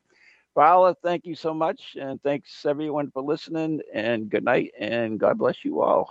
Viola, 0.54 0.96
thank 1.02 1.26
you 1.26 1.36
so 1.36 1.54
much, 1.54 1.96
and 2.00 2.20
thanks 2.22 2.66
everyone 2.66 3.10
for 3.12 3.22
listening. 3.22 3.80
And 3.94 4.28
good 4.28 4.44
night, 4.44 4.72
and 4.78 5.18
God 5.18 5.38
bless 5.38 5.64
you 5.64 5.80
all. 5.80 6.10